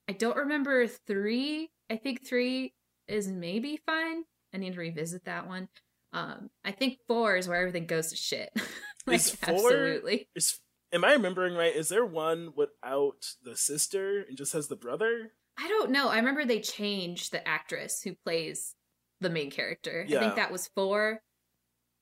I 0.09 0.13
don't 0.13 0.37
remember 0.37 0.87
three. 0.87 1.71
I 1.91 1.97
think 1.97 2.25
three 2.25 2.75
is 3.09 3.29
maybe 3.29 3.81
fine. 3.85 4.25
I 4.55 4.59
need 4.59 4.75
to 4.75 4.79
revisit 4.79 5.25
that 5.25 5.49
one. 5.49 5.69
Um, 6.13 6.51
I 6.65 6.73
think 6.73 6.99
four 7.07 7.37
is 7.37 7.49
where 7.49 7.59
everything 7.59 7.87
goes 7.87 8.09
to 8.09 8.17
shit. 8.17 8.51
like, 9.07 9.17
is 9.17 9.35
four, 9.35 9.55
absolutely. 9.55 10.29
Is 10.35 10.61
am 10.93 11.05
I 11.05 11.13
remembering 11.13 11.55
right? 11.55 11.75
Is 11.75 11.89
there 11.89 12.05
one 12.05 12.53
without 12.57 13.27
the 13.43 13.57
sister 13.57 14.25
and 14.29 14.37
just 14.37 14.53
has 14.53 14.69
the 14.69 14.77
brother? 14.77 15.33
I 15.59 15.69
don't 15.69 15.91
know. 15.91 16.09
I 16.09 16.17
remember 16.17 16.45
they 16.45 16.61
changed 16.61 17.33
the 17.33 17.47
actress 17.47 18.03
who 18.03 18.15
plays 18.15 18.75
the 19.21 19.31
main 19.31 19.51
character. 19.51 20.05
Yeah. 20.07 20.19
I 20.19 20.21
think 20.21 20.37
that 20.37 20.53
was 20.53 20.69
four. 20.75 21.21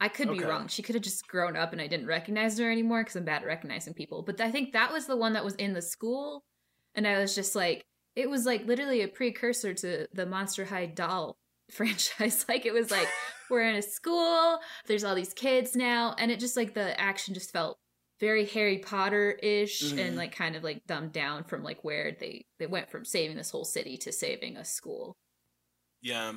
I 0.00 0.08
could 0.08 0.28
okay. 0.28 0.38
be 0.38 0.44
wrong. 0.44 0.68
She 0.68 0.82
could 0.82 0.94
have 0.94 1.04
just 1.04 1.28
grown 1.28 1.56
up 1.56 1.72
and 1.72 1.80
I 1.80 1.86
didn't 1.86 2.06
recognize 2.06 2.58
her 2.58 2.70
anymore 2.70 3.02
because 3.02 3.16
I'm 3.16 3.24
bad 3.24 3.42
at 3.42 3.48
recognizing 3.48 3.92
people. 3.92 4.22
But 4.22 4.40
I 4.40 4.50
think 4.50 4.72
that 4.72 4.92
was 4.92 5.06
the 5.06 5.16
one 5.16 5.34
that 5.34 5.44
was 5.44 5.54
in 5.56 5.74
the 5.74 5.82
school. 5.82 6.44
And 6.94 7.06
I 7.06 7.18
was 7.18 7.34
just 7.34 7.54
like, 7.54 7.84
it 8.16 8.28
was 8.28 8.46
like 8.46 8.66
literally 8.66 9.02
a 9.02 9.08
precursor 9.08 9.74
to 9.74 10.08
the 10.12 10.26
Monster 10.26 10.64
High 10.64 10.86
doll 10.86 11.36
franchise. 11.72 12.44
like 12.48 12.66
it 12.66 12.72
was 12.72 12.90
like 12.90 13.08
we're 13.50 13.68
in 13.68 13.76
a 13.76 13.82
school, 13.82 14.58
there's 14.86 15.04
all 15.04 15.14
these 15.14 15.34
kids 15.34 15.74
now, 15.74 16.14
and 16.18 16.30
it 16.30 16.40
just 16.40 16.56
like 16.56 16.74
the 16.74 16.98
action 17.00 17.34
just 17.34 17.52
felt 17.52 17.78
very 18.20 18.44
Harry 18.46 18.78
Potter 18.78 19.32
ish 19.42 19.82
mm-hmm. 19.82 19.98
and 19.98 20.16
like 20.16 20.34
kind 20.34 20.54
of 20.54 20.62
like 20.62 20.86
dumbed 20.86 21.12
down 21.12 21.42
from 21.44 21.64
like 21.64 21.82
where 21.82 22.16
they 22.20 22.44
they 22.58 22.66
went 22.66 22.90
from 22.90 23.04
saving 23.04 23.36
this 23.36 23.50
whole 23.50 23.64
city 23.64 23.96
to 23.96 24.12
saving 24.12 24.56
a 24.56 24.64
school. 24.64 25.16
Yeah. 26.02 26.32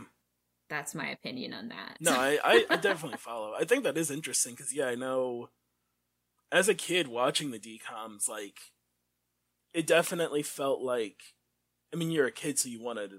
That's 0.70 0.96
my 0.96 1.10
opinion 1.10 1.54
on 1.54 1.68
that. 1.68 1.98
No, 2.00 2.14
I, 2.14 2.40
I, 2.44 2.66
I 2.70 2.78
definitely 2.78 3.18
follow. 3.20 3.54
I 3.54 3.66
think 3.66 3.84
that 3.84 3.98
is 3.98 4.10
interesting 4.10 4.54
because 4.54 4.74
yeah, 4.74 4.88
I 4.88 4.96
know 4.96 5.50
as 6.52 6.70
a 6.70 6.74
kid 6.74 7.10
watching 7.10 7.52
the 7.52 7.60
DComs, 7.60 8.30
like 8.30 8.60
it 9.74 9.86
definitely 9.86 10.42
felt 10.42 10.82
like 10.82 11.36
I 11.94 11.98
mean 11.98 12.12
you're 12.12 12.28
a 12.28 12.32
kid 12.32 12.58
so 12.58 12.70
you 12.70 12.82
wanted 12.82 13.12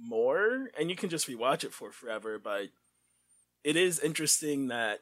more 0.00 0.68
and 0.78 0.90
you 0.90 0.96
can 0.96 1.08
just 1.08 1.28
rewatch 1.28 1.64
it 1.64 1.72
for 1.72 1.90
forever 1.90 2.38
but 2.38 2.68
it 3.64 3.76
is 3.76 3.98
interesting 3.98 4.68
that 4.68 5.00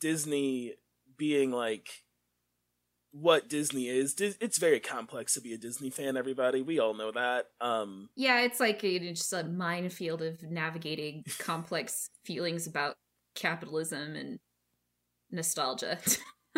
disney 0.00 0.74
being 1.16 1.50
like 1.50 1.88
what 3.12 3.48
disney 3.48 3.88
is 3.88 4.14
it's 4.18 4.58
very 4.58 4.80
complex 4.80 5.34
to 5.34 5.40
be 5.40 5.54
a 5.54 5.58
disney 5.58 5.90
fan 5.90 6.16
everybody. 6.16 6.62
We 6.62 6.78
all 6.78 6.94
know 6.94 7.10
that 7.12 7.46
um 7.60 8.10
yeah 8.16 8.40
it's 8.40 8.60
like 8.60 8.84
a, 8.84 8.98
just 8.98 9.32
a 9.32 9.44
minefield 9.44 10.22
of 10.22 10.42
navigating 10.42 11.24
complex 11.38 12.10
feelings 12.24 12.66
about 12.66 12.96
capitalism 13.34 14.14
and 14.14 14.38
nostalgia. 15.30 15.98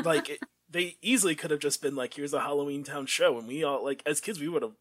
Like 0.02 0.30
it, 0.30 0.38
they 0.70 0.96
easily 1.02 1.34
could 1.34 1.50
have 1.50 1.60
just 1.60 1.82
been 1.82 1.94
like 1.94 2.14
here's 2.14 2.32
a 2.32 2.40
halloween 2.40 2.84
town 2.84 3.04
show 3.04 3.36
and 3.38 3.46
we 3.46 3.64
all 3.64 3.84
like 3.84 4.02
as 4.06 4.18
kids 4.18 4.40
we 4.40 4.48
would 4.48 4.62
have 4.62 4.76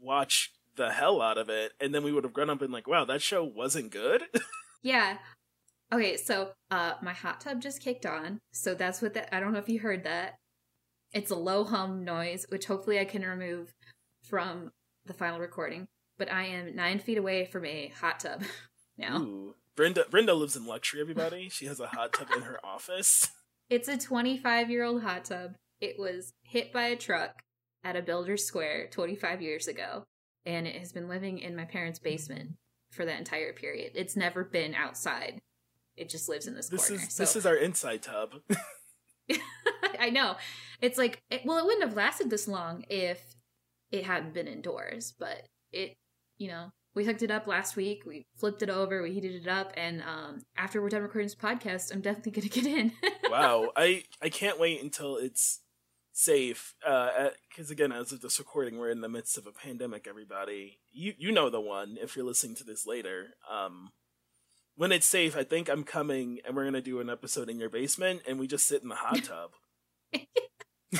watched 0.00 0.52
the 0.78 0.90
hell 0.90 1.20
out 1.20 1.36
of 1.36 1.50
it, 1.50 1.72
and 1.80 1.94
then 1.94 2.02
we 2.02 2.12
would 2.12 2.24
have 2.24 2.32
grown 2.32 2.48
up 2.48 2.62
and 2.62 2.72
like, 2.72 2.88
wow, 2.88 3.04
that 3.04 3.20
show 3.20 3.44
wasn't 3.44 3.90
good. 3.90 4.22
yeah. 4.82 5.18
Okay, 5.92 6.16
so 6.16 6.52
uh 6.70 6.94
my 7.02 7.12
hot 7.12 7.40
tub 7.40 7.60
just 7.60 7.82
kicked 7.82 8.06
on, 8.06 8.38
so 8.52 8.74
that's 8.74 9.02
what 9.02 9.12
that 9.14 9.34
I 9.34 9.40
don't 9.40 9.52
know 9.52 9.58
if 9.58 9.68
you 9.68 9.80
heard 9.80 10.04
that. 10.04 10.36
It's 11.12 11.30
a 11.30 11.36
low 11.36 11.64
hum 11.64 12.04
noise, 12.04 12.46
which 12.48 12.66
hopefully 12.66 12.98
I 12.98 13.04
can 13.04 13.22
remove 13.22 13.74
from 14.22 14.70
the 15.04 15.14
final 15.14 15.40
recording. 15.40 15.88
But 16.18 16.32
I 16.32 16.44
am 16.44 16.74
nine 16.74 16.98
feet 16.98 17.18
away 17.18 17.44
from 17.46 17.64
a 17.64 17.92
hot 18.00 18.20
tub 18.20 18.42
now. 18.98 19.18
Ooh. 19.20 19.54
Brenda 19.76 20.06
Brenda 20.10 20.34
lives 20.34 20.56
in 20.56 20.66
luxury, 20.66 21.00
everybody. 21.00 21.48
She 21.48 21.66
has 21.66 21.80
a 21.80 21.86
hot 21.86 22.12
tub 22.12 22.28
in 22.34 22.42
her 22.42 22.58
office. 22.64 23.30
It's 23.70 23.88
a 23.88 23.98
25 23.98 24.70
year 24.70 24.84
old 24.84 25.02
hot 25.02 25.24
tub. 25.24 25.54
It 25.80 25.96
was 25.98 26.32
hit 26.42 26.72
by 26.72 26.86
a 26.86 26.96
truck 26.96 27.42
at 27.84 27.96
a 27.96 28.02
builder's 28.02 28.44
square 28.44 28.88
25 28.90 29.40
years 29.40 29.68
ago 29.68 30.04
and 30.46 30.66
it 30.66 30.76
has 30.76 30.92
been 30.92 31.08
living 31.08 31.38
in 31.38 31.56
my 31.56 31.64
parents' 31.64 31.98
basement 31.98 32.52
for 32.90 33.04
that 33.04 33.18
entire 33.18 33.52
period. 33.52 33.92
It's 33.94 34.16
never 34.16 34.44
been 34.44 34.74
outside. 34.74 35.40
It 35.96 36.08
just 36.08 36.28
lives 36.28 36.46
in 36.46 36.54
this, 36.54 36.68
This 36.68 36.88
corner. 36.88 37.02
is 37.02 37.12
so 37.12 37.22
this 37.22 37.36
is 37.36 37.46
our 37.46 37.56
inside 37.56 38.02
tub. 38.02 38.34
I 40.00 40.10
know. 40.10 40.36
It's 40.80 40.96
like 40.98 41.20
it, 41.30 41.42
well, 41.44 41.58
it 41.58 41.64
wouldn't 41.64 41.84
have 41.84 41.96
lasted 41.96 42.30
this 42.30 42.48
long 42.48 42.84
if 42.88 43.34
it 43.90 44.04
hadn't 44.04 44.34
been 44.34 44.46
indoors, 44.46 45.12
but 45.18 45.48
it, 45.72 45.96
you 46.38 46.48
know, 46.48 46.70
we 46.94 47.04
hooked 47.04 47.22
it 47.22 47.30
up 47.30 47.46
last 47.46 47.76
week. 47.76 48.04
We 48.06 48.26
flipped 48.36 48.62
it 48.62 48.70
over, 48.70 49.02
we 49.02 49.12
heated 49.12 49.42
it 49.42 49.48
up, 49.48 49.72
and 49.76 50.02
um, 50.02 50.42
after 50.56 50.80
we're 50.80 50.88
done 50.88 51.02
recording 51.02 51.26
this 51.26 51.34
podcast, 51.34 51.92
I'm 51.92 52.00
definitely 52.00 52.32
gonna 52.32 52.48
get 52.48 52.66
in. 52.66 52.92
wow, 53.30 53.70
I 53.76 54.04
I 54.22 54.28
can't 54.28 54.58
wait 54.58 54.82
until 54.82 55.16
it's 55.16 55.60
safe. 56.18 56.74
Uh, 56.84 57.28
because 57.48 57.70
again, 57.70 57.92
as 57.92 58.12
of 58.12 58.20
this 58.20 58.38
recording, 58.38 58.78
we're 58.78 58.90
in 58.90 59.00
the 59.00 59.08
midst 59.08 59.38
of 59.38 59.46
a 59.46 59.52
pandemic. 59.52 60.06
Everybody, 60.08 60.78
you 60.92 61.14
you 61.16 61.32
know 61.32 61.48
the 61.48 61.60
one. 61.60 61.96
If 62.00 62.16
you're 62.16 62.26
listening 62.26 62.56
to 62.56 62.64
this 62.64 62.86
later, 62.86 63.28
um, 63.50 63.90
when 64.76 64.92
it's 64.92 65.06
safe, 65.06 65.36
I 65.36 65.44
think 65.44 65.68
I'm 65.68 65.84
coming, 65.84 66.40
and 66.44 66.56
we're 66.56 66.64
gonna 66.64 66.80
do 66.80 67.00
an 67.00 67.08
episode 67.08 67.48
in 67.48 67.58
your 67.60 67.70
basement, 67.70 68.22
and 68.28 68.38
we 68.38 68.46
just 68.46 68.66
sit 68.66 68.82
in 68.82 68.88
the 68.88 68.96
hot 68.96 69.22
tub. 69.24 69.50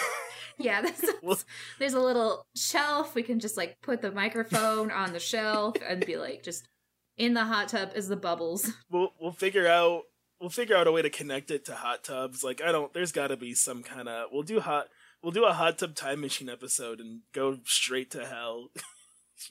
yeah, 0.58 0.82
there's 0.82 1.02
a, 1.04 1.12
Well- 1.22 1.38
there's 1.78 1.94
a 1.94 2.00
little 2.00 2.46
shelf. 2.54 3.14
We 3.14 3.22
can 3.22 3.40
just 3.40 3.56
like 3.56 3.76
put 3.82 4.02
the 4.02 4.12
microphone 4.12 4.90
on 4.90 5.12
the 5.12 5.20
shelf 5.20 5.76
and 5.86 6.04
be 6.04 6.16
like, 6.16 6.42
just 6.42 6.68
in 7.16 7.34
the 7.34 7.44
hot 7.44 7.68
tub 7.68 7.90
is 7.94 8.08
the 8.08 8.16
bubbles. 8.16 8.70
we'll 8.90 9.12
we'll 9.20 9.32
figure 9.32 9.66
out 9.66 10.02
we'll 10.40 10.50
figure 10.50 10.76
out 10.76 10.86
a 10.86 10.92
way 10.92 11.02
to 11.02 11.10
connect 11.10 11.50
it 11.50 11.64
to 11.64 11.74
hot 11.74 12.04
tubs. 12.04 12.44
Like 12.44 12.62
I 12.62 12.70
don't, 12.70 12.92
there's 12.94 13.10
got 13.12 13.28
to 13.28 13.36
be 13.36 13.54
some 13.54 13.82
kind 13.82 14.08
of. 14.08 14.28
We'll 14.32 14.42
do 14.44 14.60
hot. 14.60 14.86
We'll 15.22 15.32
do 15.32 15.44
a 15.44 15.52
hot 15.52 15.78
tub 15.78 15.94
time 15.94 16.20
machine 16.20 16.48
episode 16.48 17.00
and 17.00 17.20
go 17.34 17.58
straight 17.64 18.10
to 18.12 18.24
hell. 18.26 18.68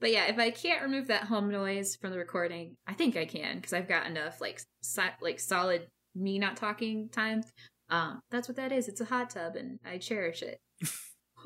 but 0.00 0.10
yeah, 0.12 0.26
if 0.26 0.38
I 0.38 0.50
can't 0.50 0.82
remove 0.82 1.08
that 1.08 1.24
home 1.24 1.50
noise 1.50 1.96
from 1.96 2.10
the 2.10 2.18
recording, 2.18 2.76
I 2.86 2.92
think 2.94 3.16
I 3.16 3.24
can 3.24 3.56
because 3.56 3.72
I've 3.72 3.88
got 3.88 4.06
enough 4.06 4.40
like 4.40 4.60
si- 4.82 5.02
like 5.20 5.40
solid 5.40 5.86
me 6.14 6.38
not 6.38 6.56
talking 6.56 7.08
time. 7.08 7.42
Um, 7.90 8.20
that's 8.30 8.48
what 8.48 8.56
that 8.56 8.72
is. 8.72 8.88
It's 8.88 9.00
a 9.00 9.04
hot 9.06 9.30
tub, 9.30 9.56
and 9.56 9.78
I 9.84 9.98
cherish 9.98 10.42
it. 10.42 10.58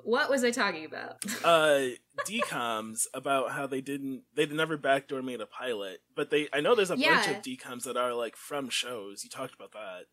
what 0.05 0.31
was 0.31 0.45
I 0.45 0.51
talking 0.51 0.85
about? 0.85 1.17
uh 1.45 1.87
DCOMs 2.27 3.07
about 3.15 3.53
how 3.53 3.67
they 3.67 3.81
didn't 3.81 4.23
they'd 4.35 4.53
never 4.53 4.77
backdoor 4.77 5.23
made 5.23 5.41
a 5.41 5.47
pilot 5.47 5.99
but 6.15 6.31
they 6.31 6.49
i 6.53 6.61
know 6.61 6.75
there's 6.75 6.91
a 6.91 6.95
bunch 6.97 7.07
Yeah. 7.07 7.31
of 7.31 7.43
DCOMs 7.43 7.83
that 7.85 7.97
are 7.97 8.13
like 8.15 8.37
from 8.37 8.69
shows 8.69 9.23
you 9.25 9.31
talked 9.31 9.55
about 9.55 9.73
that 9.73 10.05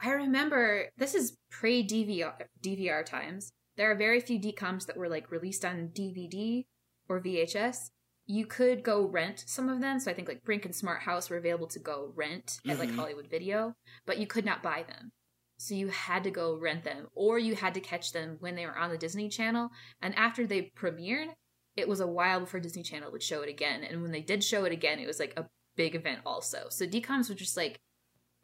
I 0.00 0.10
remember 0.12 0.90
this 0.96 1.14
is 1.14 1.36
pre 1.50 1.86
DVR 1.86 2.34
DVR 2.62 3.04
times. 3.04 3.52
There 3.76 3.90
are 3.90 3.94
very 3.94 4.20
few 4.20 4.38
DComs 4.38 4.86
that 4.86 4.96
were 4.96 5.08
like 5.08 5.30
released 5.30 5.64
on 5.64 5.88
DVD 5.88 6.64
or 7.08 7.20
VHS. 7.20 7.90
You 8.26 8.46
could 8.46 8.82
go 8.82 9.06
rent 9.06 9.44
some 9.46 9.68
of 9.68 9.80
them. 9.80 10.00
So 10.00 10.10
I 10.10 10.14
think 10.14 10.28
like 10.28 10.42
Brink 10.42 10.64
and 10.64 10.74
Smart 10.74 11.02
House 11.02 11.30
were 11.30 11.36
available 11.36 11.68
to 11.68 11.78
go 11.78 12.12
rent 12.16 12.58
at 12.68 12.78
like 12.78 12.88
Mhm. 12.88 12.96
Hollywood 12.96 13.28
Video, 13.28 13.74
but 14.04 14.18
you 14.18 14.26
could 14.26 14.44
not 14.44 14.62
buy 14.62 14.82
them. 14.82 15.12
So 15.58 15.74
you 15.74 15.88
had 15.88 16.24
to 16.24 16.30
go 16.30 16.56
rent 16.58 16.84
them 16.84 17.08
or 17.14 17.38
you 17.38 17.54
had 17.54 17.74
to 17.74 17.80
catch 17.80 18.12
them 18.12 18.36
when 18.40 18.56
they 18.56 18.66
were 18.66 18.76
on 18.76 18.90
the 18.90 18.98
Disney 18.98 19.28
Channel. 19.28 19.70
And 20.02 20.14
after 20.16 20.46
they 20.46 20.72
premiered, 20.76 21.34
it 21.76 21.88
was 21.88 22.00
a 22.00 22.06
while 22.06 22.40
before 22.40 22.60
Disney 22.60 22.82
Channel 22.82 23.12
would 23.12 23.22
show 23.22 23.42
it 23.42 23.48
again. 23.48 23.84
And 23.84 24.02
when 24.02 24.10
they 24.12 24.22
did 24.22 24.42
show 24.42 24.64
it 24.64 24.72
again, 24.72 24.98
it 24.98 25.06
was 25.06 25.20
like 25.20 25.34
a 25.36 25.48
big 25.76 25.94
event 25.94 26.20
also. 26.26 26.66
So 26.70 26.86
DComs 26.86 27.28
were 27.28 27.34
just 27.34 27.56
like 27.56 27.78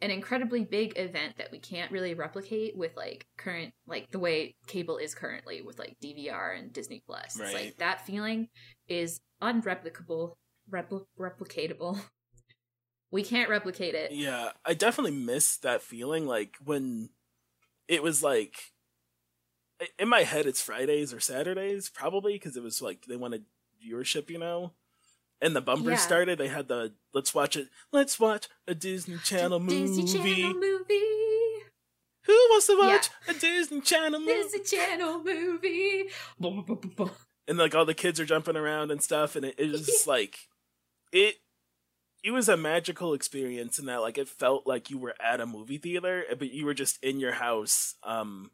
an 0.03 0.11
incredibly 0.11 0.65
big 0.65 0.93
event 0.99 1.37
that 1.39 1.51
we 1.51 1.59
can't 1.59 1.91
really 1.91 2.13
replicate 2.13 2.77
with 2.77 2.95
like 2.97 3.25
current 3.39 3.73
like 3.87 4.11
the 4.11 4.19
way 4.19 4.55
cable 4.67 4.99
is 4.99 5.15
currently 5.15 5.63
with 5.63 5.79
like 5.79 5.97
DVR 6.03 6.59
and 6.59 6.73
Disney 6.73 7.03
Plus. 7.07 7.39
It's 7.41 7.55
like 7.55 7.79
that 7.79 8.05
feeling 8.05 8.49
is 8.89 9.21
unreplicable, 9.43 10.33
repli- 10.71 11.07
replicatable. 11.19 11.99
We 13.15 13.23
can't 13.23 13.51
replicate 13.51 13.95
it. 13.95 14.13
yeah 14.13 14.53
i 14.65 14.73
definitely 14.73 15.11
miss 15.11 15.59
that 15.59 15.83
feeling 15.83 16.27
like 16.27 16.55
when 16.65 17.11
it 17.87 18.03
was 18.03 18.23
like 18.23 18.73
in 19.99 20.09
my 20.09 20.23
head 20.23 20.47
it's 20.47 20.63
fridays 20.63 21.13
or 21.13 21.21
saturdays 21.21 21.91
probably 21.91 22.33
because 22.33 22.57
it 22.57 22.63
was 22.63 22.81
like 22.81 23.05
they 23.07 23.17
wanted 23.17 23.45
viewership 23.87 24.31
you 24.31 24.39
know 24.39 24.73
and 25.43 25.55
the 25.55 25.61
bumpers 25.61 25.91
Yeah. 25.91 25.97
started 25.97 26.39
they 26.39 26.49
had 26.49 26.69
the 26.69 26.95
let's 27.13 27.35
watch 27.35 27.57
it 27.57 27.69
let's 27.93 28.19
watch 28.19 28.49
a 28.67 28.75
disney 28.75 29.19
channel 29.19 29.59
movie 29.61 29.87
Disney 29.87 30.07
Channel 30.07 30.55
movie. 30.55 31.65
who 32.27 32.33
wants 32.51 32.67
to 32.69 32.73
Yeah. 32.75 32.79
watch 32.87 33.11
a 33.29 33.35
disney 33.35 33.81
channel 33.83 34.21
movie 34.21 34.33
Disney 34.33 34.63
Channel 34.79 35.23
movie. 35.23 36.09
And 37.49 37.59
like 37.59 37.75
all 37.75 37.85
the 37.85 37.93
kids 37.93 38.21
are 38.21 38.25
jumping 38.25 38.57
around 38.57 38.91
and 38.93 39.03
stuff 39.03 39.35
and 39.37 39.45
it, 39.45 39.57
it 39.59 39.71
was 39.71 39.85
just 39.85 40.07
like 40.17 40.39
it 41.13 41.37
it 42.23 42.31
was 42.31 42.49
a 42.49 42.57
magical 42.57 43.15
experience 43.15 43.81
in 43.81 43.87
that 43.87 44.01
like 44.01 44.17
it 44.17 44.29
felt 44.29 44.65
like 44.65 44.91
you 44.91 44.97
were 44.99 45.15
at 45.21 45.41
a 45.41 45.47
movie 45.47 45.77
theater 45.79 46.25
but 46.39 46.53
you 46.53 46.65
were 46.65 46.73
just 46.75 47.03
in 47.03 47.19
your 47.19 47.33
house 47.33 47.97
um 48.05 48.53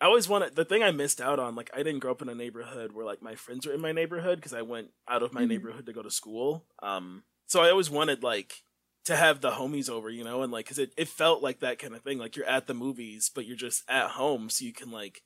i 0.00 0.04
always 0.06 0.28
wanted 0.28 0.54
the 0.56 0.64
thing 0.64 0.82
i 0.82 0.90
missed 0.90 1.20
out 1.20 1.38
on 1.38 1.54
like 1.54 1.70
i 1.74 1.78
didn't 1.78 1.98
grow 2.00 2.10
up 2.12 2.22
in 2.22 2.28
a 2.28 2.34
neighborhood 2.34 2.92
where 2.92 3.04
like 3.06 3.22
my 3.22 3.34
friends 3.34 3.66
were 3.66 3.72
in 3.72 3.80
my 3.80 3.92
neighborhood 3.92 4.38
because 4.38 4.52
i 4.54 4.62
went 4.62 4.88
out 5.08 5.22
of 5.22 5.32
my 5.32 5.42
Mhm. 5.42 5.48
neighborhood 5.48 5.86
to 5.86 5.92
go 5.92 6.02
to 6.02 6.10
school 6.10 6.64
um 6.82 7.24
so 7.46 7.62
i 7.62 7.70
always 7.70 7.90
wanted 7.90 8.22
like 8.22 8.62
to 9.04 9.16
have 9.16 9.40
the 9.40 9.52
homies 9.52 9.88
over 9.88 10.10
you 10.10 10.24
know 10.24 10.42
and 10.42 10.52
like 10.52 10.64
because 10.66 10.78
it, 10.78 10.92
it 10.96 11.08
felt 11.08 11.42
like 11.42 11.60
that 11.60 11.78
kind 11.78 11.94
of 11.94 12.02
thing 12.02 12.18
like 12.18 12.36
you're 12.36 12.46
at 12.46 12.66
the 12.66 12.74
movies 12.74 13.30
but 13.34 13.46
you're 13.46 13.56
just 13.56 13.82
at 13.88 14.10
home 14.10 14.50
so 14.50 14.64
you 14.64 14.72
can 14.72 14.90
like 14.90 15.22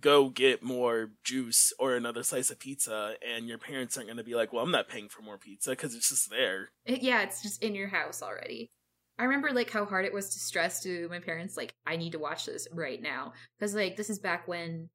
go 0.00 0.28
get 0.28 0.60
more 0.60 1.12
juice 1.22 1.72
or 1.78 1.94
another 1.94 2.24
slice 2.24 2.50
of 2.50 2.58
pizza 2.58 3.14
and 3.24 3.46
your 3.46 3.58
parents 3.58 3.96
aren't 3.96 4.08
going 4.08 4.16
to 4.16 4.24
be 4.24 4.34
like 4.34 4.52
well 4.52 4.64
i'm 4.64 4.72
not 4.72 4.88
paying 4.88 5.08
for 5.08 5.22
more 5.22 5.38
pizza 5.38 5.70
because 5.70 5.94
it's 5.94 6.08
just 6.08 6.28
there 6.30 6.70
yeah, 6.86 7.22
it's 7.22 7.40
just 7.42 7.62
in 7.62 7.74
your 7.74 7.88
house 7.88 8.20
already. 8.22 8.70
I 9.18 9.24
remember 9.24 9.50
like 9.52 9.70
how 9.70 9.84
hard 9.84 10.04
it 10.04 10.12
was 10.12 10.30
to 10.30 10.40
stress 10.40 10.82
to 10.82 11.08
my 11.08 11.20
parents 11.20 11.56
like 11.56 11.74
I 11.86 11.96
need 11.96 12.12
to 12.12 12.18
watch 12.18 12.46
this 12.46 12.66
right 12.72 13.00
now 13.00 13.32
because 13.58 13.74
like 13.74 13.96
this 13.96 14.10
is 14.10 14.18
back 14.18 14.48
when 14.48 14.88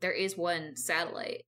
there 0.00 0.12
is 0.12 0.36
one 0.36 0.76
satellite. 0.76 1.42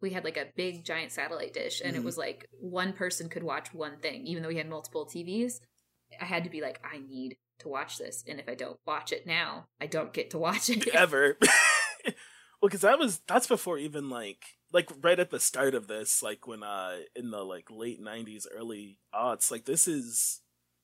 We 0.00 0.10
had 0.10 0.24
like 0.24 0.36
a 0.36 0.46
big 0.56 0.84
giant 0.84 1.12
satellite 1.12 1.52
dish 1.52 1.80
and 1.84 1.94
it 1.94 2.00
Mhm. 2.00 2.04
was 2.04 2.18
like 2.18 2.46
one 2.58 2.92
person 2.92 3.28
could 3.28 3.42
watch 3.42 3.72
one 3.72 3.98
thing 3.98 4.26
even 4.26 4.42
though 4.42 4.48
we 4.48 4.56
had 4.56 4.68
multiple 4.68 5.06
TVs. 5.06 5.60
I 6.20 6.24
had 6.24 6.42
to 6.44 6.50
be 6.50 6.60
like 6.60 6.80
I 6.84 6.98
need 6.98 7.36
to 7.60 7.68
watch 7.68 7.98
this 7.98 8.24
and 8.26 8.40
if 8.40 8.48
I 8.48 8.54
don't 8.54 8.78
watch 8.86 9.12
it 9.12 9.26
now, 9.26 9.66
I 9.80 9.86
don't 9.86 10.12
get 10.12 10.30
to 10.30 10.38
watch 10.38 10.70
it. 10.70 10.88
ever 10.94 11.36
well 12.04 12.14
because 12.62 12.80
that 12.80 12.98
was 12.98 13.20
that's 13.28 13.46
before 13.46 13.78
even 13.78 14.10
like 14.10 14.44
like 14.72 14.90
right 15.02 15.20
at 15.20 15.30
the 15.30 15.38
start 15.40 15.74
of 15.74 15.86
this 15.86 16.22
like 16.22 16.46
when 16.46 16.62
uh 16.62 16.96
in 17.14 17.30
the 17.30 17.44
like 17.44 17.70
late 17.70 18.00
90s 18.00 18.46
early 18.56 18.98
aughts 19.14 19.50
like 19.50 19.64
this 19.66 19.86
is 19.86 20.40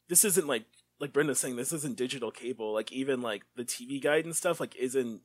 this 0.09 0.25
isn't 0.25 0.47
like 0.47 0.65
like 1.01 1.13
brenda's 1.13 1.39
saying 1.39 1.57
this 1.57 1.73
isn't 1.73 1.97
digital 1.97 2.31
cable 2.31 2.73
like 2.73 2.93
even 2.93 3.21
like 3.23 3.43
the 3.57 3.65
tv 3.65 4.03
guide 4.03 4.25
and 4.25 4.37
stuff 4.37 4.61
like 4.61 4.75
isn't 4.77 5.21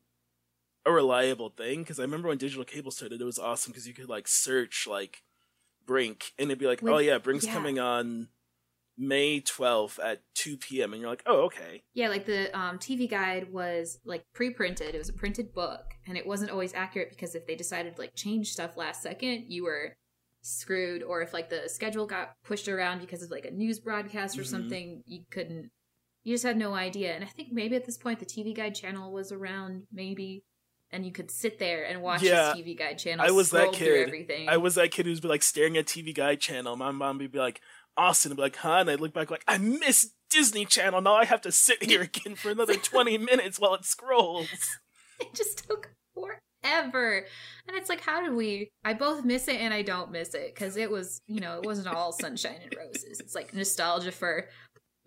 a 0.85 0.91
reliable 0.91 1.49
thing 1.49 1.81
because 1.81 1.99
i 1.99 2.03
remember 2.03 2.27
when 2.27 2.37
digital 2.37 2.65
cable 2.65 2.91
started 2.91 3.21
it 3.21 3.25
was 3.25 3.39
awesome 3.39 3.71
because 3.71 3.87
you 3.87 3.93
could 3.93 4.09
like 4.09 4.27
search 4.27 4.87
like 4.89 5.23
brink 5.85 6.31
and 6.37 6.49
it'd 6.49 6.59
be 6.59 6.67
like 6.67 6.81
With- 6.81 6.93
oh 6.93 6.97
yeah 6.97 7.17
brink's 7.17 7.45
yeah. 7.45 7.53
coming 7.53 7.79
on 7.79 8.29
may 8.97 9.39
12th 9.41 9.97
at 10.03 10.21
2 10.35 10.57
p.m 10.57 10.93
and 10.93 11.01
you're 11.01 11.09
like 11.09 11.23
oh 11.25 11.43
okay 11.43 11.81
Yeah, 11.93 12.09
like 12.09 12.25
the 12.25 12.55
um, 12.57 12.77
TV 12.77 13.09
guide 13.09 13.51
was 13.51 13.99
like 14.05 14.25
pre-printed. 14.33 14.93
It 14.93 14.97
was 14.97 15.09
a 15.09 15.13
printed 15.13 15.53
book, 15.53 15.85
and 16.05 16.17
it 16.17 16.27
wasn't 16.27 16.51
always 16.51 16.73
accurate 16.73 17.09
because 17.09 17.33
if 17.33 17.47
they 17.47 17.55
decided 17.55 17.95
to 17.95 18.01
like 18.01 18.13
change 18.15 18.51
stuff 18.51 18.77
last 18.77 19.01
second, 19.01 19.45
you 19.47 19.63
were 19.63 19.95
screwed. 20.41 21.03
Or 21.03 21.21
if 21.21 21.33
like 21.33 21.49
the 21.49 21.67
schedule 21.67 22.05
got 22.05 22.33
pushed 22.43 22.67
around 22.67 22.99
because 22.99 23.21
of 23.23 23.31
like 23.31 23.45
a 23.45 23.51
news 23.51 23.79
broadcast 23.79 24.37
or 24.37 24.41
Mhm. 24.43 24.47
something, 24.47 25.03
you 25.05 25.23
couldn't. 25.31 25.71
You 26.23 26.33
just 26.35 26.43
had 26.43 26.57
no 26.57 26.73
idea. 26.75 27.13
And 27.13 27.23
I 27.23 27.27
think 27.27 27.49
maybe 27.51 27.75
at 27.75 27.85
this 27.85 27.97
point 27.97 28.19
the 28.19 28.25
TV 28.25 28.53
guide 28.55 28.75
channel 28.75 29.11
was 29.11 29.31
around, 29.31 29.87
maybe, 29.91 30.43
and 30.91 31.05
you 31.05 31.11
could 31.11 31.31
sit 31.31 31.57
there 31.57 31.83
and 31.83 32.01
watch 32.01 32.21
Yeah, 32.21 32.53
TV 32.55 32.75
guide 32.77 32.99
channel. 32.99 33.25
I 33.25 33.31
was 33.31 33.49
that 33.51 33.73
kid. 33.73 34.07
Everything. 34.07 34.47
I 34.49 34.57
was 34.57 34.75
that 34.75 34.91
kid 34.91 35.05
who's 35.05 35.19
be 35.19 35.27
like 35.27 35.41
staring 35.43 35.77
at 35.77 35.85
TV 35.87 36.13
Guide 36.13 36.39
channel. 36.41 36.75
My 36.75 36.91
mom 36.91 37.17
would 37.17 37.31
be 37.31 37.39
like, 37.39 37.61
Austin 37.97 38.29
would 38.31 38.35
be 38.37 38.41
like, 38.43 38.55
huh? 38.57 38.77
And 38.81 38.89
I'd 38.89 38.99
look 39.01 39.13
back 39.13 39.31
like, 39.31 39.43
I 39.47 39.57
miss 39.57 40.11
Disney 40.29 40.65
Channel. 40.65 41.01
Now 41.01 41.15
I 41.15 41.25
have 41.25 41.41
to 41.41 41.51
sit 41.51 41.83
here 41.83 42.01
again 42.13 42.35
for 42.35 42.49
another 42.51 42.73
20 42.77 43.17
minutes 43.17 43.59
while 43.59 43.73
it 43.73 43.83
scrolls. 43.85 44.47
it 45.19 45.33
just 45.33 45.67
took 45.67 45.91
forever 46.13 46.39
and 47.67 47.75
it's 47.75 47.89
like 47.89 48.01
how 48.01 48.21
did 48.21 48.33
we 48.33 48.69
i 48.85 48.93
both 48.93 49.25
miss 49.25 49.47
it 49.47 49.55
and 49.55 49.73
i 49.73 49.81
don't 49.81 50.11
miss 50.11 50.33
it 50.33 50.53
because 50.53 50.77
it 50.77 50.89
was 50.89 51.21
you 51.27 51.39
know 51.39 51.57
it 51.57 51.65
wasn't 51.65 51.87
all 51.87 52.11
sunshine 52.11 52.59
and 52.61 52.75
roses. 52.77 53.19
It's 53.19 53.35
like 53.35 53.53
nostalgia 53.53 54.11
for 54.11 54.47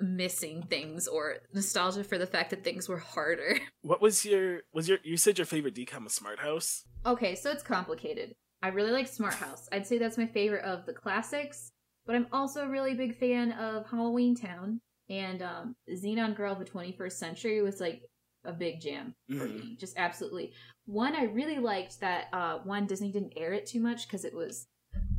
missing 0.01 0.63
things 0.65 1.07
or 1.07 1.37
nostalgia 1.53 2.03
for 2.03 2.19
the 2.19 2.27
fact 2.27 2.51
that 2.51 2.65
things 2.65 2.89
were 2.89 2.99
harder. 2.99 3.59
What 3.83 4.01
was 4.03 4.25
your, 4.25 4.63
was 4.73 4.89
your, 4.89 4.99
you 5.05 5.17
said 5.17 5.39
your 5.39 5.45
favorite 5.45 5.75
DCOM 5.75 6.05
was 6.05 6.15
Smart 6.15 6.41
House? 6.41 6.85
okay 7.07 7.35
so 7.35 7.51
it's 7.51 7.63
complicated. 7.63 8.35
I 8.63 8.69
really 8.69 8.93
like 8.93 9.07
smart 9.07 9.35
house. 9.35 9.69
I'd 9.71 9.87
say 9.87 9.99
that's 9.99 10.19
my 10.19 10.27
favorite 10.27 10.65
of 10.65 10.87
the 10.87 10.95
classics 10.95 11.71
but 12.07 12.17
i'm 12.17 12.27
also 12.33 12.65
a 12.65 12.69
really 12.69 12.95
big 12.95 13.17
fan 13.17 13.53
of 13.53 13.87
halloween 13.87 14.35
town 14.35 14.81
and 15.09 15.43
um 15.43 15.77
Zenon 15.91 16.35
girl 16.35 16.53
of 16.53 16.59
the 16.59 16.65
21st 16.65 17.13
century 17.13 17.63
was 17.63 17.81
like 17.81 18.03
a 18.45 18.53
big 18.53 18.81
jam 18.81 19.15
for 19.29 19.47
Mhm. 19.49 19.55
me. 19.55 19.77
Just 19.77 19.97
absolutely. 19.97 20.53
One 20.87 21.15
I 21.17 21.25
really 21.25 21.59
liked 21.59 22.01
that 22.01 22.29
uh 22.33 22.59
one 22.59 22.87
Disney 22.87 23.11
didn't 23.13 23.33
air 23.37 23.53
it 23.53 23.67
too 23.67 23.81
much 23.81 24.07
because 24.07 24.25
it 24.25 24.35
was 24.35 24.67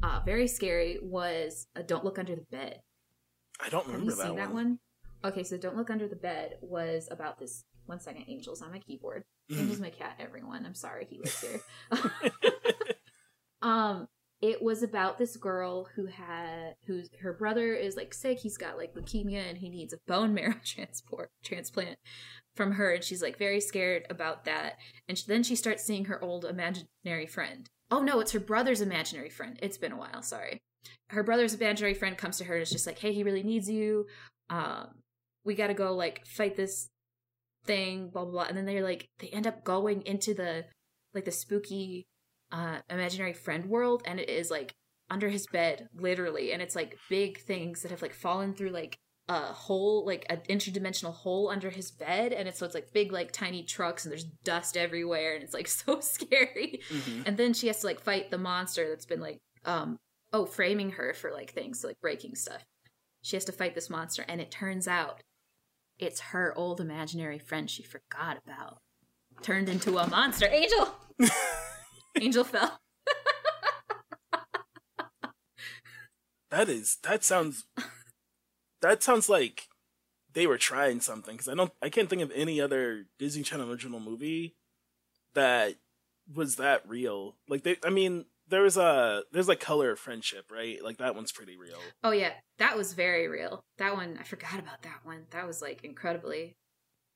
uh, 0.04 0.22
very 0.26 0.48
scary, 0.48 1.00
was 1.02 1.68
uh, 1.76 1.82
"Don't 1.82 2.06
Look 2.06 2.18
Under 2.20 2.36
the 2.36 2.46
Bed." 2.52 2.82
I 3.60 3.70
don't 3.70 3.86
remember 3.88 4.12
Have 4.12 4.18
you 4.18 4.24
that, 4.24 4.28
seen 4.28 4.36
one. 4.36 4.38
that 4.38 4.54
one? 4.54 4.80
Okay, 5.26 5.44
so 5.44 5.58
"Don't 5.58 5.76
Look 5.76 5.90
Under 5.90 6.08
the 6.08 6.16
Bed" 6.16 6.58
was 6.62 7.08
about 7.12 7.40
this. 7.40 7.64
One 7.88 8.00
second, 8.00 8.26
Angels 8.28 8.62
on 8.62 8.72
my 8.72 8.80
keyboard. 8.80 9.24
Mm-hmm. 9.52 9.62
Angel's 9.62 9.80
my 9.80 9.90
cat. 9.90 10.16
Everyone, 10.20 10.66
I'm 10.66 10.74
sorry 10.76 11.06
he 11.10 11.18
lives 11.20 11.40
here. 11.42 11.62
um, 13.62 14.08
it 14.42 14.62
was 14.62 14.84
about 14.84 15.18
this 15.18 15.38
girl 15.38 15.88
who 15.96 16.08
had 16.08 16.76
who's 16.86 17.10
her 17.22 17.34
brother 17.34 17.74
is 17.74 17.96
like 17.96 18.14
sick. 18.14 18.40
He's 18.40 18.58
got 18.58 18.78
like 18.78 18.94
leukemia 18.94 19.48
and 19.48 19.58
he 19.58 19.70
needs 19.70 19.94
a 19.94 19.98
bone 20.08 20.34
marrow 20.36 20.56
transport 20.64 21.30
transplant 21.44 21.98
from 22.56 22.74
her, 22.74 22.92
and 22.94 23.04
she's 23.04 23.22
like 23.22 23.38
very 23.38 23.62
scared 23.62 24.06
about 24.10 24.46
that. 24.46 24.78
And 25.08 25.22
then 25.28 25.44
she 25.44 25.56
starts 25.56 25.84
seeing 25.84 26.06
her 26.06 26.22
old 26.24 26.46
imaginary 26.46 27.28
friend. 27.28 27.68
Oh 27.92 28.02
no, 28.02 28.20
it's 28.20 28.32
her 28.34 28.40
brother's 28.40 28.82
imaginary 28.82 29.30
friend. 29.30 29.58
It's 29.62 29.78
been 29.78 29.92
a 29.92 29.98
while. 29.98 30.22
Sorry. 30.22 30.60
Her 31.10 31.24
brother's 31.24 31.54
imaginary 31.54 31.94
friend 31.94 32.18
comes 32.18 32.38
to 32.38 32.44
her 32.46 32.56
and 32.56 32.64
is 32.64 32.72
just 32.72 32.88
like, 32.88 33.00
"Hey, 33.00 33.14
he 33.14 33.24
really 33.24 33.44
needs 33.44 33.70
you. 33.70 34.06
Um, 34.50 34.90
we 35.44 35.56
got 35.56 35.68
to 35.68 35.74
go 35.74 35.96
like 35.96 36.26
fight 36.26 36.56
this 36.56 36.90
thing." 37.66 38.10
Blah 38.10 38.24
blah 38.26 38.32
blah. 38.32 38.44
And 38.44 38.58
then 38.58 38.66
they're 38.66 38.84
like, 38.84 39.08
they 39.20 39.30
end 39.30 39.48
up 39.48 39.64
going 39.64 40.02
into 40.02 40.34
the 40.34 40.66
like 41.14 41.26
the 41.26 41.32
spooky 41.32 42.06
uh 42.52 42.80
imaginary 42.90 43.34
friend 43.34 43.66
world 43.66 44.04
and 44.06 44.20
it 44.20 44.30
is 44.30 44.52
like 44.52 44.74
under 45.10 45.30
his 45.30 45.46
bed 45.48 45.88
literally 45.96 46.52
and 46.52 46.62
it's 46.62 46.76
like 46.76 46.98
big 47.10 47.40
things 47.40 47.82
that 47.82 47.92
have 47.92 48.02
like 48.02 48.14
fallen 48.14 48.54
through 48.54 48.70
like 48.70 48.98
a 49.28 49.40
hole 49.54 50.06
like 50.06 50.26
an 50.30 50.40
interdimensional 50.50 51.14
hole 51.14 51.50
under 51.50 51.72
his 51.72 51.90
bed 51.92 52.32
and 52.32 52.48
it's 52.48 52.60
so 52.60 52.66
it's 52.66 52.76
like 52.76 52.94
big 52.94 53.12
like 53.12 53.32
tiny 53.32 53.64
trucks 53.64 54.06
and 54.06 54.12
there's 54.12 54.24
dust 54.44 54.78
everywhere 54.78 55.34
and 55.34 55.44
it's 55.44 55.54
like 55.54 55.68
so 55.84 56.00
scary. 56.00 56.82
Mhm. 56.90 57.24
and 57.26 57.38
then 57.38 57.54
she 57.54 57.68
has 57.68 57.80
to 57.82 57.88
like 57.88 58.00
fight 58.00 58.30
the 58.30 58.38
monster 58.38 58.88
that's 58.88 59.06
been 59.08 59.20
like 59.22 59.40
um 59.66 59.98
oh 60.32 60.46
framing 60.46 60.92
her 60.92 61.14
for 61.14 61.32
like 61.32 61.52
things 61.52 61.84
like 61.84 62.00
breaking 62.02 62.36
stuff. 62.36 62.64
She 63.24 63.36
has 63.36 63.46
to 63.46 63.52
fight 63.52 63.74
this 63.74 63.90
monster 63.90 64.24
and 64.28 64.40
it 64.40 64.52
turns 64.52 64.88
out 64.88 65.22
it's 65.98 66.20
her 66.20 66.54
old 66.56 66.80
imaginary 66.80 67.40
friend 67.40 67.70
she 67.70 67.82
forgot 67.82 68.38
about 68.46 68.78
turned 69.42 69.70
into 69.70 69.98
a 69.98 70.08
monster 70.10 70.48
angel 70.48 70.94
angel 72.20 72.44
fell 72.44 72.80
That 76.52 76.70
is 76.70 76.98
that 77.04 77.24
sounds 77.24 77.66
that 78.82 79.04
sounds 79.04 79.28
like 79.28 79.68
they 80.32 80.48
were 80.48 80.58
trying 80.58 81.02
something 81.02 81.34
because 81.36 81.50
I 81.50 81.56
don't 81.56 81.72
I 81.82 81.90
can't 81.90 82.10
think 82.10 82.22
of 82.22 82.32
any 82.34 82.62
other 82.62 83.08
Disney 83.20 83.44
Channel 83.44 83.70
original 83.70 84.00
movie 84.00 84.56
that 85.34 85.76
was 86.34 86.56
that 86.56 86.88
real. 86.88 87.36
Like 87.50 87.64
they, 87.64 87.78
I 87.84 87.90
mean, 87.90 88.26
there 88.48 88.62
was 88.62 88.78
a 88.78 89.24
there's 89.32 89.48
like 89.50 89.60
Color 89.60 89.92
of 89.92 90.00
Friendship, 90.00 90.46
right? 90.52 90.82
Like 90.84 90.98
that 90.98 91.16
one's 91.16 91.32
pretty 91.32 91.58
real. 91.58 91.80
oh 92.04 92.12
yeah 92.12 92.32
that 92.60 92.78
was 92.78 92.94
very 92.94 93.28
real 93.28 93.66
that 93.78 93.94
one 93.94 94.18
i 94.18 94.24
forgot 94.24 94.58
about 94.60 94.82
that 94.84 95.00
one 95.04 95.26
that 95.32 95.46
was 95.46 95.62
like 95.62 95.84
incredibly 95.84 96.56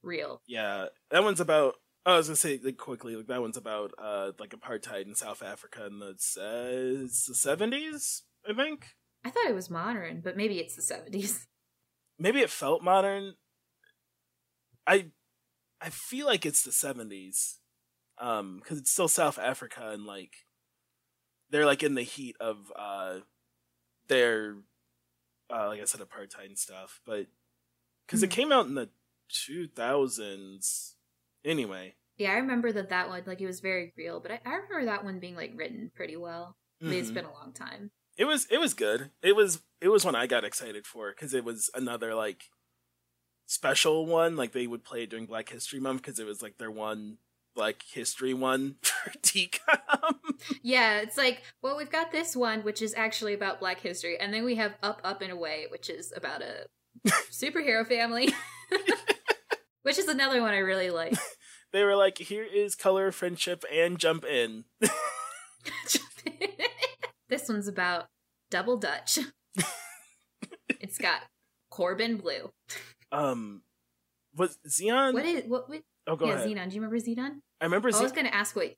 real 0.04 0.42
Yeah, 0.48 0.88
that 1.12 1.24
one's 1.24 1.40
about. 1.40 1.76
I 2.14 2.18
was 2.18 2.28
gonna 2.28 2.36
say 2.36 2.60
like 2.64 2.78
quickly, 2.78 3.16
like 3.16 3.28
that 3.28 3.42
one's 3.42 3.58
about 3.58 3.92
uh 3.98 4.32
like 4.40 4.52
apartheid 4.52 5.06
in 5.06 5.16
South 5.16 5.42
Africa 5.44 5.86
in 5.86 6.00
the 6.00 6.16
seventies, 6.18 8.24
I 8.48 8.54
think. 8.54 8.86
i 9.26 9.30
thought 9.30 9.48
it 9.50 9.56
was 9.56 9.70
modern 9.70 10.22
but 10.22 10.38
maybe 10.38 10.60
it's 10.60 10.76
the 10.76 10.82
70s 10.82 11.46
maybe 12.20 12.40
it 12.42 12.50
felt 12.50 12.84
modern. 12.84 13.36
I 14.88 15.12
I 15.82 15.90
feel 15.90 16.26
like 16.26 16.46
it's 16.46 16.64
the 16.64 16.72
seventies, 16.72 17.60
um, 18.18 18.58
because 18.60 18.78
it's 18.80 18.92
still 18.92 19.08
South 19.08 19.40
Africa 19.40 19.90
and 19.92 20.06
like 20.06 20.34
they're 21.50 21.66
like 21.66 21.84
in 21.84 21.96
the 21.96 22.04
heat 22.04 22.36
of 22.40 22.72
uh 22.76 23.20
their 24.08 24.58
uh 25.52 25.68
like 25.68 25.82
I 25.82 25.86
said 25.86 26.02
apartheid 26.02 26.46
and 26.48 26.60
stuff, 26.60 27.02
but 27.06 27.28
because 28.06 28.24
it 28.24 28.30
Mhm. 28.30 28.34
came 28.34 28.52
out 28.52 28.66
in 28.68 28.76
the 28.76 28.90
two 29.30 29.68
thousands 29.68 30.96
anyway. 31.46 31.96
Yeah 32.20 32.32
i 32.32 32.36
remember 32.36 32.72
that 32.72 32.90
that 32.90 33.10
one 33.10 33.24
like 33.26 33.42
it 33.42 33.48
was 33.48 33.60
very 33.60 33.92
real 33.98 34.20
but 34.20 34.32
i, 34.32 34.40
I 34.46 34.56
remember 34.56 34.86
that 34.86 35.04
one 35.04 35.20
being 35.20 35.36
like 35.36 35.54
written 35.56 35.92
pretty 35.96 36.16
well 36.16 36.56
I 36.82 36.86
mean, 36.86 37.00
it's 37.00 37.08
mm-hmm. 37.08 37.16
been 37.16 37.26
a 37.26 37.34
long 37.34 37.52
time 37.54 37.92
It 38.18 38.26
was 38.26 38.48
it 38.50 38.60
was 38.60 38.74
good. 38.74 39.12
It 39.22 39.36
was 39.36 39.62
it 39.82 39.90
was 39.90 40.06
one 40.06 40.16
I 40.16 40.28
got 40.28 40.44
excited 40.46 40.86
for 40.86 41.10
because 41.10 41.34
it 41.34 41.44
was 41.44 41.70
another 41.74 42.16
like 42.16 42.44
special 43.48 44.06
one. 44.06 44.36
Like 44.36 44.54
they 44.54 44.68
would 44.68 44.84
play 44.84 45.04
it 45.04 45.10
during 45.10 45.26
Black 45.26 45.50
History 45.50 45.80
Month 45.80 46.04
because 46.04 46.20
it 46.20 46.26
was 46.26 46.42
like 46.42 46.58
their 46.58 46.72
one 46.72 47.18
Black 47.56 47.82
History 47.92 48.34
one 48.34 48.76
for 48.82 49.12
DCOM. 49.20 50.16
yeah 50.62 51.00
it's 51.00 51.18
like 51.18 51.44
well 51.62 51.78
we've 51.78 51.92
got 51.92 52.12
this 52.12 52.36
one 52.36 52.62
which 52.62 52.82
is 52.82 52.94
actually 52.96 53.34
about 53.34 53.60
black 53.60 53.80
history 53.80 54.18
and 54.18 54.34
then 54.34 54.46
we 54.46 54.56
have 54.56 54.74
up 54.84 55.02
up 55.04 55.22
and 55.22 55.32
away 55.32 55.66
which 55.70 55.90
is 55.90 56.14
about 56.16 56.42
a 56.42 56.66
superhero 57.30 57.86
family 57.88 58.34
which 59.84 59.98
is 59.98 60.08
another 60.08 60.42
one 60.42 60.54
i 60.54 60.60
really 60.60 60.90
like 60.90 61.18
they 61.72 61.84
were 61.84 61.96
like, 61.96 62.18
"Here 62.18 62.44
is 62.44 62.76
Color 62.76 63.12
Friendship 63.12 63.64
and 63.72 63.98
Jump 64.00 64.26
In." 64.26 64.66
this 67.30 67.48
one's 67.50 67.68
about 67.68 68.08
double 68.50 68.78
dutch 68.78 69.20
it's 70.80 70.98
got 70.98 71.22
Corbin 71.70 72.18
Bleu 72.18 72.52
Um, 73.12 73.62
was 74.36 74.58
Zenon? 74.68 75.14
what 75.14 75.26
is 75.26 75.44
what, 75.48 75.70
what 75.70 75.82
oh, 76.08 76.16
go 76.16 76.26
yeah 76.28 76.34
ahead. 76.34 76.48
Zenon 76.48 76.70
do 76.70 76.76
you 76.76 76.82
remember 76.82 76.98
Zenon 76.98 77.42
I 77.62 77.66
remember. 77.66 77.90
i 77.94 78.02
was 78.02 78.12
gonna 78.12 78.30
ask 78.30 78.56
what 78.56 78.74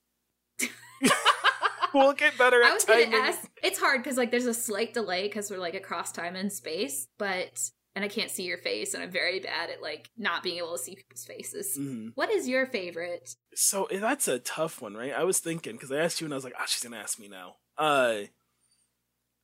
we'll 1.93 2.13
get 2.13 2.37
better 2.37 2.61
at 2.61 2.71
I 2.71 2.73
was 2.73 2.85
gonna 2.85 3.15
ask. 3.15 3.49
It's 3.63 3.79
hard 3.79 4.03
because 4.03 4.17
like 4.17 4.31
there's 4.31 4.45
a 4.45 4.53
slight 4.53 4.93
delay 4.93 5.23
because 5.23 5.49
we're 5.51 5.57
like 5.57 5.73
across 5.75 6.11
time 6.11 6.35
and 6.35 6.51
space, 6.51 7.07
but 7.17 7.69
and 7.95 8.05
I 8.05 8.07
can't 8.07 8.31
see 8.31 8.43
your 8.43 8.57
face, 8.57 8.93
and 8.93 9.03
I'm 9.03 9.11
very 9.11 9.39
bad 9.39 9.69
at 9.69 9.81
like 9.81 10.09
not 10.17 10.43
being 10.43 10.57
able 10.57 10.77
to 10.77 10.83
see 10.83 10.95
people's 10.95 11.25
faces. 11.25 11.77
Mhm. 11.77 12.11
What 12.15 12.29
is 12.31 12.47
your 12.47 12.65
favorite? 12.65 13.35
So 13.53 13.85
eh, 13.85 13.99
that's 13.99 14.27
a 14.27 14.39
tough 14.39 14.81
one, 14.81 14.95
right? 14.95 15.11
I 15.13 15.23
was 15.23 15.39
thinking 15.39 15.73
because 15.73 15.91
I 15.91 15.97
asked 15.97 16.21
you 16.21 16.25
and 16.25 16.33
I 16.33 16.37
was 16.37 16.43
like, 16.43 16.53
"Ah, 16.59 16.65
she's 16.67 16.83
gonna 16.83 16.97
ask 16.97 17.19
me 17.19 17.27
now." 17.27 17.57
Uh, 17.77 18.23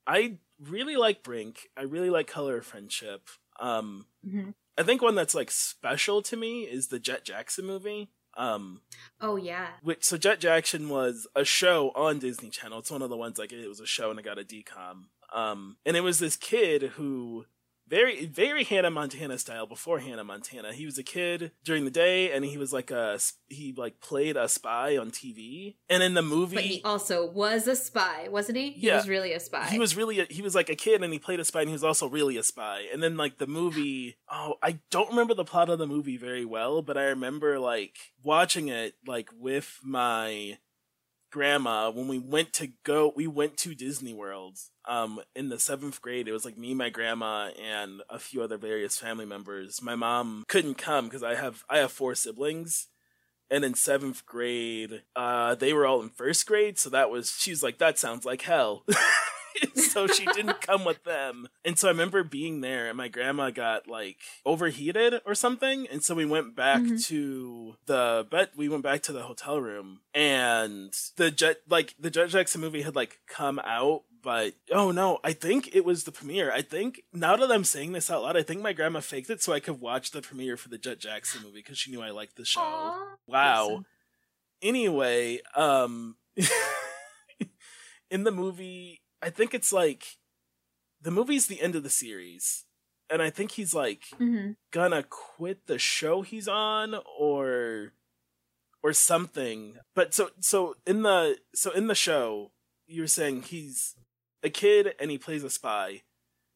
I 0.06 0.38
really 0.60 0.95
like 0.95 1.24
Brink. 1.24 1.68
I 1.76 1.82
really 1.82 2.10
like 2.10 2.28
Color 2.28 2.58
of 2.58 2.66
Friendship. 2.66 3.28
Um, 3.60 4.08
Mhm. 4.26 4.54
I 4.78 4.84
think 4.84 5.02
one 5.02 5.16
that's 5.16 5.36
like 5.36 5.52
special 5.52 6.22
to 6.24 6.38
me 6.38 6.64
is 6.64 6.88
the 6.88 7.00
Jet 7.00 7.26
Jackson 7.26 7.66
movie. 7.66 8.10
Um, 8.36 8.84
Oh 9.20 9.36
yeah, 9.36 9.78
which 9.82 10.04
so 10.04 10.16
Jet 10.16 10.39
Jackson 10.39 10.89
was 10.89 11.26
a 11.36 11.43
show 11.43 11.89
on 11.95 12.20
Disney 12.20 12.52
Channel. 12.52 12.80
It's 12.80 12.91
one 12.91 13.02
of 13.02 13.10
the 13.10 13.18
ones 13.18 13.39
like 13.39 13.52
it 13.52 13.68
was 13.68 13.80
a 13.80 13.88
show 13.88 14.12
and 14.12 14.20
it 14.20 14.24
got 14.24 14.38
a 14.38 14.43
DCOM. 14.43 15.10
Um, 15.34 15.78
and 15.86 15.98
it 15.98 16.02
was 16.02 16.20
this 16.20 16.38
kid 16.38 16.84
who 16.84 17.48
very 17.88 18.25
very 18.25 18.63
Hannah 18.63 18.91
Montana 18.91 19.38
style 19.38 19.65
before 19.65 19.99
Hannah 19.99 20.23
Montana. 20.23 20.73
He 20.73 20.85
was 20.85 20.97
a 20.97 21.03
kid 21.03 21.51
during 21.63 21.85
the 21.85 21.91
day 21.91 22.31
and 22.31 22.43
he 22.45 22.57
was 22.57 22.73
like 22.73 22.91
a 22.91 23.19
he 23.47 23.73
like 23.77 23.99
played 24.01 24.35
a 24.38 24.47
spy 24.49 24.97
on 24.97 25.11
TV. 25.11 25.75
And 25.89 26.03
in 26.03 26.13
the 26.13 26.21
movie 26.21 26.55
but 26.55 26.63
he 26.65 26.81
also 26.83 27.25
was 27.29 27.67
a 27.67 27.75
spy, 27.75 28.27
wasn't 28.29 28.57
he? 28.57 28.71
He 28.71 28.88
Yeah. 28.88 28.97
was 28.97 29.07
really 29.09 29.33
a 29.33 29.39
spy. 29.39 29.65
he 29.67 29.79
was 29.79 29.95
really 29.95 30.19
a, 30.19 30.25
he 30.29 30.41
was 30.41 30.55
like 30.55 30.69
a 30.69 30.75
kid 30.75 31.01
and 31.03 31.13
he 31.13 31.19
played 31.19 31.39
a 31.39 31.45
spy 31.45 31.61
and 31.61 31.69
he 31.69 31.73
was 31.73 31.83
also 31.83 32.07
really 32.07 32.38
a 32.38 32.43
spy 32.43 32.85
and 32.91 33.01
then 33.01 33.15
like 33.17 33.38
the 33.38 33.47
movie 33.47 34.17
oh 34.31 34.55
i 34.61 34.79
don't 34.91 35.09
remember 35.09 35.33
the 35.33 35.43
plot 35.45 35.69
of 35.69 35.79
the 35.79 35.88
movie 35.88 36.17
very 36.17 36.45
well 36.45 36.81
but 36.81 36.97
i 36.97 37.03
remember 37.03 37.59
like 37.59 37.97
watching 38.23 38.67
it 38.67 38.95
like 39.05 39.29
with 39.39 39.79
my 39.83 40.57
grandma 41.38 41.91
when 41.91 42.07
we 42.07 42.17
went 42.17 42.51
to 42.51 42.69
go 42.83 43.13
we 43.15 43.27
went 43.27 43.57
to 43.57 43.75
disney 43.75 44.11
world 44.11 44.57
um 44.85 45.19
in 45.35 45.49
the 45.49 45.59
seventh 45.59 46.01
grade 46.01 46.27
it 46.27 46.31
was 46.31 46.45
like 46.45 46.57
me 46.57 46.73
my 46.73 46.89
grandma 46.89 47.49
and 47.61 48.01
a 48.09 48.17
few 48.17 48.41
other 48.41 48.57
various 48.57 48.97
family 48.97 49.25
members. 49.25 49.81
My 49.81 49.95
mom 49.95 50.45
couldn't 50.47 50.79
come 50.79 51.05
because 51.05 51.23
i 51.23 51.35
have 51.35 51.63
i 51.69 51.77
have 51.77 51.91
four 51.91 52.15
siblings. 52.15 52.88
And 53.49 53.63
in 53.63 53.75
seventh 53.75 54.25
grade 54.25 55.03
uh 55.15 55.55
they 55.55 55.73
were 55.73 55.85
all 55.85 56.01
in 56.01 56.09
first 56.09 56.45
grade 56.47 56.77
so 56.79 56.89
that 56.89 57.09
was 57.09 57.38
she's 57.38 57.63
like 57.63 57.77
that 57.77 57.97
sounds 57.99 58.25
like 58.25 58.41
hell 58.41 58.83
so 59.76 60.08
she 60.08 60.26
didn't 60.28 60.62
come 60.62 60.84
with 60.86 61.03
them 61.03 61.47
and 61.66 61.78
so 61.78 61.88
i 61.88 61.91
remember 61.91 62.24
being 62.24 62.62
there 62.62 62.88
and 62.88 62.97
my 62.97 63.08
grandma 63.08 63.49
got 63.49 63.88
like 63.88 64.18
overheated 64.45 65.22
or 65.26 65.34
something 65.36 65.88
and 65.91 66.03
so 66.03 66.14
we 66.16 66.26
went 66.26 66.55
back 66.55 66.82
Mhm. 66.82 67.05
to 67.08 67.76
the 67.86 68.28
bed 68.30 68.49
we 68.55 68.70
went 68.70 68.84
back 68.84 69.01
to 69.03 69.12
the 69.14 69.24
hotel 69.24 69.60
room 69.60 70.01
and 70.14 70.93
the 71.16 71.32
jet 71.32 71.58
like 71.70 71.93
the 71.99 72.10
jet 72.10 72.30
jackson 72.30 72.62
movie 72.62 72.82
had 72.82 72.95
like 72.95 73.20
come 73.28 73.60
out 73.60 74.03
but 74.22 74.53
oh 74.72 74.91
no 74.91 75.20
i 75.24 75.32
think 75.34 75.74
it 75.76 75.86
was 75.86 76.03
the 76.03 76.12
premiere 76.12 76.51
i 76.51 76.62
think 76.62 77.01
now 77.14 77.36
that 77.36 77.51
i'm 77.51 77.64
saying 77.64 77.91
this 77.93 78.10
out 78.12 78.24
loud 78.24 78.36
i 78.36 78.41
think 78.43 78.62
my 78.62 78.74
grandma 78.74 78.99
faked 78.99 79.30
it 79.30 79.41
so 79.41 79.53
i 79.53 79.60
could 79.60 79.80
watch 79.80 80.12
the 80.12 80.22
premiere 80.22 80.58
for 80.58 80.70
the 80.70 80.78
jet 80.78 80.99
jackson 80.99 81.41
movie 81.43 81.60
because 81.60 81.78
she 81.78 81.91
knew 81.91 82.01
i 82.01 82.10
liked 82.10 82.36
the 82.36 82.45
show 82.45 82.60
Aw. 82.62 83.16
Wow. 83.28 83.64
Awesome. 83.66 83.86
Anyway, 84.62 85.39
um 85.55 86.16
in 88.10 88.24
the 88.24 88.32
movie, 88.32 89.01
I 89.22 89.30
think 89.30 89.53
it's 89.53 89.74
like 89.74 90.18
the 91.01 91.11
movie's 91.11 91.47
the 91.47 91.61
end 91.61 91.76
of 91.76 91.84
the 91.84 91.89
series. 91.89 92.65
And 93.09 93.22
I 93.22 93.30
think 93.30 93.51
he's 93.51 93.74
like 93.74 94.05
Mhm. 94.20 94.57
gonna 94.72 95.03
quit 95.03 95.68
the 95.68 95.80
show 95.80 96.22
he's 96.24 96.47
on 96.47 96.95
or 97.18 97.93
or 98.84 98.93
something. 98.93 99.78
But 99.95 100.13
so 100.13 100.32
so 100.39 100.76
in 100.86 101.03
the 101.03 101.39
so 101.55 101.72
in 101.72 101.88
the 101.88 101.95
show, 101.95 102.51
you're 102.86 103.07
saying 103.07 103.43
he's 103.43 103.95
a 104.43 104.49
kid 104.49 104.93
and 104.99 105.09
he 105.09 105.18
plays 105.18 105.43
a 105.43 105.49
spy. 105.49 106.03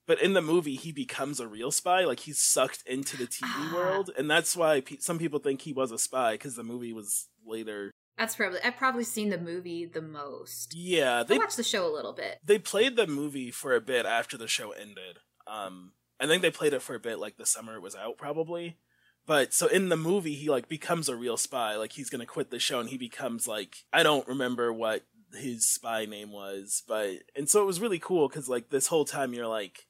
But 0.08 0.22
in 0.22 0.34
the 0.34 0.42
movie, 0.42 0.76
he 0.76 0.92
becomes 0.92 1.40
a 1.40 1.48
real 1.48 1.72
spy. 1.72 2.04
Like 2.04 2.22
he's 2.22 2.42
sucked 2.42 2.84
into 2.86 3.16
the 3.16 3.28
TV 3.28 3.44
Ah. 3.48 3.72
world, 3.74 4.10
and 4.18 4.30
that's 4.30 4.56
why 4.58 4.82
pe- 4.82 4.98
some 4.98 5.20
people 5.20 5.40
think 5.40 5.62
he 5.62 5.72
was 5.74 5.92
a 5.92 5.98
spy 5.98 6.34
because 6.34 6.56
the 6.56 6.64
movie 6.64 6.92
was 6.92 7.30
later. 7.46 7.92
That's 8.22 8.36
probably 8.36 8.60
I've 8.64 8.78
probably 8.78 9.04
seen 9.04 9.30
the 9.30 9.40
movie 9.40 9.84
the 9.84 10.02
most. 10.02 10.76
Yeah, 10.76 11.22
I 11.22 11.24
they 11.24 11.40
watched 11.40 11.58
the 11.58 11.64
show 11.64 11.88
a 11.88 11.92
little 11.92 12.14
bit. 12.14 12.38
they 12.46 12.60
played 12.60 12.96
the 12.96 13.08
movie 13.08 13.50
for 13.50 13.74
a 13.74 13.82
bit 13.82 14.06
after 14.06 14.38
the 14.38 14.48
show 14.48 14.70
ended. 14.74 15.18
Um, 15.48 15.94
I 16.20 16.28
think 16.28 16.44
they 16.44 16.52
played 16.52 16.74
it 16.74 16.84
for 16.84 16.94
a 16.94 17.00
bit, 17.00 17.18
like 17.18 17.38
the 17.38 17.48
summer 17.48 17.76
it 17.76 17.82
was 17.82 17.96
out, 17.96 18.20
probably. 18.20 18.78
But 19.26 19.56
so 19.56 19.66
in 19.66 19.90
the 19.90 19.98
movie, 19.98 20.36
he 20.36 20.52
like 20.52 20.70
becomes 20.70 21.10
a 21.10 21.16
real 21.16 21.36
spy. 21.36 21.76
Like 21.76 21.94
he's 21.94 22.12
gonna 22.12 22.28
quit 22.28 22.52
the 22.52 22.60
show, 22.60 22.80
and 22.80 22.90
he 22.90 22.98
becomes 23.00 23.48
like 23.48 23.78
I 23.92 24.04
don't 24.04 24.28
remember 24.28 24.72
what 24.72 25.02
his 25.34 25.66
spy 25.68 26.06
name 26.06 26.32
was, 26.32 26.84
but 26.88 27.24
and 27.36 27.50
so 27.50 27.64
it 27.64 27.66
was 27.66 27.82
really 27.82 27.98
cool 27.98 28.28
because 28.28 28.48
like 28.48 28.70
this 28.70 28.86
whole 28.86 29.06
time 29.06 29.34
you're 29.34 29.48
like 29.48 29.88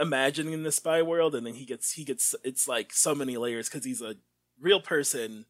imagining 0.00 0.64
the 0.64 0.72
spy 0.72 1.02
world, 1.02 1.36
and 1.36 1.46
then 1.46 1.54
he 1.54 1.64
gets 1.64 1.92
he 1.92 2.02
gets 2.02 2.34
it's 2.42 2.66
like 2.66 2.92
so 2.92 3.14
many 3.14 3.36
layers 3.36 3.68
because 3.68 3.84
he's 3.84 4.02
a 4.02 4.16
real 4.60 4.80
person 4.80 5.44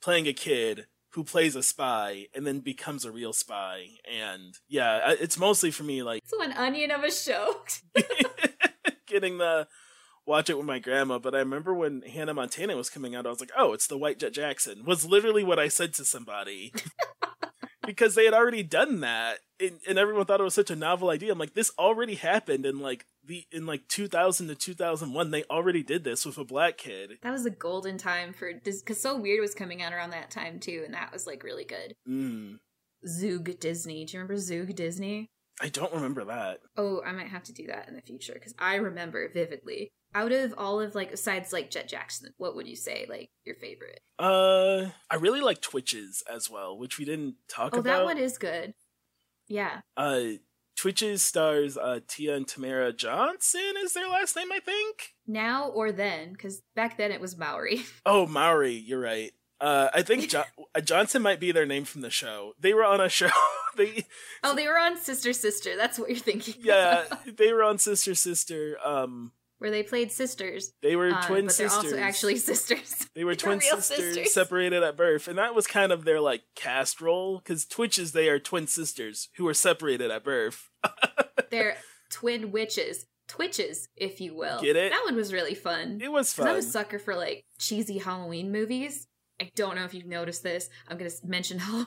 playing 0.00 0.28
a 0.28 0.32
kid 0.32 0.86
who 1.10 1.24
plays 1.24 1.56
a 1.56 1.62
spy 1.62 2.26
and 2.34 2.46
then 2.46 2.60
becomes 2.60 3.04
a 3.04 3.10
real 3.10 3.32
spy. 3.32 3.86
And 4.10 4.58
yeah 4.68 5.14
it's 5.18 5.38
mostly 5.38 5.70
for 5.70 5.82
me 5.82 6.02
like 6.02 6.22
It's 6.22 6.32
an 6.32 6.52
onion 6.52 6.90
of 6.90 7.02
a 7.02 7.10
show. 7.10 7.62
getting 9.06 9.38
the 9.38 9.66
watch 10.26 10.48
it 10.48 10.56
with 10.56 10.66
my 10.66 10.78
grandma 10.78 11.18
but 11.18 11.34
i 11.34 11.38
remember 11.38 11.74
when 11.74 12.02
hannah 12.02 12.34
montana 12.34 12.76
was 12.76 12.88
coming 12.88 13.16
out 13.16 13.26
i 13.26 13.30
was 13.30 13.40
like 13.40 13.50
oh 13.56 13.72
it's 13.72 13.88
the 13.88 13.98
white 13.98 14.20
jet 14.20 14.32
jackson 14.32 14.84
was 14.84 15.04
literally 15.04 15.42
what 15.42 15.58
i 15.58 15.66
said 15.68 15.92
to 15.94 16.04
somebody. 16.04 16.72
Because 17.86 18.14
they 18.14 18.26
had 18.26 18.34
already 18.34 18.62
done 18.62 19.00
that 19.00 19.38
and, 19.58 19.80
and 19.88 19.98
everyone 19.98 20.24
thought 20.24 20.38
it 20.38 20.44
was 20.44 20.54
such 20.54 20.70
a 20.70 20.76
novel 20.76 21.10
idea. 21.10 21.32
I'm 21.32 21.38
like 21.38 21.54
this 21.54 21.72
already 21.78 22.14
happened 22.14 22.64
in 22.66 22.78
like 22.78 23.06
the 23.30 23.46
in 23.50 23.64
like 23.64 23.88
2000 23.88 24.48
to 24.48 24.54
2001 24.54 25.30
they 25.30 25.44
already 25.44 25.82
did 25.82 26.04
this 26.04 26.26
with 26.26 26.36
a 26.36 26.44
black 26.44 26.76
kid 26.76 27.12
that 27.22 27.30
was 27.32 27.46
a 27.46 27.50
golden 27.50 27.96
time 27.96 28.32
for 28.32 28.52
because 28.52 29.00
So 29.00 29.16
Weird 29.16 29.40
was 29.40 29.54
coming 29.54 29.80
out 29.82 29.92
around 29.94 30.10
that 30.10 30.30
time 30.30 30.58
too, 30.60 30.82
and 30.84 30.92
that 30.94 31.12
was 31.12 31.26
like 31.26 31.42
really 31.42 31.64
good. 31.64 31.94
mm, 32.08 32.58
Zoog 33.08 33.58
Disney. 33.60 34.04
Do 34.04 34.12
you 34.16 34.20
remember 34.22 34.34
Zoog 34.40 34.74
Disney? 34.74 35.28
i 35.62 35.68
don't 35.68 35.92
remember 35.92 36.24
that 36.24 36.60
Oh, 36.76 37.02
I 37.04 37.12
might 37.12 37.28
have 37.28 37.42
to 37.44 37.52
do 37.52 37.66
that 37.66 37.86
in 37.88 37.94
the 37.94 38.00
future 38.02 38.32
because 38.34 38.54
I 38.58 38.76
remember 38.76 39.30
vividly. 39.32 39.90
Out 40.14 40.32
of 40.32 40.54
all 40.58 40.80
of 40.80 40.94
like, 40.94 41.10
besides 41.12 41.52
like 41.52 41.70
Jet 41.70 41.86
Jackson, 41.86 42.32
what 42.38 42.56
would 42.56 42.66
you 42.66 42.76
say 42.76 43.06
like 43.08 43.28
your 43.44 43.56
favorite? 43.56 44.00
uh 44.18 44.90
i 45.10 45.14
really 45.18 45.40
like 45.40 45.60
twitches 45.60 46.22
as 46.30 46.50
well 46.50 46.76
which 46.78 46.98
we 46.98 47.04
didn't 47.04 47.36
talk 47.48 47.74
Oh, 47.74 47.80
about 47.80 47.84
that 47.98 48.04
one 48.04 48.18
is 48.18 48.38
good. 48.38 48.72
Yeah. 49.48 49.80
uh 49.96 50.22
Twitches 50.80 51.22
stars 51.22 51.76
uh 51.76 52.00
Tia 52.08 52.34
and 52.34 52.46
Tamera 52.46 52.96
Johnson 52.96 53.74
is 53.84 53.92
their 53.92 54.08
last 54.08 54.34
name, 54.34 54.50
I 54.50 54.60
think. 54.60 55.14
Now 55.26 55.68
or 55.68 55.92
then, 55.92 56.32
because 56.32 56.62
back 56.74 56.96
then 56.96 57.12
it 57.12 57.20
was 57.20 57.36
Mowry. 57.36 57.82
Oh, 58.06 58.26
Mowry, 58.26 58.72
you're 58.72 58.98
right. 58.98 59.30
Uh 59.60 59.90
I 59.92 60.00
think 60.00 60.30
jo- 60.30 60.44
uh, 60.74 60.80
Johnson 60.80 61.20
might 61.20 61.38
be 61.38 61.52
their 61.52 61.66
name 61.66 61.84
from 61.84 62.00
the 62.00 62.08
show. 62.08 62.54
They 62.58 62.72
were 62.72 62.84
on 62.84 62.98
a 62.98 63.10
show. 63.10 63.28
they 63.76 64.06
oh, 64.42 64.54
they 64.54 64.66
were 64.66 64.78
on 64.78 64.96
Sister 64.96 65.34
Sister. 65.34 65.76
That's 65.76 65.98
what 65.98 66.08
you're 66.08 66.18
thinking. 66.18 66.54
yeah, 66.60 67.04
they 67.26 67.52
were 67.52 67.62
on 67.62 67.78
Sister 67.78 68.14
Sister. 68.14 68.78
Um 68.82 69.32
Where 69.60 69.70
they 69.70 69.82
played 69.84 70.10
sisters. 70.10 70.72
they 70.82 70.96
were 70.96 71.10
uh, 71.10 71.22
twin 71.22 71.44
but 71.44 71.52
sisters. 71.54 71.82
they're 71.82 72.00
also 72.00 72.08
actually 72.08 72.36
sisters. 72.50 73.06
they 73.14 73.24
were 73.24 73.34
twin 73.36 73.60
sisters, 73.60 73.86
sisters. 73.98 74.32
separated 74.34 74.82
at 74.82 74.96
birth, 74.96 75.28
and 75.28 75.38
that 75.38 75.54
was 75.54 75.66
kind 75.68 75.92
of 75.92 76.04
their 76.04 76.20
like 76.20 76.42
cast 76.56 77.00
role 77.00 77.40
cuz 77.40 77.66
Twitches 77.66 78.10
they 78.12 78.28
are 78.28 78.38
twin 78.38 78.66
sisters 78.66 79.28
who 79.36 79.44
were 79.44 79.54
separated 79.54 80.10
at 80.10 80.24
birth. 80.24 80.70
they're 81.50 81.76
twin 82.10 82.50
witches. 82.50 83.06
Twitches, 83.28 83.88
if 83.96 84.20
you 84.20 84.34
will. 84.34 84.60
Get 84.60 84.74
it? 84.74 84.90
That 84.90 85.04
one 85.04 85.14
was 85.14 85.32
really 85.32 85.54
fun. 85.54 86.00
It 86.02 86.10
was 86.10 86.32
'Cause 86.34 86.46
I'm 86.46 86.52
fun. 86.54 86.58
a 86.58 86.62
sucker 86.62 86.98
for 86.98 87.14
like 87.14 87.44
cheesy 87.60 87.98
Halloween 87.98 88.50
movies. 88.50 89.06
I 89.40 89.50
don't 89.54 89.76
know 89.76 89.84
if 89.84 89.94
you've 89.94 90.06
noticed 90.06 90.42
this. 90.42 90.68
I'm 90.88 90.98
gonna 90.98 91.10
mention 91.22 91.58
Halloween. 91.68 91.86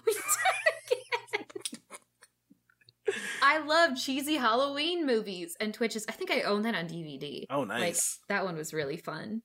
I 3.41 3.59
love 3.59 3.95
cheesy 3.97 4.35
Halloween 4.35 5.05
movies 5.05 5.55
and 5.59 5.73
Twitches. 5.73 6.05
I 6.07 6.13
think 6.13 6.31
I 6.31 6.41
own 6.41 6.61
that 6.63 6.75
on 6.75 6.87
DVD. 6.87 7.45
oh, 7.49 7.59
Like 7.61 7.67
nice. 7.67 8.19
that 8.29 8.43
one 8.45 8.55
was 8.55 8.73
really 8.73 8.97
fun. 8.97 9.41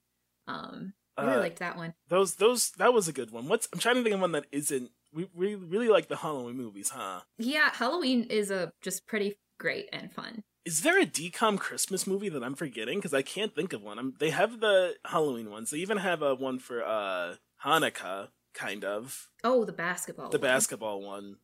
Um, 0.46 0.94
I 1.16 1.22
really 1.24 1.36
Uh, 1.36 1.40
liked 1.40 1.58
that 1.58 1.76
one. 1.76 1.94
Those 2.08 2.36
those 2.36 2.70
that 2.78 2.92
was 2.94 3.08
a 3.08 3.12
good 3.12 3.30
one. 3.30 3.48
What's 3.48 3.68
I'm 3.72 3.78
trying 3.80 3.96
to 3.96 4.02
think 4.02 4.14
of 4.14 4.20
one 4.20 4.32
that 4.32 4.46
isn't. 4.52 4.90
We 5.12 5.28
we 5.34 5.54
really 5.54 5.88
like 5.88 6.08
the 6.08 6.16
Halloween 6.16 6.56
movies, 6.56 6.90
huh? 6.90 7.20
Yeah, 7.38 7.70
Halloween 7.72 8.24
is 8.24 8.50
a 8.50 8.72
just 8.82 9.06
pretty 9.06 9.38
great 9.58 9.88
and 9.92 10.12
fun. 10.12 10.44
Is 10.64 10.82
there 10.82 11.00
a 11.00 11.06
DCOM 11.06 11.58
Christmas 11.58 12.06
movie 12.06 12.28
that 12.28 12.44
I'm 12.44 12.54
forgetting? 12.54 12.98
Because 12.98 13.14
I 13.14 13.22
can't 13.22 13.54
think 13.54 13.72
of 13.72 13.80
one. 13.82 13.98
I'm, 13.98 14.14
they 14.20 14.30
have 14.30 14.60
the 14.60 14.96
Halloween 15.06 15.50
ones. 15.50 15.70
They 15.70 15.78
even 15.78 15.96
have 15.96 16.20
a 16.22 16.34
one 16.34 16.58
for 16.58 16.84
uh 16.84 17.36
Hanukkah, 17.64 18.28
kind 18.54 18.84
of 18.84 19.28
Oh, 19.42 19.64
the 19.64 19.72
basketball. 19.72 20.28
the 20.30 20.38
one. 20.38 20.42
basketball 20.48 21.00
one. 21.02 21.36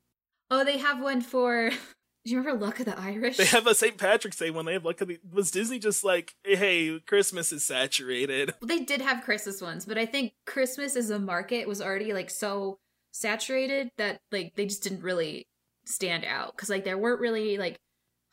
Oh, 0.51 0.63
they 0.65 0.79
have 0.79 1.01
one 1.03 1.21
for. 1.23 1.71
Do 2.25 2.31
you 2.31 2.39
remember 2.39 2.65
Luck 2.65 2.81
of 2.81 2.87
the 2.87 2.99
Irish? 2.99 3.37
They 3.37 3.45
have 3.45 3.67
a 3.67 3.75
St. 3.75 3.99
Patrick's 3.99 4.39
Day 4.39 4.51
one. 4.51 4.65
They 4.65 4.73
have 4.73 4.85
like 4.85 5.03
a, 5.03 5.07
was 5.31 5.51
Disney 5.51 5.79
just 5.79 6.05
like, 6.05 6.35
hey, 6.43 6.99
Christmas 7.01 7.53
is 7.53 7.65
saturated. 7.65 8.55
Well, 8.61 8.69
they 8.69 8.81
did 8.81 9.03
have 9.03 9.25
Christmas 9.25 9.61
ones, 9.61 9.85
but 9.85 9.99
I 9.99 10.07
think 10.07 10.33
Christmas 10.47 10.97
as 10.97 11.11
a 11.11 11.19
market 11.19 11.69
was 11.69 11.83
already 11.83 12.15
like 12.15 12.31
so 12.31 12.79
saturated 13.13 13.91
that 13.99 14.21
like 14.33 14.55
they 14.57 14.67
just 14.67 14.83
didn't 14.83 15.03
really 15.03 15.47
stand 15.85 16.25
out 16.25 16.57
because 16.57 16.71
like 16.71 16.85
there 16.85 16.99
weren't 16.99 17.21
really 17.21 17.59
like 17.59 17.79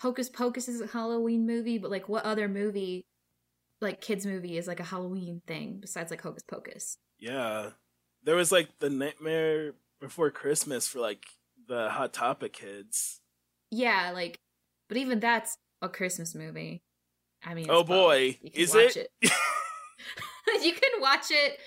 Hocus 0.02 0.30
Pocus 0.30 0.68
is 0.68 0.82
a 0.82 0.88
Halloween 0.88 1.46
movie, 1.46 1.78
but 1.78 1.92
like 1.92 2.10
what 2.10 2.26
other 2.26 2.48
movie, 2.48 3.06
like 3.82 4.02
kids 4.02 4.26
movie, 4.26 4.58
is 4.58 4.68
like 4.68 4.80
a 4.80 4.84
Halloween 4.84 5.42
thing 5.46 5.78
besides 5.80 6.12
like 6.12 6.22
Hocus 6.22 6.44
Pocus? 6.44 6.98
Yeah, 7.20 7.72
there 8.24 8.36
was 8.36 8.52
like 8.52 8.70
the 8.80 8.90
Nightmare 8.90 9.74
Before 10.00 10.32
Christmas 10.32 10.88
for 10.88 11.00
like 11.00 11.24
the 11.68 11.90
Hot 11.90 12.14
Topic 12.14 12.54
kids. 12.54 13.21
Yeah, 13.72 14.12
like, 14.14 14.40
but 14.88 14.98
even 14.98 15.20
that's 15.20 15.58
a 15.82 15.90
Christmas 15.90 16.36
movie. 16.36 16.84
I 17.44 17.54
mean, 17.56 17.68
Oh, 17.70 17.84
boy. 17.84 18.38
Is 18.54 18.76
watch 18.76 18.98
it? 18.98 19.10
you 20.64 20.74
can 20.74 21.02
watch 21.02 21.26
it 21.32 21.58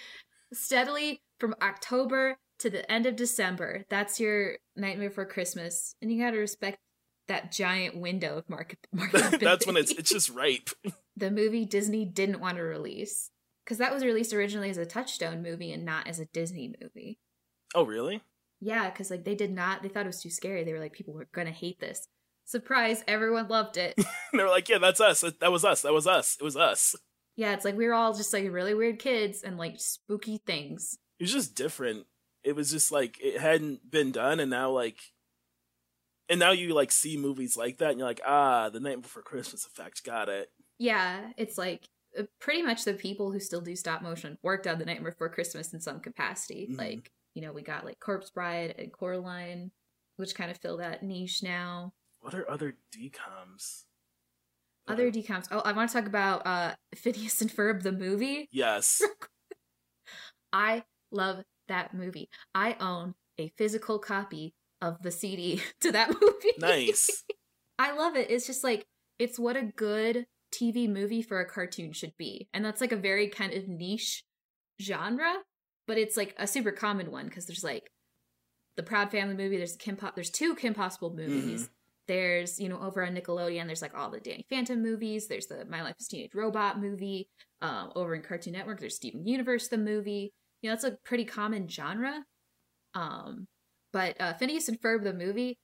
steadily 0.53 1.21
from 1.41 1.55
October 1.63 2.37
to 2.61 2.71
the 2.71 2.91
end 2.91 3.07
of 3.07 3.17
December. 3.17 3.85
That's 3.91 4.21
your 4.21 4.57
Nightmare 4.77 5.11
for 5.11 5.25
Christmas, 5.25 5.97
and 6.01 6.13
you 6.13 6.23
got 6.23 6.31
to 6.33 6.39
respect 6.39 6.79
that 7.29 7.53
giant 7.53 7.97
window 7.97 8.39
of 8.39 8.49
market. 8.49 8.79
That's 9.41 9.67
when 9.67 9.77
it's 9.77 9.93
it's 9.93 10.11
just 10.11 10.31
ripe. 10.31 10.71
the 11.17 11.31
movie 11.31 11.65
Disney 11.65 12.05
didn't 12.05 12.41
want 12.41 12.59
to 12.59 12.63
release 12.63 13.31
because 13.65 13.79
that 13.79 13.93
was 13.93 14.05
released 14.05 14.33
originally 14.33 14.71
as 14.71 14.79
a 14.79 14.87
Touchstone 14.87 15.43
movie 15.43 15.73
and 15.73 15.85
not 15.85 16.07
as 16.07 16.21
a 16.21 16.27
Disney 16.27 16.75
movie. 16.81 17.19
Oh, 17.75 17.85
really? 17.85 18.23
Yeah, 18.65 18.89
because 18.89 19.11
like 19.11 19.25
they 19.25 19.35
did 19.35 19.53
not. 19.53 19.83
They 19.83 19.91
thought 19.91 20.07
it 20.07 20.15
was 20.15 20.23
too 20.23 20.31
scary. 20.31 20.65
They 20.65 20.73
were 20.73 20.81
like, 20.81 20.95
people 20.95 21.13
were 21.13 21.29
gonna 21.33 21.51
hate 21.51 21.81
this. 21.81 22.09
Surprise! 22.47 23.05
Everyone 23.07 23.47
loved 23.49 23.77
it. 23.77 23.95
They 24.33 24.43
were 24.43 24.49
like, 24.49 24.69
yeah, 24.69 24.79
that's 24.79 25.01
us. 25.01 25.21
That 25.41 25.53
was 25.53 25.65
us. 25.65 25.83
That 25.83 25.93
was 25.93 26.07
us. 26.07 26.37
It 26.41 26.45
was 26.45 26.57
us. 26.57 26.97
yeah, 27.37 27.53
it's 27.53 27.65
like 27.65 27.77
we 27.77 27.87
were 27.87 27.95
all 27.95 28.15
just 28.15 28.33
like 28.33 28.51
really 28.51 28.75
weird 28.75 28.99
kids 28.99 29.43
and 29.43 29.59
like 29.59 29.75
spooky 29.79 30.41
things. 30.47 30.99
It 31.21 31.25
was 31.25 31.33
just 31.33 31.55
different. 31.55 32.07
It 32.43 32.57
was 32.57 32.71
just 32.71 32.91
like 32.91 33.19
it 33.23 33.41
hadn't 33.41 33.91
been 33.91 34.11
done, 34.13 34.41
and 34.41 34.51
now 34.51 34.71
like, 34.71 34.99
and 36.29 36.41
now 36.41 36.53
you 36.53 36.75
like 36.75 36.91
see 36.91 37.17
movies 37.17 37.57
like 37.57 37.79
that, 37.79 37.91
and 37.91 37.99
you're 37.99 38.09
like, 38.09 38.23
ah, 38.27 38.71
the 38.71 38.81
Night 38.81 39.03
Before 39.03 39.23
Christmas 39.23 39.67
effect. 39.67 40.03
Got 40.05 40.29
it. 40.29 40.49
Yeah, 40.79 41.31
it's 41.37 41.59
like 41.59 41.87
uh, 42.19 42.23
pretty 42.41 42.63
much 42.63 42.85
the 42.85 42.95
people 42.95 43.31
who 43.31 43.41
still 43.41 43.61
do 43.61 43.77
stop 43.77 44.01
motion 44.03 44.39
worked 44.43 44.67
on 44.67 44.79
the 44.79 44.85
night 44.87 45.05
Before 45.05 45.29
Christmas 45.29 45.73
in 45.75 45.81
some 45.81 46.01
capacity. 46.01 46.69
Mhm. 46.71 46.79
Like 46.79 47.13
you 47.35 47.43
know, 47.43 47.53
we 47.53 47.63
got 47.63 47.85
like 47.85 48.01
Corpse 48.01 48.31
Bride 48.31 48.75
and 48.79 48.93
Coraline, 48.93 49.71
which 50.17 50.35
kind 50.35 50.51
of 50.51 50.59
fill 50.59 50.79
that 50.79 51.03
niche 51.03 51.43
now. 51.43 51.93
What 52.21 52.35
are 52.35 52.49
other 52.51 52.77
DCOMs? 52.97 53.83
Other 54.87 55.11
DCOMs. 55.11 55.49
Oh, 55.51 55.61
I 55.61 55.73
want 55.73 55.91
to 55.91 55.97
talk 55.97 56.07
about 56.07 56.47
uh 56.47 56.75
Phineas 56.95 57.41
and 57.41 57.51
Ferb 57.51 57.83
the 57.83 57.93
movie. 57.93 58.49
yes. 58.53 59.03
I 60.53 60.85
love 61.11 61.43
that 61.69 61.95
movie. 61.95 62.29
I 62.55 62.77
own 62.81 63.15
a 63.39 63.53
physical 63.57 63.99
copy 63.99 64.55
of 64.81 65.03
the 65.03 65.11
CD 65.11 65.63
to 65.81 65.93
that 65.93 66.09
movie. 66.11 66.53
Nice. 66.59 67.25
I 67.79 67.93
love 67.97 68.15
it. 68.17 68.31
It's 68.31 68.47
just 68.47 68.63
like 68.63 68.87
it's 69.19 69.39
what 69.39 69.57
a 69.57 69.63
good 69.63 70.27
TV 70.55 70.89
movie 70.89 71.23
for 71.23 71.41
a 71.41 71.49
cartoon 71.49 71.93
should 71.93 72.13
be. 72.17 72.49
And 72.55 72.65
that's 72.65 72.81
like 72.81 72.93
a 72.93 72.97
very 72.97 73.29
kind 73.29 73.53
of 73.53 73.67
niche 73.67 74.23
genre, 74.81 75.35
but 75.87 75.99
it's 75.99 76.17
like 76.17 76.35
a 76.39 76.47
super 76.47 76.73
common 76.73 77.11
one 77.11 77.27
because 77.27 77.47
there's 77.47 77.65
like 77.65 77.91
the 78.77 78.83
Proud 78.83 79.11
Family 79.11 79.35
movie, 79.35 79.57
there's 79.57 79.77
Kim 79.77 79.97
po- 79.97 80.11
there's 80.15 80.31
two 80.31 80.55
Kim 80.55 80.75
Possible 80.75 81.15
movies. 81.15 81.71
There's, 82.07 82.61
you 82.61 82.69
know, 82.69 82.79
over 82.81 83.05
on 83.05 83.15
Nickelodeon, 83.15 83.67
there's 83.67 83.81
like 83.81 83.97
all 83.97 84.11
the 84.11 84.21
Danny 84.21 84.45
Phantom 84.51 84.83
movies. 84.83 85.27
There's 85.27 85.47
the 85.47 85.65
My 85.65 85.83
Life 85.83 85.95
as 85.99 86.07
Teenage 86.07 86.35
Robot 86.35 86.79
movie. 86.79 87.29
Um, 87.63 87.93
over 87.95 88.15
in 88.15 88.21
Cartoon 88.21 88.53
Network, 88.53 88.79
there's 88.79 88.97
Steven 88.97 89.27
Universe, 89.27 89.69
the 89.69 89.79
movie. 89.79 90.35
You 90.61 90.69
know, 90.69 90.75
it's 90.75 90.85
a 90.85 90.99
pretty 91.05 91.25
common 91.25 91.67
genre. 91.67 92.25
Um, 92.95 93.47
but 93.93 94.21
uh, 94.21 94.35
Phineas 94.35 94.69
and 94.69 94.79
Ferb, 94.81 95.03
the 95.03 95.15
movie, 95.15 95.59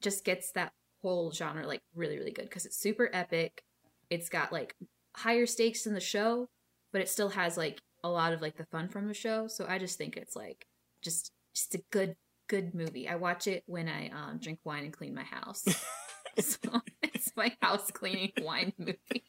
just 0.00 0.24
gets 0.24 0.52
that 0.52 0.72
whole 1.02 1.32
genre 1.32 1.66
like 1.66 1.80
really 1.94 2.16
really 2.16 2.30
good 2.30 2.48
because 2.48 2.64
it's 2.64 2.78
super 2.78 3.10
epic. 3.12 3.62
It's 4.08 4.28
got 4.28 4.52
like 4.52 4.74
higher 5.16 5.46
stakes 5.46 5.86
in 5.86 5.94
the 5.94 6.00
show, 6.00 6.48
but 6.92 7.02
it 7.02 7.08
still 7.08 7.30
has 7.30 7.56
like 7.56 7.80
a 8.04 8.08
lot 8.08 8.32
of 8.32 8.40
like 8.42 8.56
the 8.56 8.66
fun 8.66 8.88
from 8.88 9.08
the 9.08 9.14
show. 9.14 9.46
So 9.46 9.66
I 9.68 9.78
just 9.78 9.98
think 9.98 10.16
it's 10.16 10.36
like 10.36 10.66
just 11.02 11.32
just 11.54 11.74
a 11.74 11.82
good 11.90 12.16
good 12.48 12.74
movie. 12.74 13.08
I 13.08 13.16
watch 13.16 13.46
it 13.46 13.64
when 13.66 13.88
I 13.88 14.08
um, 14.08 14.38
drink 14.38 14.60
wine 14.64 14.84
and 14.84 14.92
clean 14.92 15.14
my 15.14 15.24
house. 15.24 15.64
so 16.38 16.80
it's 17.02 17.32
my 17.36 17.54
house 17.60 17.90
cleaning 17.90 18.32
wine 18.40 18.72
movie. 18.78 18.96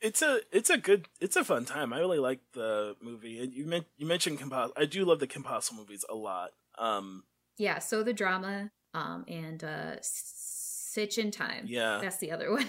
It's 0.00 0.20
a 0.20 0.40
it's 0.52 0.68
a 0.68 0.76
good 0.76 1.08
it's 1.18 1.34
a 1.34 1.42
fun 1.44 1.64
time. 1.64 1.94
I 1.94 1.98
really 1.98 2.18
like 2.18 2.40
the 2.52 2.94
movie. 3.00 3.42
And 3.42 3.54
you 3.54 3.64
men- 3.64 3.86
you 3.96 4.06
mentioned 4.06 4.38
Kim 4.38 4.50
Poss- 4.50 4.72
I 4.76 4.84
do 4.84 5.02
love 5.02 5.18
the 5.18 5.26
Kim 5.26 5.42
Possible 5.42 5.80
movies 5.80 6.04
a 6.10 6.14
lot. 6.14 6.50
Um 6.76 7.24
yeah, 7.56 7.78
so 7.78 8.02
the 8.02 8.12
drama 8.12 8.70
um 8.92 9.24
and 9.28 9.64
uh 9.64 9.96
Sitch 10.02 11.16
in 11.16 11.30
Time. 11.30 11.64
Yeah. 11.66 12.00
That's 12.02 12.18
the 12.18 12.32
other 12.32 12.52
one. 12.52 12.66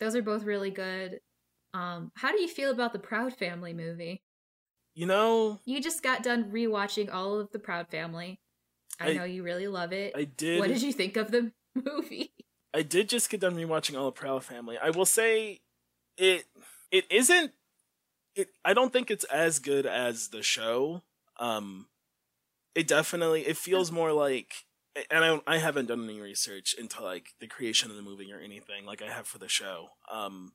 Those 0.00 0.14
are 0.14 0.22
both 0.22 0.42
really 0.42 0.70
good. 0.70 1.20
Um 1.74 2.10
how 2.14 2.32
do 2.32 2.40
you 2.40 2.48
feel 2.48 2.70
about 2.70 2.92
the 2.94 2.98
Proud 2.98 3.34
Family 3.34 3.74
movie? 3.74 4.22
You 4.94 5.06
know, 5.06 5.60
You 5.64 5.80
just 5.82 6.02
got 6.04 6.22
done 6.22 6.52
rewatching 6.52 7.12
all 7.12 7.40
of 7.40 7.50
the 7.50 7.58
Proud 7.58 7.88
Family. 7.88 8.38
I, 9.00 9.10
I- 9.10 9.14
know 9.14 9.24
you 9.24 9.42
really 9.42 9.66
love 9.66 9.92
it. 9.92 10.14
I 10.16 10.24
did 10.24 10.60
What 10.60 10.68
did 10.68 10.82
you 10.82 10.92
think 10.92 11.16
of 11.16 11.30
the 11.32 11.52
movie? 11.74 12.32
I 12.72 12.82
did 12.82 13.08
just 13.08 13.28
get 13.30 13.40
done 13.40 13.56
rewatching 13.56 13.98
all 13.98 14.08
of 14.08 14.14
Proud 14.14 14.44
Family. 14.44 14.78
I 14.78 14.90
will 14.90 15.04
say 15.06 15.60
it 16.16 16.44
it 16.92 17.04
isn't 17.10 17.52
it 18.36 18.48
I 18.64 18.72
don't 18.72 18.92
think 18.92 19.10
it's 19.10 19.24
as 19.24 19.58
good 19.58 19.84
as 19.84 20.28
the 20.28 20.42
show. 20.42 21.02
Um 21.38 21.86
it 22.76 22.86
definitely 22.86 23.46
it 23.46 23.56
feels 23.56 23.90
more 23.90 24.12
like 24.12 24.64
and 25.10 25.24
I 25.24 25.40
I 25.54 25.58
haven't 25.58 25.86
done 25.86 26.04
any 26.04 26.20
research 26.20 26.74
into 26.78 27.02
like 27.02 27.30
the 27.40 27.48
creation 27.48 27.90
of 27.90 27.96
the 27.96 28.02
movie 28.02 28.32
or 28.32 28.38
anything 28.38 28.86
like 28.86 29.02
I 29.02 29.10
have 29.10 29.26
for 29.26 29.38
the 29.38 29.48
show. 29.48 29.88
Um 30.10 30.52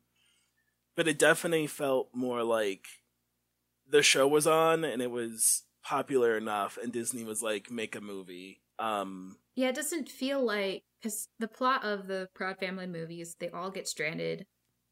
but 0.99 1.07
it 1.07 1.17
definitely 1.17 1.65
felt 1.65 2.09
more 2.13 2.43
like 2.43 2.85
the 3.89 4.03
show 4.03 4.27
was 4.27 4.45
on 4.45 4.83
and 4.83 5.01
it 5.01 5.09
was 5.09 5.63
popular 5.81 6.35
enough 6.35 6.77
and 6.83 6.91
Disney 6.91 7.23
was 7.23 7.41
like 7.41 7.71
make 7.71 7.95
a 7.95 8.01
movie. 8.01 8.59
Um 8.79 9.37
Yeah, 9.55 9.69
it 9.69 9.75
doesn't 9.75 10.09
feel 10.09 10.45
like 10.45 10.83
because 11.01 11.29
the 11.39 11.47
plot 11.47 11.85
of 11.85 12.07
the 12.07 12.27
Proud 12.35 12.57
Family 12.57 12.85
movies, 12.85 13.37
they 13.39 13.47
all 13.47 13.71
get 13.71 13.87
stranded 13.87 14.45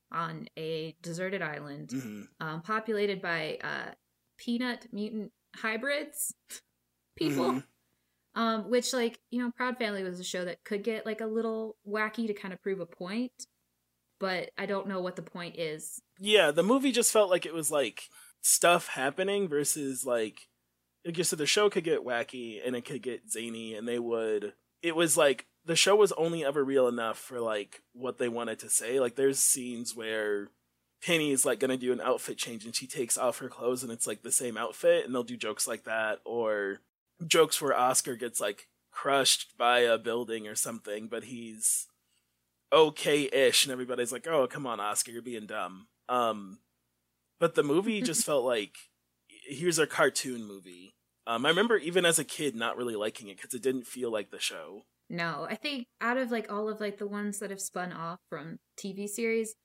on 0.10 0.47
a 0.58 0.95
deserted 1.01 1.41
island, 1.41 1.89
mhm. 1.89 2.28
um, 2.39 2.62
populated 2.62 3.22
by 3.22 3.60
uh, 3.62 3.91
peanut 4.38 4.88
mutant 4.93 5.34
hybrids 5.58 6.34
people. 7.18 7.51
Mhm. 7.51 7.64
Um, 8.34 8.70
which, 8.70 8.93
like, 8.93 9.20
you 9.32 9.41
know, 9.41 9.51
Proud 9.51 9.78
Family 9.78 10.03
was 10.03 10.22
a 10.22 10.24
show 10.24 10.45
that 10.45 10.64
could 10.64 10.84
get 10.84 11.05
like 11.05 11.20
a 11.20 11.26
little 11.26 11.76
wacky 11.86 12.28
to 12.28 12.34
kind 12.34 12.53
of 12.53 12.62
prove 12.62 12.80
a 12.80 12.86
point, 12.86 13.47
but 14.20 14.51
I 14.57 14.65
don't 14.65 14.88
know 14.88 15.01
what 15.01 15.15
the 15.15 15.22
point 15.22 15.57
is. 15.57 16.01
yeah, 16.20 16.51
the 16.51 16.63
movie 16.63 16.91
just 16.91 17.11
felt 17.11 17.30
like 17.30 17.45
it 17.45 17.53
was 17.53 17.72
like 17.72 18.03
stuff 18.41 18.88
happening 18.89 19.47
versus 19.47 20.05
like 20.05 20.41
like 21.05 21.24
said, 21.24 21.39
the 21.39 21.45
show 21.45 21.70
could 21.70 21.84
get 21.84 22.05
wacky 22.05 22.59
and 22.65 22.76
it 22.76 22.86
could 22.86 23.01
get 23.01 23.32
zany, 23.32 23.74
and 23.74 23.88
they 23.88 23.99
would. 23.99 24.53
It 24.82 24.95
was 24.95 25.18
like 25.18 25.47
the 25.65 25.76
show 25.76 25.95
was 25.95 26.11
only 26.13 26.43
ever 26.45 26.63
real 26.63 26.88
enough 26.88 27.18
for 27.18 27.39
like 27.39 27.82
what 27.93 28.18
they 28.18 28.30
wanted 28.30 28.59
to 28.59 28.70
say. 28.70 28.99
Like 28.99 29.15
there's 29.15 29.39
scenes 29.39 29.95
where 29.95 30.49
Penny's 31.03 31.45
like 31.45 31.59
gonna 31.59 31.78
do 31.78 31.93
an 31.93 32.01
outfit 32.01 32.38
change 32.38 32.65
and 32.65 32.76
she 32.76 32.88
takes 32.88 33.18
off 33.18 33.39
her 33.39 33.49
clothes 33.49 33.84
and 33.84 33.91
it's 33.91 34.07
like 34.07 34.24
the 34.24 34.32
same 34.32 34.57
outfit, 34.57 35.05
and 35.05 35.13
they'll 35.13 35.24
do 35.24 35.38
jokes 35.38 35.68
like 35.68 35.84
that, 35.86 36.20
or 36.26 36.80
jokes 37.26 37.61
where 37.61 37.76
Oscar 37.76 38.15
gets 38.15 38.39
like 38.41 38.68
crushed 38.91 39.57
by 39.57 39.80
a 39.80 39.97
building 39.97 40.47
or 40.47 40.55
something, 40.55 41.07
but 41.07 41.26
he's 41.26 41.88
okay-ish, 42.72 43.65
and 43.65 43.72
everybody's 43.72 44.11
like, 44.11 44.28
"Oh, 44.28 44.47
come 44.47 44.65
on, 44.68 44.80
Oscar, 44.80 45.11
you're 45.11 45.22
being 45.22 45.45
dumb." 45.45 45.88
Um, 46.09 46.59
but 47.39 47.55
the 47.55 47.63
movie 47.63 48.01
just 48.03 48.26
felt 48.26 48.45
like 48.45 48.76
here's 49.28 49.80
a 49.80 49.88
cartoon 49.88 50.45
movie. 50.45 50.95
Um, 51.26 51.45
I 51.45 51.49
remember 51.49 51.78
even 51.78 52.05
as 52.05 52.20
a 52.20 52.24
kid 52.24 52.55
not 52.55 52.78
really 52.78 52.95
liking 52.95 53.28
it 53.28 53.38
because 53.38 53.53
it 53.53 53.61
didn't 53.61 53.88
feel 53.88 54.11
like 54.11 54.32
the 54.32 54.39
show. 54.39 54.86
No, 55.09 55.47
I 55.49 55.55
think 55.55 55.88
out 56.01 56.18
of 56.18 56.32
like 56.32 56.51
all 56.51 56.70
of 56.70 56.80
like 56.80 56.97
the 56.97 57.07
ones 57.07 57.39
that 57.39 57.49
have 57.49 57.61
spun 57.61 57.93
off 57.93 58.20
from 58.30 58.59
TV 58.78 59.07
series, 59.07 59.55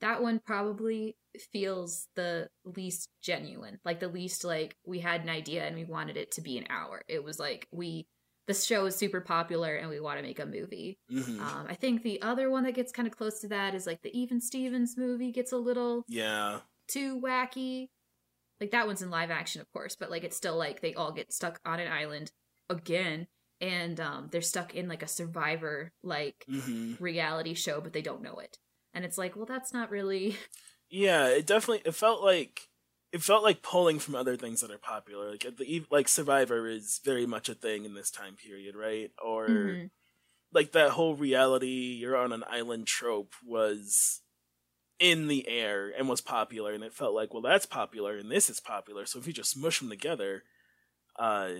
that 0.00 0.22
one 0.22 0.40
probably 0.44 1.16
feels 1.52 2.08
the 2.14 2.48
least 2.64 3.08
genuine. 3.22 3.78
Like 3.84 4.00
the 4.00 4.08
least 4.08 4.44
like 4.44 4.76
we 4.86 5.00
had 5.00 5.22
an 5.22 5.28
idea 5.28 5.64
and 5.64 5.76
we 5.76 5.84
wanted 5.84 6.16
it 6.16 6.32
to 6.32 6.40
be 6.40 6.58
an 6.58 6.66
hour. 6.70 7.02
It 7.08 7.24
was 7.24 7.38
like 7.38 7.66
we 7.72 8.06
the 8.46 8.54
show 8.54 8.86
is 8.86 8.96
super 8.96 9.20
popular 9.20 9.76
and 9.76 9.88
we 9.88 10.00
want 10.00 10.18
to 10.18 10.22
make 10.22 10.38
a 10.38 10.46
movie. 10.46 10.98
hmm 11.08 11.38
Um, 11.40 11.66
I 11.68 11.74
think 11.74 12.02
the 12.02 12.20
other 12.22 12.50
one 12.50 12.64
that 12.64 12.74
gets 12.74 12.92
kind 12.92 13.06
of 13.08 13.16
close 13.16 13.40
to 13.40 13.48
that 13.48 13.74
is 13.74 13.86
like 13.86 14.02
the 14.02 14.16
Even 14.18 14.40
Stevens 14.40 14.96
movie 14.96 15.32
gets 15.32 15.52
a 15.52 15.56
little 15.58 16.04
yeah, 16.08 16.60
too 16.88 17.20
wacky. 17.20 17.88
Like 18.60 18.70
that 18.72 18.86
one's 18.86 19.02
in 19.02 19.10
live 19.10 19.30
action, 19.30 19.60
of 19.60 19.70
course, 19.72 19.96
but 19.96 20.10
like 20.10 20.24
it's 20.24 20.36
still 20.36 20.56
like 20.56 20.80
they 20.80 20.94
all 20.94 21.12
get 21.12 21.32
stuck 21.32 21.60
on 21.64 21.80
an 21.80 21.90
island 21.90 22.32
again, 22.70 23.26
and 23.60 23.98
um, 24.00 24.28
they're 24.30 24.40
stuck 24.40 24.74
in 24.74 24.88
like 24.88 25.02
a 25.02 25.08
survivor 25.08 25.92
like 26.02 26.48
hmm 26.48 26.94
reality 27.00 27.54
show, 27.54 27.80
but 27.80 27.92
they 27.92 28.02
don't 28.02 28.22
know 28.22 28.38
it. 28.38 28.58
And 28.94 29.04
it's 29.04 29.18
like, 29.18 29.36
well, 29.36 29.46
that's 29.46 29.72
not 29.72 29.90
really. 29.90 30.36
yeah. 30.90 31.28
It 31.28 31.46
definitely 31.46 31.82
it 31.84 31.94
felt 31.94 32.22
like 32.22 32.68
it 33.12 33.22
felt 33.22 33.42
like 33.42 33.62
pulling 33.62 33.98
from 33.98 34.14
other 34.14 34.36
things 34.36 34.60
that 34.60 34.70
are 34.70 34.78
popular. 34.78 35.30
Like 35.30 35.46
the 35.56 35.84
like 35.90 36.08
Survivor 36.08 36.66
is 36.68 37.00
very 37.04 37.26
much 37.26 37.48
a 37.48 37.54
thing 37.54 37.84
in 37.84 37.94
this 37.94 38.10
time 38.10 38.36
period, 38.36 38.74
right? 38.76 39.10
Or 39.22 39.80
Mhm. 39.80 39.90
like 40.52 40.72
that 40.72 40.90
whole 40.92 41.16
reality 41.16 41.96
you're 42.00 42.16
on 42.16 42.32
an 42.32 42.44
island 42.48 42.86
trope 42.86 43.34
was 43.44 44.22
in 44.98 45.28
the 45.28 45.48
air 45.48 45.90
and 45.96 46.08
was 46.08 46.20
popular 46.20 46.72
and 46.72 46.84
it 46.84 46.94
felt 46.94 47.14
like 47.14 47.32
well 47.32 47.42
that's 47.42 47.66
popular 47.66 48.16
and 48.16 48.30
this 48.30 48.48
is 48.50 48.60
popular 48.60 49.06
so 49.06 49.18
if 49.18 49.26
you 49.26 49.32
just 49.32 49.56
mush 49.56 49.80
them 49.80 49.90
together 49.90 50.44
uh 51.18 51.50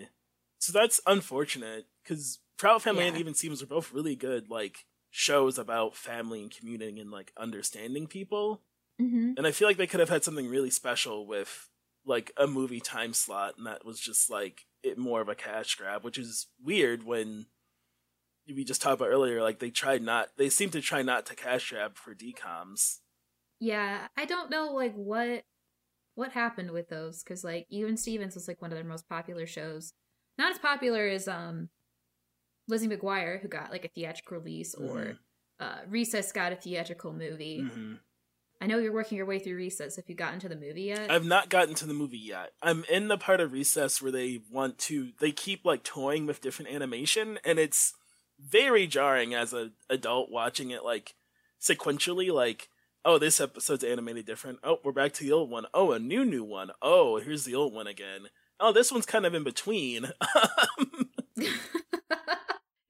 so 0.59 0.73
that's 0.73 1.01
unfortunate 1.07 1.87
because 2.03 2.41
proud 2.59 2.83
family 2.83 3.07
and 3.09 3.17
even 3.17 3.35
stevens 3.35 3.63
are 3.63 3.67
both 3.67 3.93
really 3.93 4.17
good 4.17 4.49
like 4.51 4.87
shows 5.11 5.59
about 5.59 5.97
family 5.97 6.43
and 6.43 6.57
commuting 6.57 6.99
and 6.99 7.11
like 7.11 7.33
understanding 7.37 8.07
people 8.07 8.63
Mhm. 9.03 9.35
and 9.37 9.47
i 9.47 9.51
feel 9.51 9.67
like 9.69 9.77
they 9.77 9.87
could 9.87 10.01
have 10.01 10.09
had 10.09 10.23
something 10.25 10.49
really 10.49 10.71
special 10.71 11.27
with 11.27 11.69
like 12.05 12.31
a 12.37 12.47
movie 12.47 12.81
time 12.81 13.13
slot 13.15 13.57
and 13.57 13.67
that 13.67 13.85
was 13.85 13.99
just 14.01 14.31
like 14.31 14.67
it 14.83 14.97
more 14.99 15.21
of 15.21 15.29
a 15.29 15.35
cash 15.35 15.75
grab 15.75 16.05
which 16.05 16.19
is 16.19 16.49
weird 16.63 17.03
when 17.05 17.47
we 18.47 18.65
just 18.65 18.83
talked 18.83 19.01
about 19.01 19.09
earlier 19.09 19.41
like 19.41 19.59
they 19.61 19.71
tried 19.71 20.03
not 20.03 20.29
they 20.37 20.49
seem 20.49 20.69
to 20.71 20.81
try 20.81 21.01
not 21.03 21.25
to 21.27 21.35
cash 21.35 21.71
grab 21.71 21.97
for 21.97 22.15
DCOMs 22.15 22.99
Yeah, 23.61 24.09
I 24.17 24.25
don't 24.25 24.51
know 24.51 24.73
like 24.73 24.95
what 24.95 25.45
what 26.15 26.33
happened 26.33 26.73
with 26.73 26.89
those 26.89 27.23
because 27.23 27.45
like 27.45 27.67
even 27.71 27.97
Stevens 27.97 28.35
was 28.35 28.49
like 28.49 28.61
one 28.61 28.73
of 28.73 28.77
their 28.77 28.85
most 28.85 29.09
popular 29.09 29.47
shows. 29.47 29.95
Not 30.37 30.51
as 30.53 30.59
popular 30.59 31.07
as 31.09 31.29
um 31.29 31.71
Lizzie 32.69 32.89
McGuire, 32.89 33.41
who 33.41 33.49
got 33.49 33.71
like 33.71 33.85
a 33.85 33.89
theatrical 33.89 34.39
release, 34.39 34.75
or 34.75 34.97
Mhm. 34.99 35.19
uh, 35.61 35.81
Recess 35.87 36.33
got 36.33 36.53
a 36.53 36.57
theatrical 36.57 37.13
movie. 37.13 37.63
Mhm. 37.63 38.01
I 38.63 38.67
know 38.67 38.79
you're 38.79 38.93
working 38.93 39.17
your 39.17 39.27
way 39.27 39.41
through 39.41 39.57
Recess. 39.57 39.99
If 39.99 40.09
you 40.09 40.15
gotten 40.15 40.39
to 40.39 40.49
the 40.49 40.55
movie 40.55 40.83
yet, 40.83 41.11
I've 41.11 41.25
not 41.25 41.49
gotten 41.49 41.75
to 41.75 41.85
the 41.85 41.93
movie 41.93 42.17
yet. 42.17 42.53
I'm 42.63 42.85
in 42.89 43.09
the 43.09 43.19
part 43.19 43.41
of 43.41 43.53
Recess 43.53 44.01
where 44.01 44.13
they 44.13 44.41
want 44.53 44.79
to 44.79 45.11
they 45.19 45.33
keep 45.33 45.65
like 45.65 45.83
toying 45.83 46.27
with 46.27 46.41
different 46.41 46.71
animation 46.71 47.41
and 47.45 47.59
it's 47.59 47.95
very 48.39 48.87
jarring 48.87 49.35
as 49.35 49.53
an 49.53 49.73
adult 49.91 50.31
watching 50.31 50.71
it 50.71 50.85
like 50.85 51.15
sequentially 51.61 52.33
like 52.33 52.69
oh 53.05 53.19
this 53.19 53.41
episode's 53.41 53.83
animated 53.83 54.27
different. 54.27 54.61
Oh, 54.63 54.79
we're 54.85 54.93
back 54.93 55.13
to 55.15 55.25
the 55.25 55.33
old 55.33 55.51
one. 55.51 55.67
Oh, 55.75 55.91
a 55.91 55.99
new 55.99 56.25
new 56.25 56.45
one. 56.45 56.71
Oh, 56.81 57.19
here's 57.19 57.45
the 57.45 57.57
old 57.57 57.75
one 57.75 57.89
again. 57.89 58.29
Oh, 58.61 58.73
this 58.73 58.93
one's 58.93 59.07
kind 59.07 59.27
of 59.27 59.35
in 59.35 59.43
between. 59.43 60.13
Um, 60.79 61.09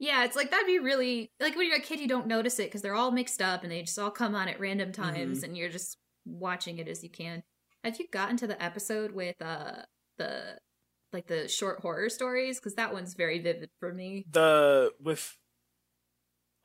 yeah, 0.02 0.24
it's 0.24 0.34
like 0.34 0.50
that'd 0.50 0.66
be 0.66 0.80
really 0.80 1.30
like 1.40 1.54
when 1.56 1.68
you're 1.68 1.76
a 1.78 1.80
kid, 1.80 2.00
you 2.00 2.08
don't 2.08 2.26
notice 2.26 2.58
it 2.58 2.64
because 2.64 2.82
they're 2.82 2.94
all 2.96 3.12
mixed 3.12 3.40
up 3.40 3.62
and 3.62 3.70
they 3.70 3.82
just 3.82 3.98
all 3.98 4.10
come 4.10 4.34
on 4.34 4.48
at 4.48 4.58
random 4.58 4.90
times, 4.90 5.40
Mhm. 5.40 5.44
and 5.44 5.56
you're 5.56 5.68
just 5.70 5.96
watching 6.26 6.78
it 6.78 6.88
as 6.88 7.02
you 7.04 7.08
can. 7.10 7.44
Have 7.84 7.98
you 7.98 8.08
gotten 8.08 8.36
to 8.38 8.46
the 8.48 8.60
episode 8.62 9.12
with 9.12 9.40
uh 9.40 9.82
the 10.18 10.58
like 11.12 11.26
the 11.28 11.46
short 11.48 11.80
horror 11.80 12.08
stories? 12.08 12.58
Because 12.58 12.74
that 12.74 12.92
one's 12.92 13.14
very 13.14 13.38
vivid 13.38 13.70
for 13.80 13.92
me. 13.94 14.24
the 14.30 14.92
with 15.00 15.38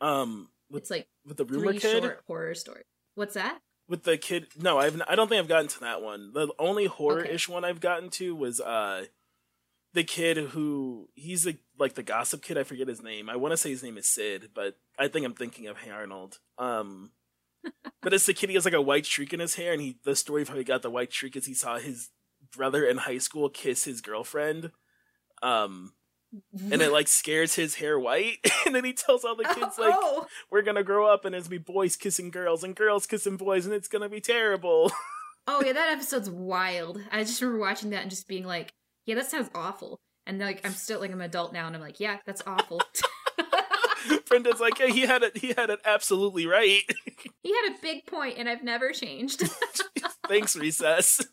um 0.02 0.50
with 0.70 0.84
It's 0.84 0.92
like 0.92 1.08
with 1.26 1.38
the 1.38 1.46
rumor 1.46 1.74
kid 1.74 2.04
short 2.04 2.24
horror 2.28 2.56
story. 2.56 2.84
What's 3.16 3.36
that? 3.36 3.60
with 3.90 4.04
the 4.04 4.18
kid 4.18 4.48
no 4.60 4.78
i've 4.78 5.02
i 5.08 5.16
don't 5.16 5.30
think 5.30 5.40
i've 5.40 5.48
gotten 5.48 5.70
to 5.70 5.80
that 5.80 6.02
one 6.02 6.34
the 6.34 6.50
only 6.60 6.88
horror-ish 6.88 7.48
one 7.48 7.64
i've 7.64 7.80
gotten 7.80 8.10
to 8.10 8.36
was 8.36 8.60
uh 8.60 9.06
the 9.94 10.04
kid 10.04 10.38
who 10.38 11.10
he's 11.16 11.44
the 11.44 11.58
like 11.80 11.94
the 11.94 12.04
gossip 12.04 12.42
kid 12.42 12.58
i 12.58 12.64
forget 12.64 12.88
his 12.88 13.02
name. 13.02 13.30
I 13.30 13.36
want 13.36 13.52
to 13.54 13.58
say 13.58 13.70
his 13.70 13.84
name 13.84 13.98
is 13.98 14.08
sid 14.08 14.50
but 14.54 14.78
i 15.00 15.08
think 15.08 15.26
i'm 15.26 15.34
thinking 15.34 15.68
of 15.68 15.78
hey 15.78 15.92
arnold 15.92 16.40
um 16.58 17.12
but 18.02 18.14
it's 18.14 18.26
the 18.26 18.34
kid 18.34 18.50
he 18.50 18.56
has 18.56 18.66
like 18.66 18.74
a 18.74 18.82
white 18.82 19.06
streak 19.06 19.34
in 19.34 19.40
his 19.40 19.56
hair 19.56 19.74
and 19.74 19.82
he 19.82 19.98
the 20.04 20.16
story 20.16 20.42
of 20.42 20.50
how 20.50 20.56
he 20.56 20.64
got 20.64 20.82
the 20.82 20.90
white 20.90 21.12
streak 21.12 21.36
is 21.36 21.46
he 21.46 21.54
saw 21.54 21.78
his 21.78 22.10
brother 22.56 22.86
in 22.86 22.98
high 22.98 23.18
school 23.18 23.50
kiss 23.50 23.84
his 23.86 24.02
girlfriend 24.02 24.72
um 25.42 25.94
and 26.72 26.82
it 26.82 26.92
like 26.92 27.08
scares 27.08 27.56
his 27.56 27.76
hair 27.76 27.98
white 27.98 28.38
and 28.66 28.76
then 28.76 28.84
he 28.84 28.94
tells 28.94 29.24
all 29.24 29.36
the 29.36 29.44
kids 29.46 29.78
like 29.78 29.94
oh, 29.96 30.28
we're 30.52 30.62
gonna 30.62 30.84
grow 30.84 31.08
up 31.12 31.26
and 31.26 31.34
there's 31.34 31.48
gonna 31.48 31.60
be 31.60 31.74
boys 31.74 31.96
kissing 31.96 32.30
girls 32.30 32.64
and 32.64 32.76
girls 32.76 33.08
kissing 33.08 33.38
boys 33.38 33.66
and 33.66 33.74
it's 33.74 33.88
gonna 33.88 34.10
be 34.10 34.22
terrible. 34.22 34.92
Oh 35.50 35.64
yeah, 35.66 35.72
that 35.72 35.94
episode's 35.94 36.30
wild. 36.30 37.00
I 37.10 37.24
just 37.24 37.42
remember 37.42 37.62
watching 37.62 37.92
that 37.92 38.02
and 38.02 38.10
just 38.10 38.28
being 38.28 38.44
like, 38.44 38.74
yeah, 39.08 39.16
that 39.16 39.26
sounds 39.32 39.50
awful. 39.56 40.00
And 40.28 40.38
like 40.40 40.64
I'm 40.66 40.74
still 40.74 41.00
like 41.00 41.10
I'm 41.12 41.20
an 41.22 41.26
adult 41.26 41.54
now 41.54 41.66
and 41.66 41.76
I'm 41.76 41.82
like, 41.82 42.00
yeah, 42.00 42.18
that's 42.28 42.44
awful. 42.46 42.80
brenda's 44.28 44.60
like 44.62 44.80
yeah 44.80 44.88
he 44.88 45.02
had 45.02 45.22
it 45.24 45.36
he 45.38 45.50
had 45.50 45.70
it 45.70 45.80
absolutely 45.84 46.46
right 46.46 46.84
he 47.44 47.54
had 47.54 47.72
a 47.74 47.82
big 47.82 48.06
point 48.06 48.38
and 48.38 48.48
I've 48.48 48.64
never 48.64 48.92
changed. 48.92 49.42
thanks 50.28 50.56
recess 50.56 51.26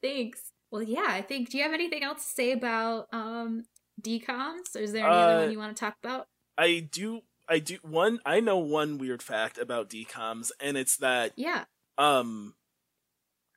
Thanks. 0.00 0.40
Well, 0.70 0.82
yeah, 0.82 1.06
I 1.08 1.22
think. 1.22 1.50
Do 1.50 1.56
you 1.58 1.64
have 1.64 1.72
anything 1.72 2.04
else 2.04 2.24
to 2.24 2.30
say 2.32 2.52
about 2.52 3.08
um 3.12 3.64
DCOMs? 4.00 4.76
Or 4.76 4.78
is 4.78 4.92
there 4.92 5.04
any 5.06 5.16
Uh, 5.16 5.20
other 5.26 5.40
one 5.42 5.50
you 5.52 5.58
want 5.58 5.76
to 5.76 5.80
talk 5.80 5.96
about? 6.02 6.28
i 6.56 6.86
do 6.92 7.22
i 7.48 7.58
do 7.58 7.78
one 7.82 8.20
i 8.24 8.38
know 8.40 8.58
one 8.58 8.96
weird 8.98 9.22
fact 9.22 9.58
about 9.58 9.88
DCOMs 9.90 10.50
and 10.60 10.76
it's 10.76 10.96
that 10.98 11.32
Yeah. 11.36 11.64
um 11.98 12.54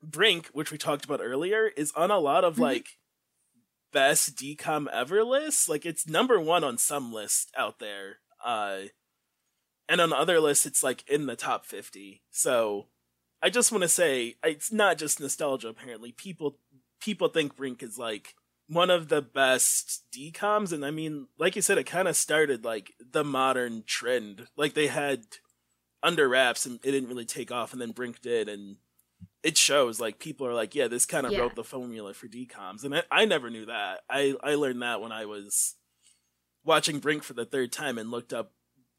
brink 0.01 0.47
which 0.53 0.71
we 0.71 0.77
talked 0.77 1.05
about 1.05 1.19
earlier 1.21 1.67
is 1.67 1.91
on 1.95 2.09
a 2.11 2.17
lot 2.19 2.43
of 2.43 2.55
Mhm. 2.55 2.59
like 2.61 2.87
best 3.91 4.35
DCOM 4.35 4.87
ever 4.91 5.23
list. 5.23 5.69
like 5.69 5.85
it's 5.85 6.07
number 6.07 6.39
one 6.39 6.63
on 6.63 6.77
some 6.77 7.13
list 7.13 7.51
out 7.57 7.79
there 7.79 8.17
uh 8.43 8.81
and 9.87 10.01
on 10.01 10.11
other 10.11 10.39
lists 10.39 10.65
it's 10.65 10.83
like 10.83 11.07
in 11.07 11.25
the 11.25 11.35
top 11.35 11.65
50 11.65 12.21
so 12.29 12.87
i 13.41 13.49
just 13.49 13.71
want 13.71 13.81
to 13.83 13.87
say 13.87 14.35
it's 14.43 14.71
not 14.71 14.97
just 14.97 15.19
nostalgia 15.19 15.69
apparently 15.69 16.11
people 16.11 16.57
people 16.99 17.27
think 17.27 17.55
brink 17.55 17.81
is 17.81 17.97
like 17.97 18.35
one 18.67 18.89
of 18.89 19.09
the 19.09 19.21
best 19.21 20.03
DCOMs 20.11 20.73
and 20.73 20.85
i 20.85 20.91
mean 20.91 21.27
like 21.37 21.55
you 21.55 21.61
said 21.61 21.77
it 21.77 21.85
kind 21.85 22.07
of 22.07 22.15
started 22.15 22.65
like 22.65 22.93
the 23.11 23.23
modern 23.23 23.83
trend 23.85 24.47
like 24.57 24.73
they 24.73 24.87
had 24.87 25.21
under 26.03 26.27
wraps 26.27 26.65
and 26.65 26.79
it 26.83 26.91
didn't 26.91 27.09
really 27.09 27.25
take 27.25 27.51
off 27.51 27.73
and 27.73 27.81
then 27.81 27.91
brink 27.91 28.21
did 28.21 28.49
and 28.49 28.77
it 29.45 29.57
shows 29.57 29.99
like 29.99 30.17
people 30.19 30.45
are 30.47 30.53
like 30.53 30.73
yeah 30.75 30.87
this 30.87 31.05
kind 31.05 31.25
of 31.25 31.31
Yeah. 31.31 31.39
wrote 31.41 31.55
the 31.55 31.63
formula 31.63 32.13
for 32.13 32.27
DCOMs 32.27 32.83
and 32.83 32.95
I, 32.95 33.03
I 33.11 33.25
never 33.25 33.49
knew 33.49 33.65
that 33.67 34.01
i 34.09 34.33
i 34.43 34.55
learned 34.55 34.81
that 34.81 35.01
when 35.01 35.11
i 35.11 35.25
was 35.25 35.75
watching 36.63 36.99
brink 36.99 37.21
for 37.23 37.33
the 37.33 37.45
third 37.45 37.71
time 37.71 37.97
and 37.97 38.09
looked 38.11 38.33
up 38.33 38.51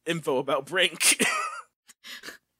info 0.07 0.39
about 0.39 0.67
brink 0.67 1.23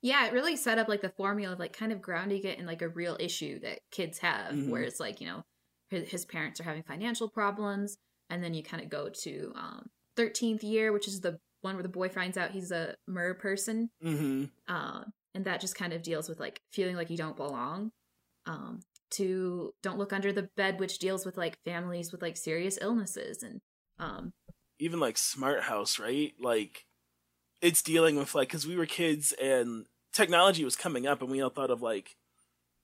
Yeah, 0.03 0.27
it 0.27 0.33
really 0.33 0.57
set 0.57 0.79
up 0.79 0.89
like 0.89 1.01
the 1.01 1.09
formula 1.09 1.55
of 1.55 1.59
like 1.59 1.73
kind 1.73 1.91
of 1.91 2.01
grounding 2.01 2.45
it 2.45 2.59
in 2.61 2.67
like 2.67 2.83
a 2.83 2.89
real 2.89 3.17
issue 3.19 3.59
that 3.61 3.81
kids 3.91 4.19
have, 4.19 4.53
Mhm. 4.55 4.69
where 4.69 4.83
it's 4.83 5.01
like, 5.01 5.21
you 5.21 5.27
know, 5.27 5.43
his, 5.91 6.09
his 6.09 6.25
parents 6.25 6.61
are 6.61 6.65
having 6.65 6.85
financial 6.85 7.29
problems. 7.29 7.97
And 8.31 8.43
then 8.45 8.55
you 8.55 8.63
kind 8.63 8.83
of 8.85 8.89
go 8.89 9.09
to 9.09 9.53
um, 9.57 9.87
13th 10.17 10.63
year, 10.63 10.93
which 10.93 11.09
is 11.09 11.23
the 11.23 11.41
one 11.63 11.75
where 11.75 11.83
the 11.83 11.89
boy 11.89 12.09
finds 12.09 12.37
out 12.37 12.53
he's 12.53 12.71
a 12.71 12.95
mer 13.09 13.35
person. 13.35 13.91
mm-hmm 14.05 14.45
uh, 14.69 15.05
and 15.37 15.45
that 15.45 15.61
just 15.61 15.77
kind 15.77 15.93
of 15.93 16.03
deals 16.03 16.31
with 16.31 16.41
like 16.41 16.63
feeling 16.73 16.97
like 16.97 17.11
you 17.11 17.17
don't 17.17 17.37
belong 17.37 17.93
um, 18.47 18.81
to 19.11 19.75
don't 19.83 19.99
look 19.99 20.13
under 20.13 20.33
the 20.33 20.49
bed 20.57 20.81
which 20.81 20.99
deals 20.99 21.27
with 21.27 21.37
like 21.37 21.59
families 21.63 22.11
with 22.11 22.23
like 22.23 22.39
serious 22.39 22.79
illnesses 22.81 23.43
and 23.43 23.61
um, 23.99 24.33
even 24.79 24.99
like 24.99 25.19
smart 25.19 25.65
house 25.65 25.99
right? 25.99 26.33
Like 26.41 26.87
it's 27.61 27.83
dealing 27.83 28.17
with 28.17 28.35
like 28.35 28.49
because 28.49 28.67
we 28.67 28.77
were 28.77 28.87
kids 28.87 29.35
and 29.41 29.85
technology 30.13 30.65
was 30.65 30.75
coming 30.75 31.07
up 31.07 31.21
and 31.21 31.31
we 31.31 31.43
all 31.43 31.51
thought 31.51 31.71
of 31.71 31.83
like 31.83 32.17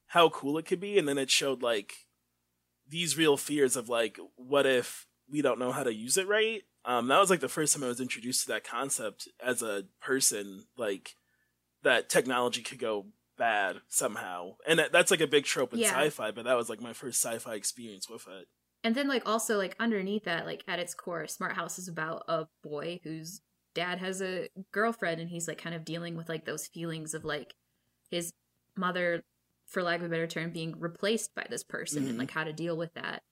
how 0.09 0.29
cool 0.29 0.59
it 0.59 0.67
could 0.67 0.81
be 0.81 0.99
and 0.99 1.09
then 1.09 1.17
it 1.17 1.31
showed 1.31 1.63
like 1.63 1.95
these 2.87 3.17
real 3.17 3.39
fears 3.39 3.77
of 3.77 3.89
like 3.89 4.19
what 4.37 4.67
if 4.67 5.07
we 5.31 5.41
don't 5.41 5.59
know 5.59 5.73
how 5.73 5.83
to 5.83 5.95
use 5.95 6.19
it 6.19 6.29
right? 6.29 6.65
Um 6.85 7.09
that 7.09 7.19
was 7.19 7.31
like 7.31 7.41
the 7.41 7.49
first 7.49 7.73
time 7.73 7.85
i 7.85 7.89
was 7.89 8.01
introduced 8.01 8.43
to 8.43 8.49
that 8.49 8.67
concept 8.67 9.27
as 9.43 9.63
a 9.63 9.85
person 10.03 10.65
like 10.77 11.15
that 11.83 12.09
technology 12.09 12.63
could 12.63 12.79
go 12.79 13.07
bad 13.39 13.77
somehow 13.89 14.53
and 14.67 14.79
that, 14.79 14.93
that's 14.93 15.11
like 15.11 15.21
a 15.21 15.27
big 15.27 15.45
trope 15.45 15.73
in 15.73 15.81
Yeah. 15.81 15.89
sci-fi 15.91 16.31
but 16.31 16.45
that 16.45 16.57
was 16.57 16.69
like 16.69 16.81
my 16.81 16.93
first 16.93 17.23
sci-fi 17.25 17.55
experience 17.55 18.09
with 18.09 18.27
it 18.29 18.47
and 18.85 18.95
then 18.95 19.09
like 19.09 19.23
also 19.27 19.57
like 19.57 19.75
underneath 19.81 20.25
that 20.25 20.45
like 20.47 20.63
at 20.69 20.79
its 20.79 20.95
core 20.95 21.27
smart 21.27 21.55
house 21.57 21.79
is 21.79 21.89
about 21.89 22.25
a 22.29 22.47
boy 22.63 23.01
whose 23.03 23.41
dad 23.75 23.99
has 23.99 24.21
a 24.21 24.49
girlfriend 24.71 25.21
and 25.21 25.31
he's 25.31 25.49
like 25.49 25.57
kind 25.59 25.75
of 25.75 25.85
dealing 25.85 26.15
with 26.17 26.29
like 26.29 26.45
those 26.45 26.67
feelings 26.67 27.15
of 27.15 27.25
like 27.25 27.55
his 28.11 28.33
mother 28.77 29.23
for 29.67 29.83
lack 29.83 30.01
of 30.01 30.07
a 30.07 30.09
better 30.11 30.27
term 30.27 30.51
being 30.53 30.79
replaced 30.79 31.35
by 31.35 31.47
this 31.49 31.65
person 31.65 32.05
Mhm. 32.05 32.11
and 32.11 32.19
like 32.19 32.31
how 32.33 32.45
to 32.45 32.53
deal 32.53 32.77
with 32.77 32.93
that 32.95 33.23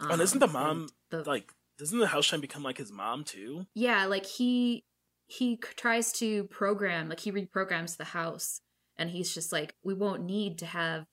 Oh, 0.00 0.08
and 0.08 0.22
isn't 0.22 0.38
the 0.38 0.46
Um, 0.46 0.52
mom, 0.54 0.88
the- 1.10 1.22
like 1.24 1.52
doesn't 1.76 1.98
the 1.98 2.06
house 2.06 2.24
shine 2.24 2.40
become 2.40 2.62
like 2.62 2.78
his 2.78 2.90
mom 2.90 3.22
too 3.24 3.66
Yeah, 3.74 4.06
like 4.06 4.24
he 4.24 4.84
he 5.30 5.56
tries 5.56 6.12
to 6.14 6.44
program, 6.44 7.08
like 7.08 7.20
he 7.20 7.30
reprograms 7.30 7.96
the 7.96 8.04
house, 8.04 8.60
and 8.96 9.08
he's 9.08 9.32
just 9.32 9.52
like, 9.52 9.74
we 9.84 9.94
won't 9.94 10.24
need 10.24 10.58
to 10.58 10.66
have 10.66 11.06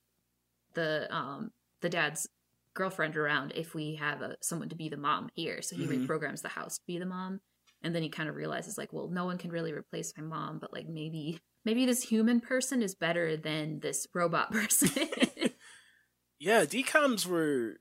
the 0.74 1.08
um 1.16 1.52
the 1.82 1.90
dad's 1.90 2.28
girlfriend 2.74 3.16
around 3.16 3.52
if 3.56 3.74
we 3.74 3.96
have 3.96 4.22
a, 4.22 4.36
someone 4.42 4.70
to 4.70 4.76
be 4.76 4.90
the 4.90 4.98
mom 4.98 5.30
here. 5.34 5.62
So 5.62 5.76
he 5.76 5.84
Mhm. 5.86 6.06
reprograms 6.08 6.42
the 6.42 6.50
house 6.50 6.78
to 6.78 6.84
be 6.88 6.98
the 6.98 7.06
mom, 7.06 7.42
and 7.84 7.94
then 7.94 8.02
he 8.04 8.10
kind 8.10 8.28
of 8.28 8.36
realizes 8.36 8.78
like, 8.78 8.92
well, 8.92 9.08
no 9.08 9.26
one 9.26 9.38
can 9.38 9.52
really 9.52 9.72
replace 9.72 10.14
my 10.18 10.24
mom, 10.24 10.58
but 10.60 10.74
like 10.74 10.88
maybe 10.88 11.40
maybe 11.64 11.86
this 11.86 12.02
human 12.02 12.40
person 12.42 12.82
is 12.82 12.96
better 12.96 13.38
than 13.38 13.80
this 13.82 14.08
robot 14.16 14.52
person. 14.58 14.92
yeah 16.40 16.66
DCOMs 16.66 17.26
were 17.28 17.78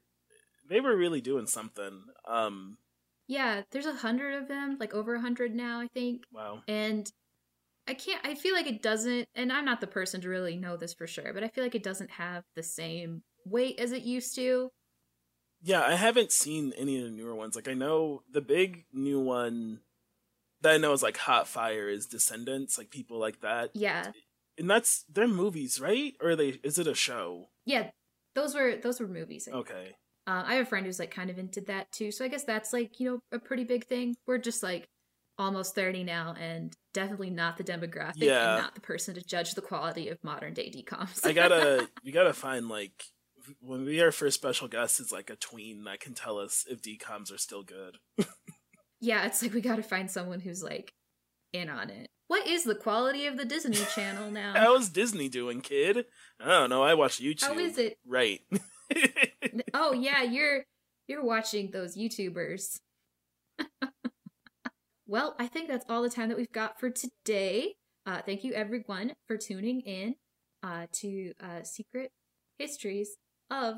they 0.68 0.80
were 0.80 0.96
really 0.96 1.20
doing 1.20 1.46
something 1.46 2.02
um 2.28 2.76
yeah, 3.28 3.62
there's 3.72 3.86
a 3.86 3.94
hundred 3.94 4.34
of 4.34 4.48
them, 4.48 4.76
like 4.78 4.94
over 4.94 5.14
a 5.14 5.20
hundred 5.20 5.54
now, 5.54 5.80
I 5.80 5.88
think. 5.88 6.22
wow 6.32 6.62
and 6.68 7.10
I 7.88 7.94
can't 7.94 8.20
I 8.26 8.34
feel 8.34 8.54
like 8.54 8.66
it 8.66 8.82
doesn't 8.82 9.28
and 9.34 9.52
I'm 9.52 9.64
not 9.64 9.80
the 9.80 9.86
person 9.86 10.20
to 10.22 10.28
really 10.28 10.56
know 10.56 10.76
this 10.76 10.94
for 10.94 11.06
sure, 11.06 11.32
but 11.32 11.44
I 11.44 11.48
feel 11.48 11.62
like 11.64 11.74
it 11.76 11.82
doesn't 11.84 12.10
have 12.12 12.42
the 12.56 12.62
same 12.62 13.22
weight 13.44 13.78
as 13.78 13.92
it 13.92 14.02
used 14.02 14.34
to. 14.34 14.70
yeah 15.62 15.82
i 15.82 15.94
haven't 15.94 16.32
seen 16.32 16.72
any 16.76 16.98
of 16.98 17.04
the 17.04 17.10
newer 17.10 17.34
ones 17.34 17.54
like 17.54 17.68
i 17.68 17.74
know 17.74 18.22
the 18.30 18.40
big 18.40 18.84
new 18.92 19.20
one 19.20 19.78
that 20.62 20.72
i 20.74 20.76
know 20.76 20.92
is 20.92 21.02
like 21.02 21.16
hot 21.16 21.46
fire 21.48 21.88
is 21.88 22.06
descendants 22.06 22.76
like 22.76 22.90
people 22.90 23.18
like 23.18 23.40
that 23.40 23.70
Yeah. 23.72 24.10
and 24.58 24.68
that's 24.68 25.04
they're 25.08 25.28
movies 25.28 25.80
right 25.80 26.14
or 26.20 26.30
are 26.30 26.36
they 26.36 26.58
is 26.64 26.76
it 26.78 26.86
a 26.88 26.94
show 26.94 27.50
Yeah, 27.64 27.90
those 28.34 28.54
were 28.54 28.76
those 28.82 28.98
were 29.00 29.06
movies. 29.08 29.48
okay 29.50 29.94
Uh, 30.26 30.42
I 30.46 30.54
have 30.56 30.66
a 30.66 30.68
friend 30.68 30.84
who's 30.86 30.98
like 30.98 31.10
kind 31.12 31.30
of 31.30 31.38
into 31.38 31.60
that 31.62 31.90
too. 31.92 32.10
So 32.10 32.24
I 32.24 32.28
guess 32.28 32.44
that's 32.44 32.72
like, 32.72 32.98
you 32.98 33.10
know, 33.10 33.20
a 33.32 33.38
pretty 33.38 33.64
big 33.64 33.86
thing. 33.86 34.16
We're 34.26 34.38
just 34.38 34.62
like 34.62 34.88
almost 35.38 35.74
30 35.74 36.02
now 36.04 36.34
and 36.40 36.74
definitely 36.94 37.28
not 37.30 37.58
the 37.58 37.64
demographic 37.64 38.14
Yeah. 38.16 38.54
and 38.54 38.62
not 38.62 38.74
the 38.74 38.80
person 38.80 39.14
to 39.14 39.22
judge 39.22 39.52
the 39.54 39.60
quality 39.60 40.08
of 40.08 40.16
modern 40.24 40.54
day 40.54 40.70
DCOMs. 40.70 41.26
i 41.26 41.32
gotta 41.34 41.86
we 42.04 42.10
gotta 42.10 42.32
find 42.32 42.70
like 42.70 43.04
when 43.60 43.84
we 43.84 44.00
our 44.00 44.10
first 44.10 44.36
special 44.40 44.66
guest 44.66 44.98
is 44.98 45.12
like 45.12 45.28
a 45.28 45.36
tween 45.36 45.84
that 45.84 46.00
can 46.00 46.14
tell 46.14 46.38
us 46.38 46.64
if 46.70 46.80
DCOMs 46.80 47.30
are 47.32 47.36
still 47.38 47.62
good 47.62 47.98
yeah, 49.00 49.26
it's 49.26 49.42
like 49.42 49.52
we 49.52 49.60
got 49.60 49.76
to 49.76 49.82
find 49.82 50.10
someone 50.10 50.40
who's 50.40 50.62
like 50.62 50.94
in 51.52 51.68
on 51.68 51.90
it. 51.90 52.08
What 52.28 52.46
is 52.46 52.64
the 52.64 52.74
quality 52.74 53.26
of 53.26 53.36
the 53.36 53.44
Disney 53.44 53.76
Channel 53.94 54.30
now? 54.30 54.54
how's 54.56 54.88
disney 54.88 55.28
doing 55.28 55.60
kid 55.60 56.06
i 56.40 56.46
don't 56.48 56.70
know 56.70 56.82
i 56.82 56.94
watch 56.94 57.20
youtube 57.20 57.42
How 57.44 57.58
is 57.58 57.76
it? 57.76 57.98
right 58.06 58.40
Oh 59.74 59.92
yeah, 59.92 60.22
you're 60.22 60.64
you're 61.06 61.24
watching 61.24 61.70
those 61.70 61.96
YouTubers. 61.96 62.78
well, 65.06 65.34
I 65.38 65.46
think 65.46 65.68
that's 65.68 65.84
all 65.88 66.02
the 66.02 66.10
time 66.10 66.28
that 66.28 66.36
we've 66.36 66.52
got 66.52 66.78
for 66.80 66.90
today. 66.90 67.74
Uh, 68.04 68.20
thank 68.24 68.44
you 68.44 68.52
everyone 68.52 69.14
for 69.26 69.36
tuning 69.36 69.80
in 69.80 70.14
uh, 70.62 70.86
to 70.92 71.32
uh, 71.42 71.62
Secret 71.62 72.10
Histories 72.58 73.16
of 73.50 73.76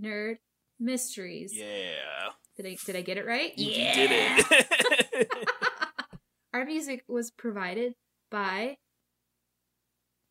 Nerd 0.00 0.36
Mysteries. 0.80 1.52
yeah 1.54 2.30
Did 2.56 2.66
I 2.66 2.76
did 2.84 2.96
I 2.96 3.02
get 3.02 3.18
it 3.18 3.26
right? 3.26 3.56
You 3.56 3.72
did 3.72 4.10
it. 4.12 5.28
Our 6.54 6.64
music 6.64 7.04
was 7.08 7.30
provided 7.30 7.94
by. 8.30 8.76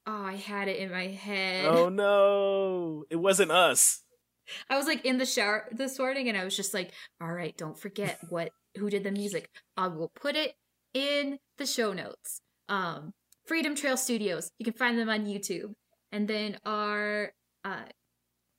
Oh, 0.05 0.23
I 0.23 0.35
had 0.35 0.69
it 0.69 0.77
in 0.77 0.89
my 0.89 1.07
head. 1.07 1.65
oh 1.65 1.89
no. 1.89 3.03
It 3.09 3.17
wasn't 3.17 3.51
us. 3.51 4.03
I 4.69 4.77
was 4.77 4.87
like 4.87 5.05
in 5.05 5.17
the 5.17 5.25
shower 5.25 5.67
this 5.71 5.99
morning 5.99 6.29
and 6.29 6.37
I 6.37 6.43
was 6.43 6.55
just 6.55 6.73
like, 6.73 6.91
all 7.21 7.31
right, 7.31 7.55
don't 7.57 7.77
forget 7.77 8.19
what 8.29 8.51
who 8.77 8.89
did 8.89 9.03
the 9.03 9.11
music. 9.11 9.49
I 9.75 9.87
will 9.87 10.11
put 10.15 10.35
it 10.35 10.53
in 10.93 11.39
the 11.57 11.65
show 11.65 11.93
notes. 11.93 12.41
Um 12.69 13.13
Freedom 13.45 13.75
Trail 13.75 13.95
Studios. 13.97 14.51
You 14.59 14.65
can 14.65 14.73
find 14.73 14.97
them 14.97 15.09
on 15.09 15.25
YouTube. 15.25 15.73
And 16.11 16.27
then 16.27 16.57
our 16.65 17.33
uh 17.63 17.85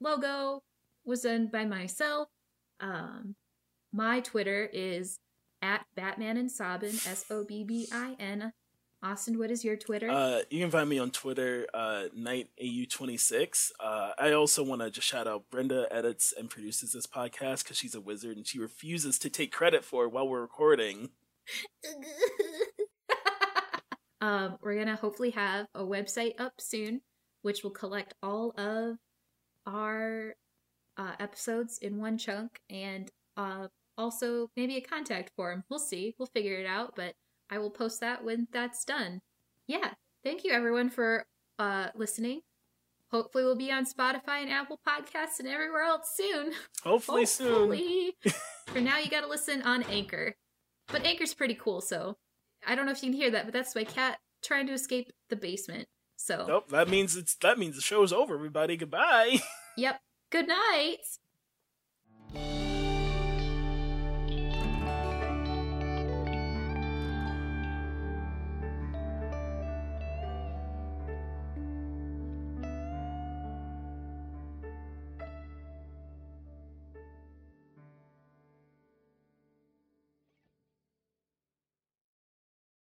logo 0.01 0.62
was 1.05 1.22
done 1.22 1.49
by 1.53 1.64
myself. 1.64 2.28
Um 2.80 3.34
my 3.93 4.20
Twitter 4.20 4.68
is 4.72 5.18
at 5.62 5.86
Batman 5.97 6.36
and 6.36 6.51
Sobbin, 6.51 6.95
S 6.95 7.24
O 7.30 7.45
B 7.45 7.64
B 7.64 7.89
I 7.93 8.16
N. 8.18 8.53
Austin, 9.03 9.38
what 9.38 9.51
is 9.51 9.64
your 9.64 9.76
Twitter? 9.76 10.11
Uh, 10.11 10.40
you 10.51 10.61
can 10.61 10.70
find 10.72 10.88
me 10.88 10.99
on 10.99 11.11
Twitter, 11.11 11.66
uh, 11.72 12.05
NightAU26. 12.16 13.70
Uh, 13.78 14.11
I 14.18 14.32
also 14.32 14.64
want 14.64 14.80
to 14.82 14.90
just 14.90 15.07
shout 15.07 15.28
out 15.28 15.44
Brenda 15.51 15.86
edits 15.90 16.34
and 16.36 16.51
produces 16.51 16.92
this 16.92 17.07
podcast 17.07 17.62
because 17.62 17.76
she's 17.76 17.94
a 17.94 18.01
wizard 18.01 18.36
and 18.36 18.46
she 18.46 18.59
refuses 18.59 19.18
to 19.20 19.30
take 19.30 19.53
credit 19.53 19.84
for 19.84 20.05
it 20.05 20.12
while 20.12 20.28
we're 20.28 20.40
recording. 20.40 21.11
um, 24.20 24.59
we're 24.62 24.76
gonna 24.76 24.96
hopefully 24.96 25.30
have 25.30 25.66
a 25.76 25.82
website 25.82 26.40
up 26.40 26.55
soon, 26.59 27.01
which 27.42 27.62
will 27.62 27.70
collect 27.70 28.14
all 28.20 28.53
of 28.59 28.96
our 29.64 30.34
uh, 30.96 31.12
episodes 31.20 31.78
in 31.78 31.99
one 31.99 32.18
chunk 32.18 32.61
and 32.68 33.12
uh, 33.36 33.68
also 33.96 34.51
maybe 34.57 34.76
a 34.76 34.80
contact 34.80 35.30
form. 35.36 35.62
We'll 35.70 35.78
see. 35.78 36.16
We'll 36.18 36.26
figure 36.26 36.59
it 36.59 36.66
out, 36.66 36.94
but 36.96 37.14
I 37.51 37.59
will 37.59 37.70
post 37.70 38.01
that 38.01 38.24
when 38.24 38.49
that's 38.53 38.84
done. 38.84 39.20
Yeah. 39.66 39.92
Thank 40.24 40.44
you 40.44 40.53
everyone 40.53 40.90
for 40.90 41.26
uh, 41.59 41.88
listening. 41.94 42.40
Hopefully 43.11 43.44
we'll 43.44 43.57
be 43.57 43.72
on 43.72 43.86
Spotify 43.86 44.42
and 44.42 44.51
Apple 44.51 44.80
Podcasts 44.86 45.38
and 45.38 45.49
everywhere 45.49 45.82
else 45.82 46.12
soon. 46.14 46.53
Hopefully, 46.84 47.22
Hopefully. 47.24 48.14
soon. 48.22 48.34
for 48.66 48.80
now 48.80 48.99
you 48.99 49.09
got 49.09 49.22
to 49.22 49.28
listen 49.28 49.62
on 49.62 49.82
Anchor. 49.84 50.34
But 50.88 51.07
Anchor's 51.07 51.32
pretty 51.34 51.55
cool, 51.55 51.80
so 51.80 52.16
I 52.66 52.74
don't 52.74 52.84
know 52.86 52.92
if 52.92 53.03
you 53.03 53.11
can 53.11 53.18
hear 53.18 53.30
that, 53.30 53.44
but 53.46 53.55
that's 53.55 53.74
my 53.74 53.84
cat 53.84 54.18
trying 54.42 54.66
to 54.66 54.72
escape 54.74 55.11
the 55.30 55.36
basement. 55.36 55.88
So 56.16 56.44
Nope, 56.46 56.68
that 56.70 56.88
means 56.88 57.16
it's 57.16 57.34
that 57.36 57.59
means 57.59 57.76
the 57.76 57.82
show's 57.82 58.12
over, 58.12 58.34
everybody. 58.34 58.76
Goodbye. 58.76 59.38
Yep. 59.76 60.01
Good 60.30 60.49
night. 60.49 60.99